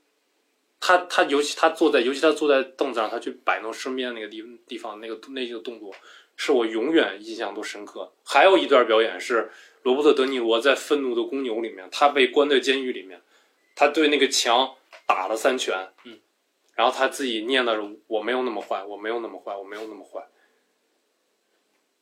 [0.79, 5.93] 他他尤其他坐在尤其他坐在凳子上，他去摆弄身边那个地地方那个那个动作，
[6.35, 8.11] 是我永远印象都深刻。
[8.25, 9.49] 还有一段表演是
[9.83, 13.21] 罗伯特·德尼罗在《愤怒的公牛》里面，他被关在监狱里面，
[13.75, 14.75] 他对那个墙
[15.05, 16.19] 打了三拳，嗯，
[16.75, 20.25] 然后他自己念叨着：“我没有那么坏，我没有那么坏，我没有那么坏。”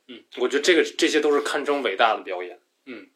[0.08, 2.60] 嗯，我觉得这个这些都是堪称伟大的表演。
[2.86, 3.08] 嗯，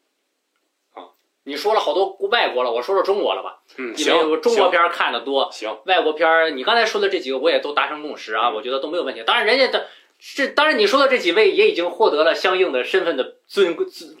[0.94, 1.04] 啊
[1.44, 3.62] 你说了好多外国了，我说说中国了吧？
[3.76, 9.22] 嗯，因行，为中国片儿看的多，行，外国片儿，你刚才说的这几个我也都达成共识啊，嗯我觉得都没有问题。
[9.24, 9.88] 当然，人家的
[10.20, 13.74] 这当然你说的这几位也已经获得了相应的身份的尊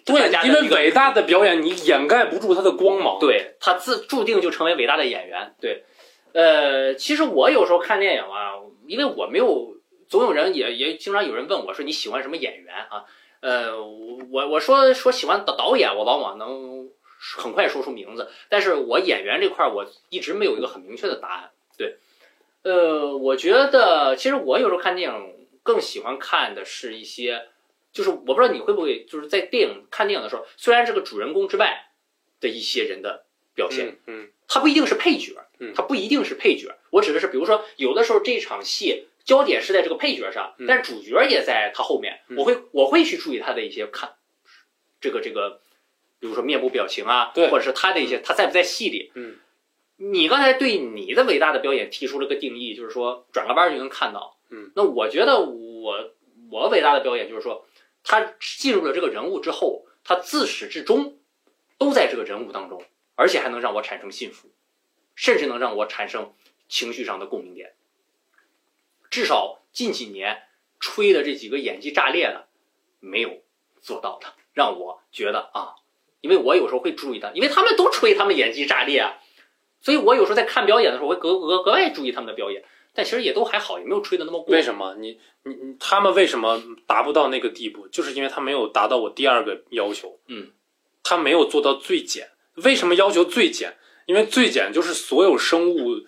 [0.04, 5.54] 尊大对因为伟大的表演你掩盖不住他的光芒。，对他自注定就成为伟大的演员。
[5.60, 5.84] 对，
[6.32, 8.58] 呃，其实我有时候看电影啊，
[8.88, 9.76] 因为我没有，
[10.12, 13.06] 总有人也也经常有人问我说你喜欢什么演员啊？
[13.40, 16.90] 呃，我我说说喜欢导导演，我往往能
[17.38, 21.50] 很快说出名字，但是我演员这块儿我一直没有一个很明确的答案。
[21.78, 21.96] 对，
[22.60, 27.46] 呃，我觉得其实我有时候看电影更喜欢看的是一些，
[27.90, 31.86] 就是我不知道你会不会就是在电影看电影的时候，虽然这个主人公之外
[32.38, 33.24] 的一些人的
[33.54, 36.76] 表现，嗯嗯他不一定是配角，嗯他不一定是配角。
[36.90, 44.14] 我指的是，比如说，有的时候这场戏焦点是在这个配角上，嗯但是主角也在他后面，嗯我会我会去注意他的一些看，
[45.00, 45.60] 这个这个，
[46.18, 49.12] 比如说面部表情啊，对或者是他的一些他在不在戏里。
[49.14, 49.36] 嗯，
[49.96, 54.38] 你刚才对你的伟大的表演提出了个定义，就是说转个弯就能看到。
[54.50, 56.12] 嗯，那我觉得我
[56.50, 57.66] 我伟大的表演就是说，
[58.02, 61.18] 他进入了这个人物之后，他自始至终
[61.78, 62.84] 都在这个人物当中，
[63.14, 64.50] 而且还能让我产生信服，
[65.14, 66.34] 甚至能让我产生
[66.68, 67.72] 情绪上的共鸣点。
[69.12, 70.42] 至少近几年
[70.80, 72.46] 吹的这几个演技炸裂的，
[72.98, 73.42] 没有
[73.82, 75.74] 做到的，让我觉得啊，
[76.22, 79.18] 因为我有时候会注意的，因为他们都吹他们演技炸裂啊，
[79.82, 82.64] 所以我有时候在看表演的时候，我会格格格外注意他们的表演，
[82.94, 84.50] 但其实也都还好，也没有吹的那么过。
[84.50, 87.86] 为什么你你你他们为什么达不到那个地步？
[87.88, 90.52] 就是因为他没有达到我第二个要求，嗯，
[91.04, 92.30] 他没有做到最简。
[92.54, 93.76] 为什么要求最简？
[94.06, 96.00] 因为最简就是所有生物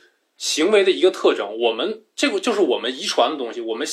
[0.45, 1.59] 行为的一个特征。
[1.59, 3.63] 我们这个就是我们遗传的东西。
[3.63, 3.89] 我们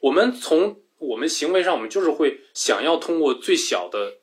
[0.00, 4.18] 我们从我们行为上，我们就是会想要通过最小的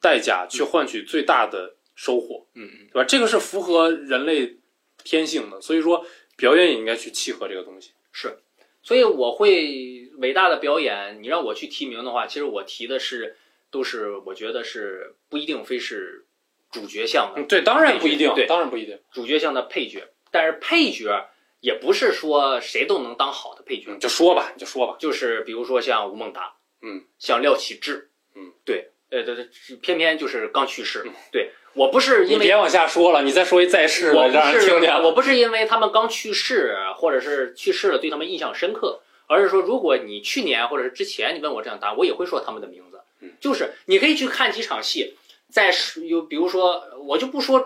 [0.00, 3.04] 代价去换取最大的收获，嗯嗯，对吧？
[3.04, 4.56] 这个是符合人类
[5.04, 5.60] 天性的。
[5.60, 6.06] 所以说，
[6.38, 7.90] 表演也应该去契合这个东西。
[8.12, 8.38] 是，
[8.82, 13.36] 所以我会伟大的表演，你让我去提名的话，其实我提的是
[13.70, 16.24] 都是我觉得是不一定非是
[16.72, 18.98] 主角项的，嗯，对，当然不一定，对当然不一定。
[19.12, 21.28] 主角项的配角，但是配角
[21.60, 24.96] 也不是说谁都能当好的配角，嗯，就说吧，你就说吧。
[24.98, 29.48] 就是比如说像吴孟达，嗯，像廖启智，嗯，对，呃，对对，
[29.80, 35.02] 偏偏就是刚去世，嗯对我不是因为你别往下说了，你再说一在世的，我不让人是听见。
[35.02, 43.00] 我不是因为他们刚去世，或者是去世了对他们印象深刻，而是说，如果你去年或者是之前你问我这样答，我也会说他们的名字。
[43.20, 45.16] 嗯就是你可以去看几场戏，
[45.50, 45.70] 在
[46.06, 47.64] 有比如说，我就不说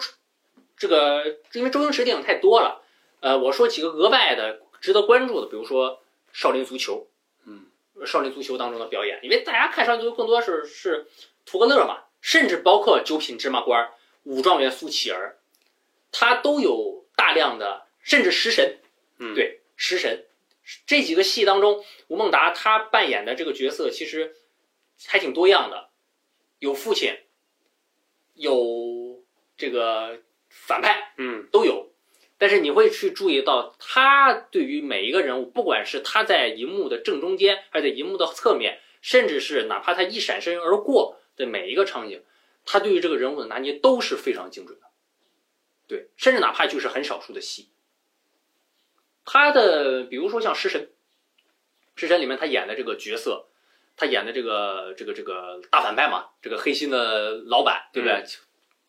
[0.80, 2.82] 这个，因为周星驰电影太多了，
[3.20, 5.96] 呃，我说几个额外的值得关注的，比如说
[6.32, 7.06] 《少林足球》，
[7.44, 7.66] 嗯，
[8.06, 11.06] 《少林足球》当中的表演，因为大家看《少林足球》更多是是
[11.44, 13.84] 图个乐嘛，甚至包括《九品芝麻官》。
[14.24, 15.38] 武状元苏乞儿，
[16.12, 18.78] 他都有大量的，甚至食神，
[19.18, 19.34] 嗯。
[19.34, 20.26] 对食神。
[20.86, 24.36] 这几个戏当中，吴孟达他扮演的这个角色其实
[25.06, 25.88] 还挺多样的，
[26.58, 27.18] 有父亲，
[28.34, 29.22] 有
[29.56, 30.20] 这个
[30.50, 31.92] 反派嗯都有，
[32.36, 42.22] 但是你会去注意到他对于每一个人物，不管是他在荧幕的正中间，还是在荧幕的侧面，甚至是哪怕他一闪身而过的每一个场景。
[42.66, 44.86] 他对于这个人物的拿捏都是非常精准的，
[45.88, 47.70] 对，甚至哪怕就是很少数的戏，
[49.24, 50.82] 他的比如说像《食神》，
[51.96, 53.48] 《食神》里面他演的这个角色，
[53.96, 58.22] 他演的这个这个这个大反派嘛，这个黑心的老板，对不对？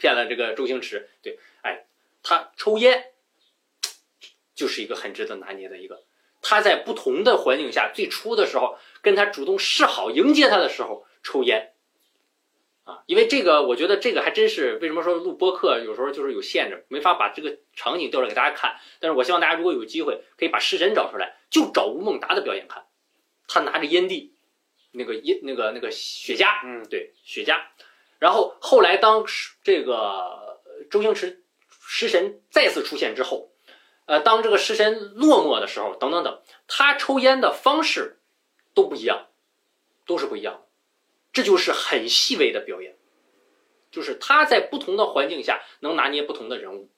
[0.02, 1.86] 骗了这个周星驰，对，哎，
[2.24, 3.12] 他抽烟，
[4.56, 6.04] 就是一个很值得拿捏的一个。
[6.42, 11.74] 他在不同的环境下，最初的时候跟他主动示好迎接他的时候抽烟。
[12.84, 18.78] 啊，因为这个，我觉得这个还真是为什么说录播客有时候就是有限制，没法把这个场景调出来给大家看。
[19.00, 22.88] 但是我希望大家如果有机会，可以把食神找出来，就找吴孟达的表演看。
[23.48, 24.34] 他拿着烟蒂，
[24.94, 27.62] 那个烟那个那个雪茄，嗯，对雪茄。
[28.22, 29.26] 然后后来当
[29.64, 30.62] 这个
[30.92, 31.44] 周星驰
[31.80, 33.52] 食神再次出现之后，
[34.06, 38.20] 呃，当这个食神落寞的时候，等等等，他抽烟的方式
[38.76, 39.30] 都不一样，
[40.06, 40.66] 都是不一样。
[41.34, 42.96] 这就是很细微的表演，
[43.90, 46.92] 就是他在不同的环境下能拿捏不同的人物，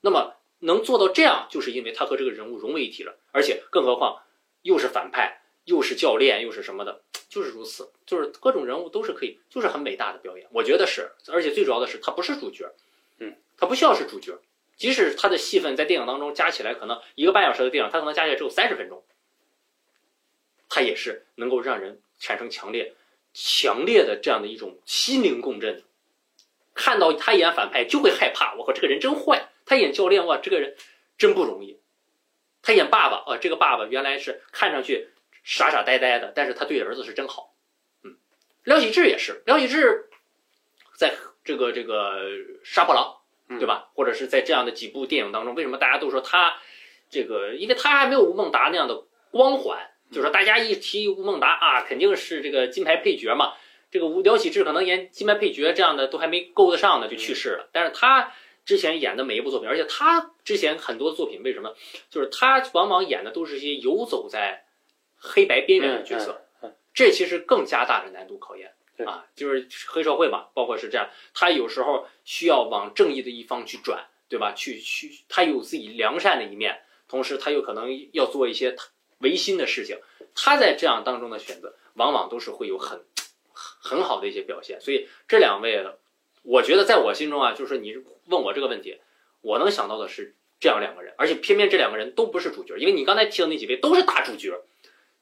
[0.00, 4.24] 那么能做到这样，就是因为他和这个人物融为一体了，而且更何况
[4.62, 5.39] 又是反派，
[5.70, 12.68] 又是教练，又是什么的， 就是如此，就是各种人物都是可以，就是很伟大的表演，我觉得是，而且最主要的是他不是主角，
[13.18, 14.36] 嗯，他不需要是主角，
[14.76, 19.04] 即使他的戏份在电影当中加起来可能一个半小时的电影，他可能加起来只有三十分钟，
[20.68, 22.94] 他也是能够让人产生强烈。
[23.32, 25.84] 强烈的这样的一种心灵共振，
[26.74, 28.56] 看到他演反派就会害怕。
[28.56, 29.50] 我靠，这个人真坏！
[29.64, 30.76] 他演教练，哇，这个人
[31.16, 31.78] 真不容易。
[32.60, 35.10] 他演爸爸，啊，这个爸爸原来是看上去
[35.50, 37.56] 傻傻呆呆的，但是他对儿子是真好。
[38.04, 38.16] 嗯，
[38.62, 40.08] 廖启智也是，廖启智
[40.96, 41.12] 在
[41.42, 42.20] 这个这个
[42.62, 43.16] 杀破狼，
[43.58, 43.90] 对吧？
[43.94, 46.58] 或者是在这样的几部电影当中，为什么大家都说他
[47.10, 47.54] 这个？
[47.56, 49.02] 因为他还没有吴孟达那样的
[49.32, 49.90] 光环。
[50.12, 53.54] 就是说，大家一提吴孟达啊，肯定是这个金牌配角嘛。
[53.90, 57.68] 这个吴廖启智可能连金牌配角这样的都还没够得上呢，就去世了。
[57.72, 58.32] 但是他
[58.64, 61.74] 之前演的每一部作品，而且他之前很多作品，为什么？
[62.08, 64.64] 就是他往往演的都是一些游走在
[65.20, 66.42] 黑白边缘的角色，
[66.92, 68.72] 这其实更加大的难度考验
[69.06, 69.26] 啊。
[69.36, 74.52] 就是黑社会嘛，包括是这样，他有时候需要往正义的一方去转，对吧？
[74.54, 78.74] 去去，他有自己良善的一面，同时他又可能要做一些。
[79.22, 79.98] 违心的事情，
[80.34, 83.04] 他在这样当中的选择，往往都是会有很
[83.52, 84.80] 很好的一些表现。
[84.80, 85.84] 所以这两位，
[86.42, 87.94] 我觉得在我心中啊，就是你
[88.28, 88.98] 问我这个问题，
[89.42, 94.58] 我能想到的是这样两个人，而且偏偏这两个人都不是主角，因为你刚才提的那几位都是大主角，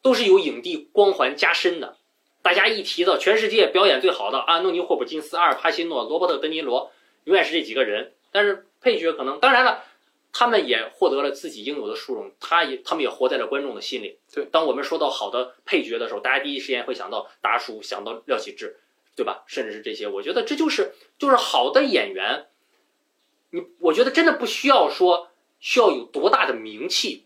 [0.03, 1.97] 都是有影帝光环加身的。
[2.43, 6.91] 大家一提到全世界表演最好的安东尼·霍普金斯、阿尔帕西诺、罗伯特·德尼罗，
[7.25, 8.13] 永远是这几个人。
[8.31, 9.85] 但是配角可能，当然了，
[10.33, 14.19] 他们也获得了自己应有的殊荣，他也他们也活在了观众的心里。
[14.33, 18.79] 对，当我们说到好的配角的时候，大家第一时间会想到达叔，想到廖启智，
[19.17, 19.43] 对吧？
[19.47, 22.47] 甚至是这些，我觉得这就是就是好的演员。
[23.51, 27.25] 你我觉得真的不需要说需要有多大的名气，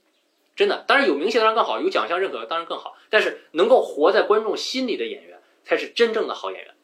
[0.54, 2.96] 真的，当然有名气当然更好，有奖项认可当然更好。
[3.08, 6.74] 但是能够活在观众心里的演员，才是真正的好演员。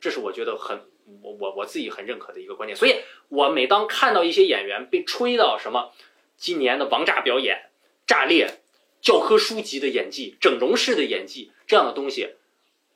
[0.00, 0.88] 这是我觉得很
[1.22, 2.76] 我我我自己很认可的一个观点。
[2.76, 2.96] 所以
[3.28, 5.92] 我每当看到一些演员被吹到什么
[6.36, 7.70] 今年的王炸表演、
[8.06, 8.60] 炸裂、
[9.02, 12.36] 教科书级的演技、整容式的演技这样的东西，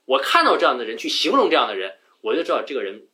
[0.07, 3.09] 我看到这样的人去形容这样的人，我就知道这个人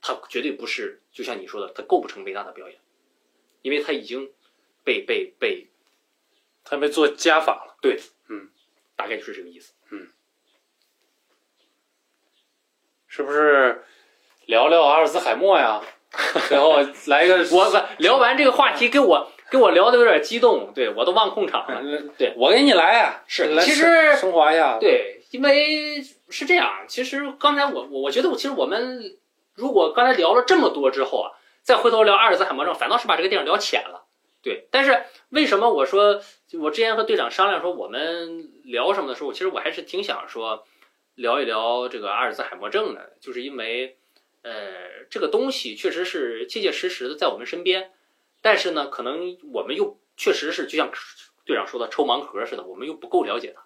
[0.00, 2.78] 他绝对不是就像你说的，他构不成伟大的表演，
[3.62, 4.32] 因为他已经
[4.82, 5.68] 被被被
[6.68, 7.76] 他被做加法了。
[7.80, 8.48] 对，嗯，
[8.96, 9.72] 大概就是这个意思。
[9.90, 10.08] 嗯
[13.10, 13.84] 是不是
[14.46, 15.80] 聊聊阿尔兹海默呀？
[16.50, 21.82] 然后来一个，我我聊完这个话题，给我给我聊的有点激动，对我都忘控场了。
[22.16, 24.78] 对我给你来啊、是来其实升华一下。
[24.78, 29.18] 对，因为是这样，其实刚才我我我觉得，其实我们
[29.54, 31.32] 如果刚才聊了这么多之后啊，
[31.62, 34.04] 再回头聊阿尔兹海默症，反倒是把这个电影聊浅了。
[34.42, 36.22] 对，但是为什么我说
[36.54, 40.64] 我之前和队长商量说我们聊什么的时候，其实我还是挺想说
[41.14, 43.96] 聊一聊这个阿尔兹海默症的，就是因为
[44.42, 47.92] 呃这个东西确实是切切实实的在我们身边，
[48.40, 50.90] 但是呢，可能我们又确实是就像
[51.44, 53.62] 队长说的抽盲盒似的，我们又不够了解它，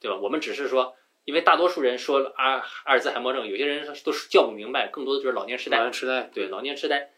[0.00, 0.16] 对吧？
[0.16, 0.96] 我们只是说。
[1.26, 5.82] 因为大多数人说阿阿尔兹海默症，有些人都是叫不明白，更多的就是老年痴呆老。
[5.86, 7.10] 年痴呆，对，老年痴呆。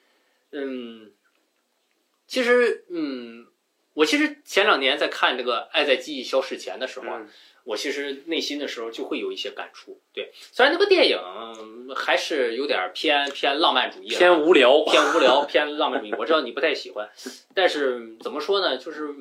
[0.50, 1.12] 嗯，
[2.26, 3.46] 其实，嗯，
[3.98, 7.28] 我其实前两年在看这个《爱在记忆消逝前》的时候啊，嗯
[7.64, 10.00] 我其实内心的时候就会有一些感触。
[10.14, 11.18] 对，虽然那个电影
[11.96, 14.84] 还是有点偏偏浪漫主义啊，偏无聊。
[14.84, 16.14] 偏无聊，偏浪漫主义。
[16.16, 17.10] 我知道你不太喜欢，
[17.54, 18.78] 但是怎么说呢？
[18.78, 19.12] 就是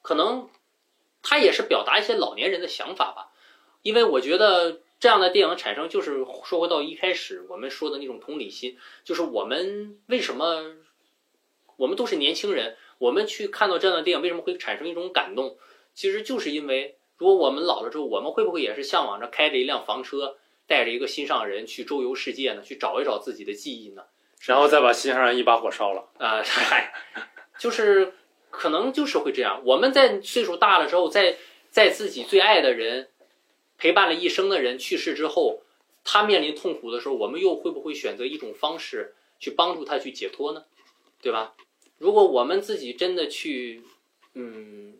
[0.00, 0.48] 可能
[1.22, 3.30] 他也是表达一些老年人的想法吧。
[3.82, 10.74] 因为我觉得这样的电影产生，就是说回到一开始我们说的那种同理心，就是我们为什么
[11.76, 15.56] 我们都是年轻人，我们去看到这样的电影，为什么会产生一种感动？
[15.94, 20.36] 其实就是因为，如果我们老了之后，我们会不会也是向往着开着一辆房车，
[20.66, 22.60] 带着一个心上人去周游世界呢？
[22.60, 24.02] 去找一找自己的记忆呢？
[24.42, 26.10] 然后再把心上人一把火烧了。
[26.18, 26.92] 啊，嗨，
[27.58, 28.12] 就是
[28.50, 29.62] 可能就是会这样。
[29.64, 31.38] 我们在岁数大了之后，在
[31.70, 33.08] 在自己最爱的人
[33.78, 35.62] 陪伴了一生的人去世之后，
[36.04, 40.64] 他面临痛苦的时候，我们又会不会选择一种方式去帮助他去解脱呢？
[41.22, 41.54] 对吧？
[42.00, 43.82] 如果我们自己真的去，
[44.32, 44.94] 嗯，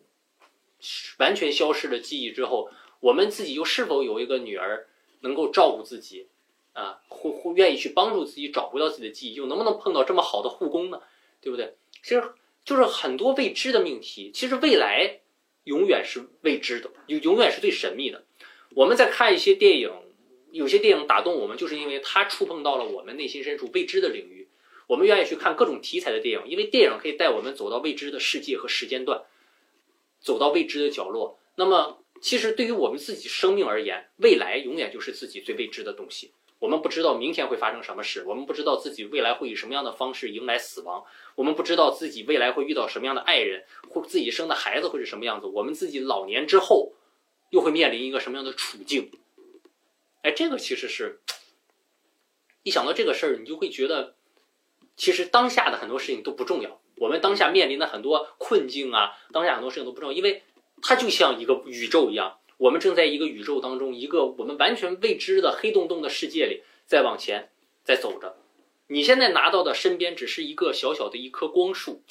[1.18, 2.70] 完全消失了记忆之后，
[3.01, 4.86] 我们自己又是否有一个女儿
[5.20, 6.27] 能够照顾自己？
[6.74, 11.01] 啊，会会愿意去帮助自己找回到自己的记忆，又能不能碰到这么好的护工呢？
[11.40, 11.74] 对不对？
[12.02, 12.22] 其实
[12.66, 14.31] 就是很多未知的命题。
[14.35, 15.20] 其实未来
[15.64, 18.24] 永远是未知的，永永远是最神秘的。
[18.74, 19.90] 我们在看一些电影，
[20.52, 24.40] 有些电影打动我们，就是因为它触碰到了我们内心深处未知的领域。
[24.91, 29.23] 我们愿意去看各种题材的电影，因为电影可以带我们走到未知的世界和时间段，
[30.19, 31.39] 走到未知的角落。
[31.55, 36.33] 那么，其实对于我们自己生命而言，未来永远就是自己最未知的东西。
[36.59, 41.05] 我们不知道明天会发生什么事，我们不知道自己未来会以什么样的方式迎来死亡，
[41.37, 46.95] 我们不知道自己未来会遇到什么样的爱人，或自己生的孩子会是什么样子，我们自己老年之后
[47.51, 49.09] 又会面临一个什么样的处境？
[50.23, 51.21] 哎，这个其实是，
[52.65, 54.17] 一想到这个事儿，你就会觉得，
[55.01, 56.78] 其实当下的很多事情都不重要。
[56.98, 60.43] 我们当下面临的很多困境啊，当下很多事情都不重要，因为
[60.82, 62.39] 它就像一个宇宙一样。
[62.59, 67.51] 我们正在一个宇宙当中，一个我们完全未知的黑洞洞的世界里，在往前，
[67.82, 68.36] 在走着。
[68.89, 72.02] 你现在拿到的身边只是一个小小的一棵光束，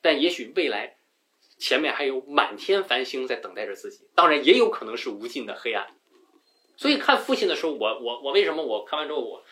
[0.00, 0.98] 但也许未来
[1.58, 4.06] 前面还有满天繁星在等待着自己。
[4.14, 5.88] 当然，也有可能是无尽的黑暗。
[6.76, 9.42] 所以看父亲的时候，我我我为什么我看完之后我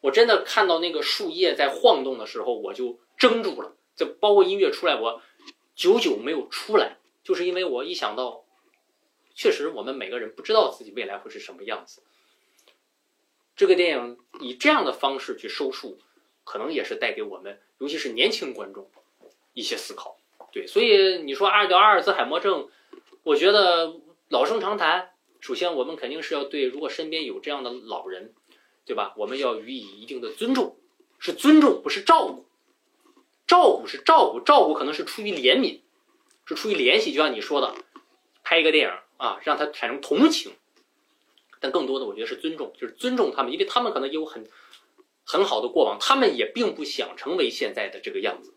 [0.00, 3.76] 我真的看到那个树叶在晃动的时候，我就怔住了。
[3.96, 5.20] 就包括音乐出来，我
[5.74, 8.44] 久久没有出来，就是因为我一想到。
[9.32, 12.02] 确实，我们每个人不知道自己未来会是什么样子。
[13.56, 15.98] 这个电影以这样的方式去收束，
[16.44, 18.90] 可能也是带给我们，尤其是年轻观众
[19.54, 20.18] 一些思考。
[20.52, 22.68] 对，所以你说阿聊阿尔兹海默症，
[23.22, 25.12] 我觉得老生常谈。
[25.40, 28.34] 首先，我们肯定是要对，如果身边有这样的老人，
[28.90, 29.14] 对吧？
[29.16, 30.76] 我们要予以一定的尊重，
[31.20, 32.44] 是尊重，不是照顾。
[33.46, 35.82] 照顾是照顾，照顾可能是出于怜悯，
[36.44, 37.72] 是出于怜惜，就像你说的，
[38.42, 40.50] 拍一个电影啊，让他产生同情。
[41.60, 44.44] 但更多的，我觉得是尊重，就是尊重他们，因为他们可能有很
[45.24, 48.54] 很好的过往，他们也并不想成为现在的这个样子，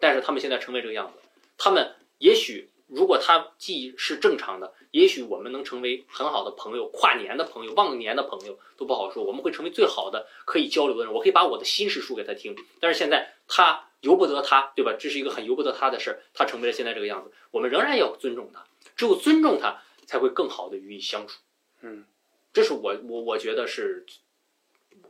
[0.00, 12.54] 但是他们现在成为这个样子，他们也许如果他记忆是正常的，也许我们能成为很好的朋友，跨年的朋友、忘年的朋友都不好说，我们会成为最好的可以交流的人，我可以把我的心事说给他听。
[12.80, 14.94] 但是现在他由不得他，对吧？
[14.98, 18.64] 这是一个很由不得他的事儿，他成为了现在这个样子，我们仍然要尊重他，
[18.96, 21.40] 只有尊重他，才会更好的与以相处。
[21.80, 22.04] 嗯，
[22.52, 24.06] 这是我我我觉得是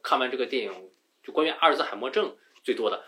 [0.02, 0.90] 看完这个电影，
[1.22, 2.34] 就关于阿尔兹海默症
[2.64, 3.04] 最多的。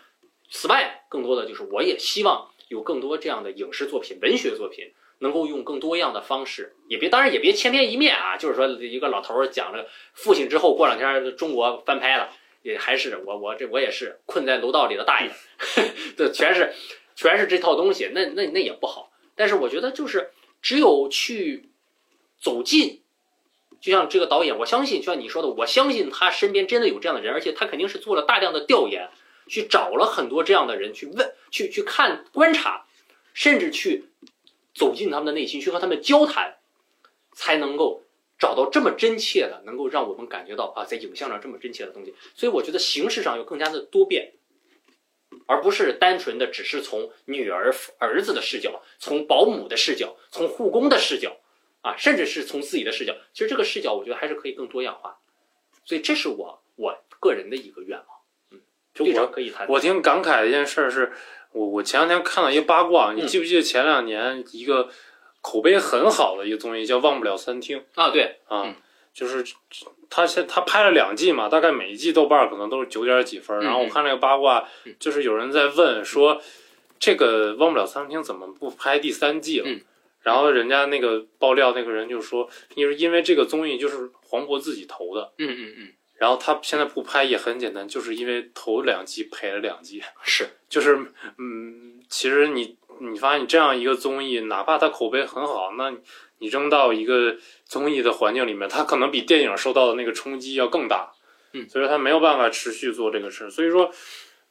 [0.51, 8.37] 此外，更多的就是我也希望有更多这样的影视作品、文学作品，能够用更多样的方式，也别当然也别千篇一面啊。
[8.37, 12.29] 就是说，一个老头儿讲了父亲之后，过两天中国翻拍了，
[12.61, 15.29] 也还是我我这我也是困在楼道里的大爷，
[16.15, 16.73] 这全是
[17.15, 19.11] 全是这套东西，那那那也不好。
[19.35, 20.31] 但是我觉得就是
[20.61, 21.69] 只有去
[22.39, 23.01] 走进。
[23.81, 29.09] 就像这个导演，我相信，就像你说的，我相信他身边真的有这样的人，而且他肯定是做了大量的调研，
[29.49, 32.85] 去找了很多这样的人去问、去去看、观察，
[33.33, 34.05] 甚至去
[34.73, 36.57] 走进他们的内心，去和他们交谈，
[37.33, 38.03] 才能够
[38.37, 42.13] 找到这么真切的，能够让我们感觉到啊，在影像上这么真切的东西。
[42.35, 44.33] 所以我觉得形式上要更加的多变，
[45.47, 51.35] 而不是单纯的只是从女儿、儿子的视角，从保姆的视角，从护工的视角。
[51.81, 55.17] 啊，甚至是从自己的视角，其实这个视角我觉得还是可以更多样化，
[55.85, 58.07] 所以这是我我个人的一个愿望。
[59.05, 59.67] 我可以谈。
[59.69, 61.11] 我挺感慨的一件事是，
[61.51, 64.89] 我我前两天看到一个八卦，你记不记得前两年一个
[65.41, 68.09] 口碑很好的一个综艺叫《忘不了餐厅》啊？
[68.11, 68.75] 对啊，
[69.13, 69.43] 就是
[70.09, 73.59] 他现他拍了两季嘛，大概每一季豆瓣可能都是九点几分。
[73.61, 74.67] 然后我看那个八卦，
[74.99, 76.41] 就是有人在问说，
[76.99, 79.67] 这个《忘不了餐厅》怎么不拍第三季了？
[80.21, 90.95] 然后人家那个爆料那个人就说，因为因为这个综艺就是黄渤自己投的，嗯嗯嗯，然后他现在不拍也很简单，就是因为头两季赔了两季， 是，就是
[91.37, 95.91] 嗯，其实你你发现你这样一个综艺，哪怕它口碑很好，那
[96.39, 101.11] 你扔到一个综艺的环境里面，它可能比电影受到的那个冲击要更大，
[101.53, 103.91] 嗯，所以说他没有办法持续做这个事，所以说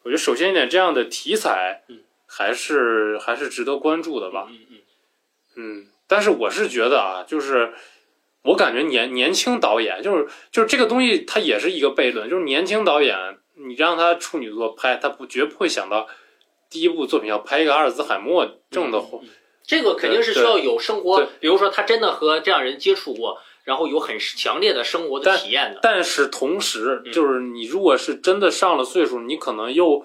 [0.02, 4.78] 我觉得首先一点，这样的题材，嗯，还是还是值得关注的吧，嗯嗯。
[5.60, 7.72] 嗯，但是我是觉得啊，就是
[8.48, 13.14] 我感觉年年轻导演，就是就是这个东西，它也是一个悖论，就是年轻导演，
[13.54, 16.08] 你让他处女座拍，他不绝不会想到
[16.70, 19.02] 第一部作品要拍一个阿尔兹海默症的，
[19.62, 25.80] 这个肯定是需要有生活，比如说他真的和这样人接触过，然后有很强烈的生活的体验的。
[25.82, 30.04] 但是同时，就是你如果是真的上了岁数，你可能又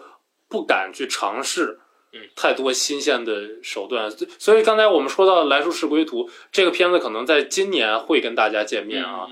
[0.49, 1.79] 不敢去尝试。
[2.35, 9.27] 太多新鲜的手段，所以刚才我们说到《来书是归途》这个片子，可能在今年会跟大家见面啊。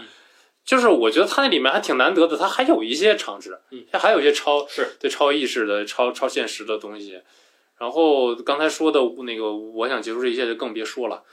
[0.63, 3.59] 就是我觉得它那里面还挺难得的，它还有一些尝试，
[3.91, 7.19] 它还有一些超是对超意识的、超超现实的东西。
[7.77, 11.23] 然后刚才说的那个，我想结束这一切就更别说了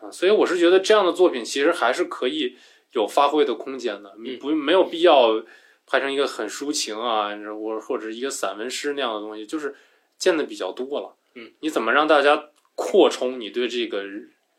[0.00, 0.10] 啊。
[0.10, 2.56] 所以我是觉得这样的作品其实还是可以
[2.92, 5.42] 有发挥的空间的，不没有必要
[5.86, 9.74] 拍成一个很抒情啊，或或者一个散文诗那样的东西，就是。
[10.18, 14.02] 见的比较多了，嗯，你怎么让大家扩充你对这个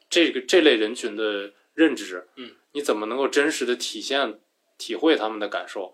[0.09, 2.27] 这个这类人群的认知？
[2.37, 4.39] 嗯，你怎么能够真实的体现、
[4.77, 5.93] 体会他们的感受？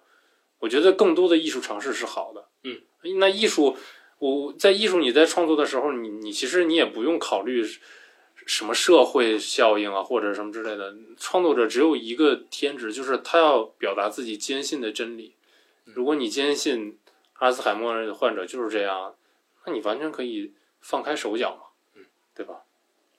[0.60, 2.82] 我觉得更多的艺术尝试是好的，嗯，
[3.18, 3.76] 那艺术，
[4.20, 7.64] 我在艺术你在创作的时候，你你其实你也不用考虑
[8.46, 10.96] 什么社会效应啊，或者什么之类的。
[11.18, 15.34] 创作者只有一个天职，就是他要表达自己坚信的真理。
[15.84, 16.98] 如果你坚信
[17.34, 19.16] 阿兹海默患者就是这样。
[19.66, 22.06] 那你完全可以放开手脚嘛，嗯，
[22.36, 22.64] 对吧？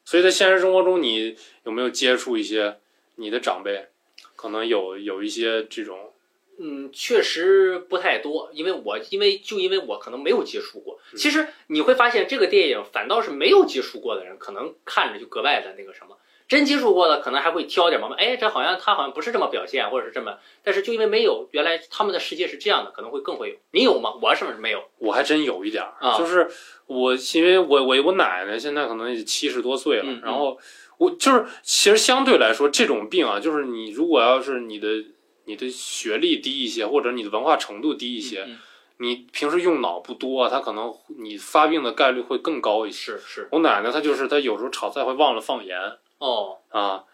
[0.05, 2.79] 所以在现实生活中，你有没有接触一些
[3.17, 3.89] 你的长辈？
[4.37, 6.13] 可能有有一些这种，
[6.59, 11.01] 嗯，确实不太多，因为我因为就因为我可能没有接触过。
[11.17, 16.17] 其实你会发现，这个电影反倒是没有接触过的人，可能看着就格外的那个什么。
[16.49, 23.57] 真接触过的可能还会挑点毛病，哎，这好像他好像不是这么表现，或者是这么，但是就因为没有，原来他们的世界是这样的，可能会更会有。
[23.73, 24.13] 你有吗？
[24.23, 24.85] 我是不是没有？
[24.99, 26.49] 我还真有一点儿，就是
[26.87, 30.57] 我因为我我我奶奶现在可能也七十多岁了，然后
[30.99, 34.89] 我就是其实相对来说这种病啊，就是你如果要是你的
[35.47, 38.47] 你的学历低一些，或者你的文化程度低一些，
[38.99, 43.13] 你平时用脑不多，他可能你发病的概率会更高一些。
[43.13, 45.77] 是是，我奶奶她就是她有时候炒菜会忘了放盐。
[46.19, 47.05] 哦啊，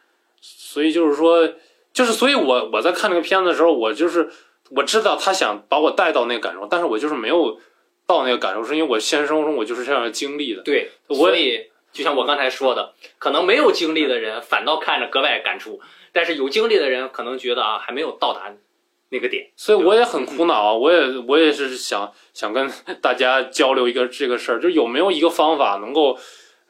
[0.41, 1.49] 所以就是说，
[1.93, 4.31] 就是所以，我我在看这个片子的时候，我就是
[4.71, 7.61] 我知道他想把我带到那个感受，但是我就是没有
[8.07, 10.63] 到那个感受，是因为我现实生活中我就是这样经历的。
[10.63, 15.81] 对，所以就像我刚才说的，可能没有经历的人反倒看着格外感触，
[16.13, 18.53] 但是有经历的人可能觉得啊还没有到达
[19.11, 19.51] 那个点。
[19.57, 22.71] 所以我也很苦恼啊，我也我也是想想跟
[23.01, 26.19] 大家交流一个这个事儿，就有没有一个方法能够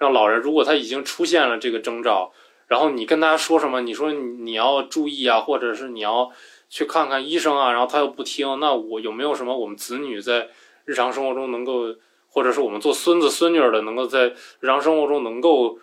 [0.03, 2.33] 让老人，如果他已经出现了这个征兆，
[2.66, 6.29] 然后你跟他说什么，你说你你要注意啊，或者是你要
[6.69, 10.49] 去看看医生啊，然后他又不听，那我有没有什么我们子女在
[10.87, 11.95] 日常生活中能够，
[12.29, 15.79] 或者是我们做孙子孙女儿的，能够在日常生活中能够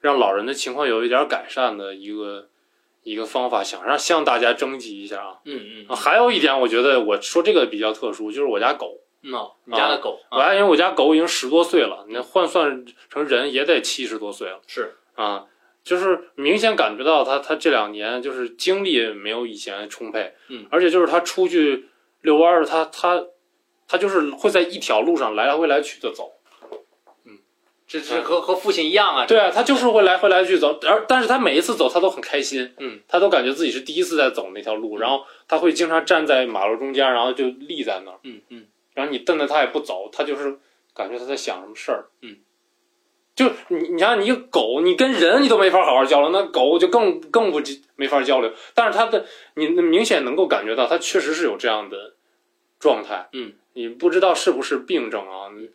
[0.00, 2.48] 让老人的情况有一点改善的一个
[3.04, 5.38] 一个方法，想让向大家征集一下啊。
[5.44, 8.98] 嗯嗯啊，还有一点，我觉得我说这个比较特殊，就是我家狗。
[9.24, 15.46] 嗯哦，你家的狗我家因为我家狗已经十多岁了，那换算成人也得七十多岁了是啊，
[15.82, 21.88] 就是明显感觉到它它这两年就是精力没有以前充沛，嗯，而且就是它出去
[22.20, 23.24] 遛弯儿，它它
[23.88, 26.30] 它就是会在一条路上来回来去的走。
[27.86, 29.26] 这是和和父亲一样啊。
[29.26, 38.18] 对啊，他就是会来回来去走，而但是他每一次走，他都很开心，嗯，他都感觉自己是第一次在走那条路，然后他会经常站在马路中间，然后就立在那儿。
[38.24, 40.58] 嗯嗯然后你瞪着它也不走，它就是
[40.94, 42.06] 感觉它在想什么事儿。
[42.22, 42.36] 嗯，
[43.34, 47.60] 就你你像你一个狗，你跟人你都没法好好交流，那狗就更更不
[47.96, 48.52] 没法交流。
[48.74, 52.14] 但是它的你明显能够感觉到，它确实是有这样的
[52.78, 53.28] 状态。
[53.32, 55.50] 嗯，你不知道是不是病症啊？
[55.56, 55.70] 你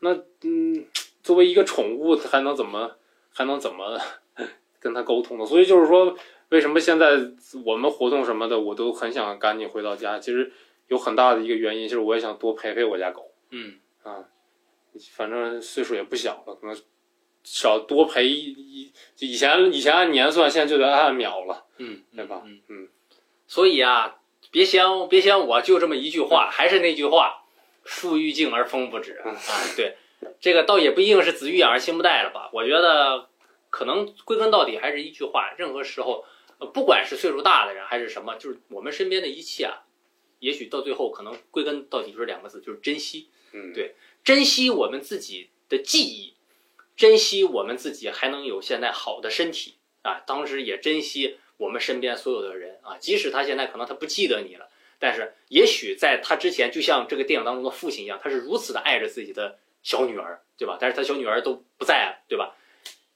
[0.00, 0.86] 那嗯，
[1.22, 2.96] 作为一个宠物，还能怎么
[3.32, 3.98] 还能怎么
[4.78, 5.46] 跟它沟通呢？
[5.46, 6.14] 所以就是说，
[6.50, 7.18] 为什么现在
[7.64, 10.18] 我们活动什么的，我都很想赶紧回到家。
[10.18, 10.52] 其实
[10.88, 14.24] 有很大的一个原因，就是我也想多陪陪我家狗嗯啊。
[15.12, 16.76] 反正岁数也不小了，可能
[17.42, 22.42] 少多陪一一以前以前按年算，现在就得按秒了，嗯，对吧？
[22.44, 22.88] 嗯，嗯，
[23.48, 24.20] 所以啊，
[24.52, 27.44] 别嫌别嫌我就这么一句话，还是那句话，
[27.84, 29.34] 树欲静而风不止啊。
[29.76, 29.96] 对，
[30.38, 32.50] 这个倒也不一定是子欲养而亲不待了吧？
[32.52, 33.28] 我觉得
[33.70, 36.24] 可能归根到底还是一句话，任何时候，
[36.58, 39.83] 呃，不管是岁数大的人还是什么，就是我们身边的一切啊，
[40.44, 43.28] 也许到最后可能归根到底就是两个字，就是珍惜。
[43.52, 46.34] 嗯，对珍惜我们自己的记忆，
[46.96, 54.68] 珍惜我们自己还能有现在好的身体啊，当时也珍惜我们身边所有的人啊，即使他现在可能他不记得你了，
[54.98, 60.76] 但是也许在他之前，就像这个电影当中的父亲一样，他是如此的爱着自己的小女儿，对吧？
[60.78, 62.54] 但是他小女儿都不在了，对吧？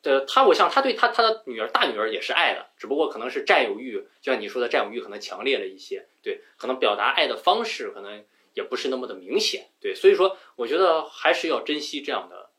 [0.02, 12.50] 呃，他我想他对他他的女儿大女儿也是爱的，只不过可能是占有欲，就像你说的占有欲可能强烈了一些，对，可能表达爱的方式可能也不是那么的明显，对，所以说我觉得还是要珍惜这样的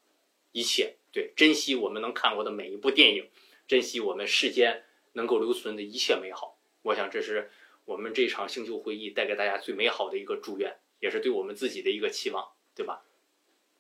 [0.52, 3.30] 一切，对，珍惜我们能看过的每一部电影，
[3.68, 4.84] 珍惜我们世间
[5.14, 6.60] 能够留存的一切美好。
[6.82, 7.50] 我想这是
[7.86, 13.02] 我们这场星球会议带给大家最美好的一个祝愿，也是对我们自己的一个期望，对吧？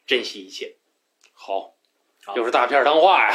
[0.06, 0.77] 珍惜一切，
[1.34, 1.76] 好好，
[2.35, 3.33] 又是大片儿谈话呀。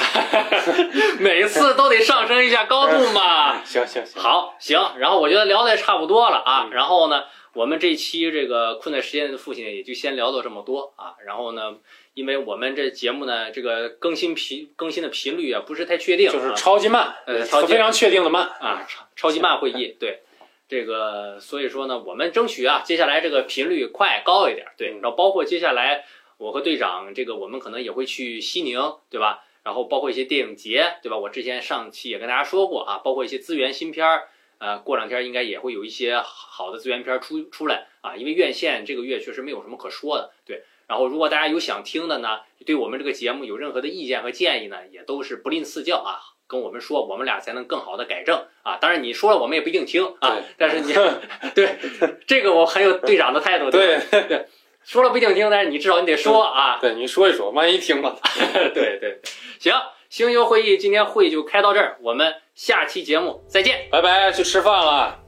[1.19, 3.63] 每次都得上升一下高度嘛。
[3.65, 6.71] 行行行，好，行，然后我觉得聊的也差不多了啊，嗯。
[6.71, 7.25] 然后呢，
[7.55, 11.75] 我们这期这个困在时间的父亲也就先聊到这么多啊，然后呢，
[12.13, 18.45] 因为我们这节目呢，这个更新频更新的频率啊不是太确定，就是啊超级慢，呃超级非常确定的慢。
[18.61, 20.21] 啊，超超级慢会议，对，
[20.69, 25.01] 这个所以说呢，我们争取啊，接下来这个频率快高一点，对，嗯。
[25.03, 26.05] 然后包括接下来
[26.39, 28.81] 我和队长这个，我们可能也会去西宁，
[29.11, 29.45] 对吧？
[29.63, 31.17] 然后包括一些电影节，对吧？
[31.17, 34.29] 我之前上期也跟大家说过啊，包括一些资源新片儿，
[34.59, 40.65] 呃，过两天应该也会有一些好的资源片儿出出来啊，因为院线这个月确实没有什么可说的，对。
[40.87, 48.77] 然后如果大家有想听的呢，对我们这个节目有任何的意见和建议呢，也都是不吝赐教啊，跟我们说，我们俩才能更好的改正啊。
[48.77, 50.93] 当然你说了，我们也不一定听啊，但是你
[51.55, 51.79] 对
[52.27, 53.99] 这个我很有队长的态度，吧对
[54.29, 54.47] 对，
[54.85, 58.19] 说了不一定听，但是你至少你得说啊，对，你说一说，万一听了，
[58.75, 59.21] 对对，
[59.59, 59.73] 行，
[60.11, 63.89] 星球会议今天会就开到这儿，我们下期节目再见。
[63.91, 65.24] 拜拜，去吃饭了。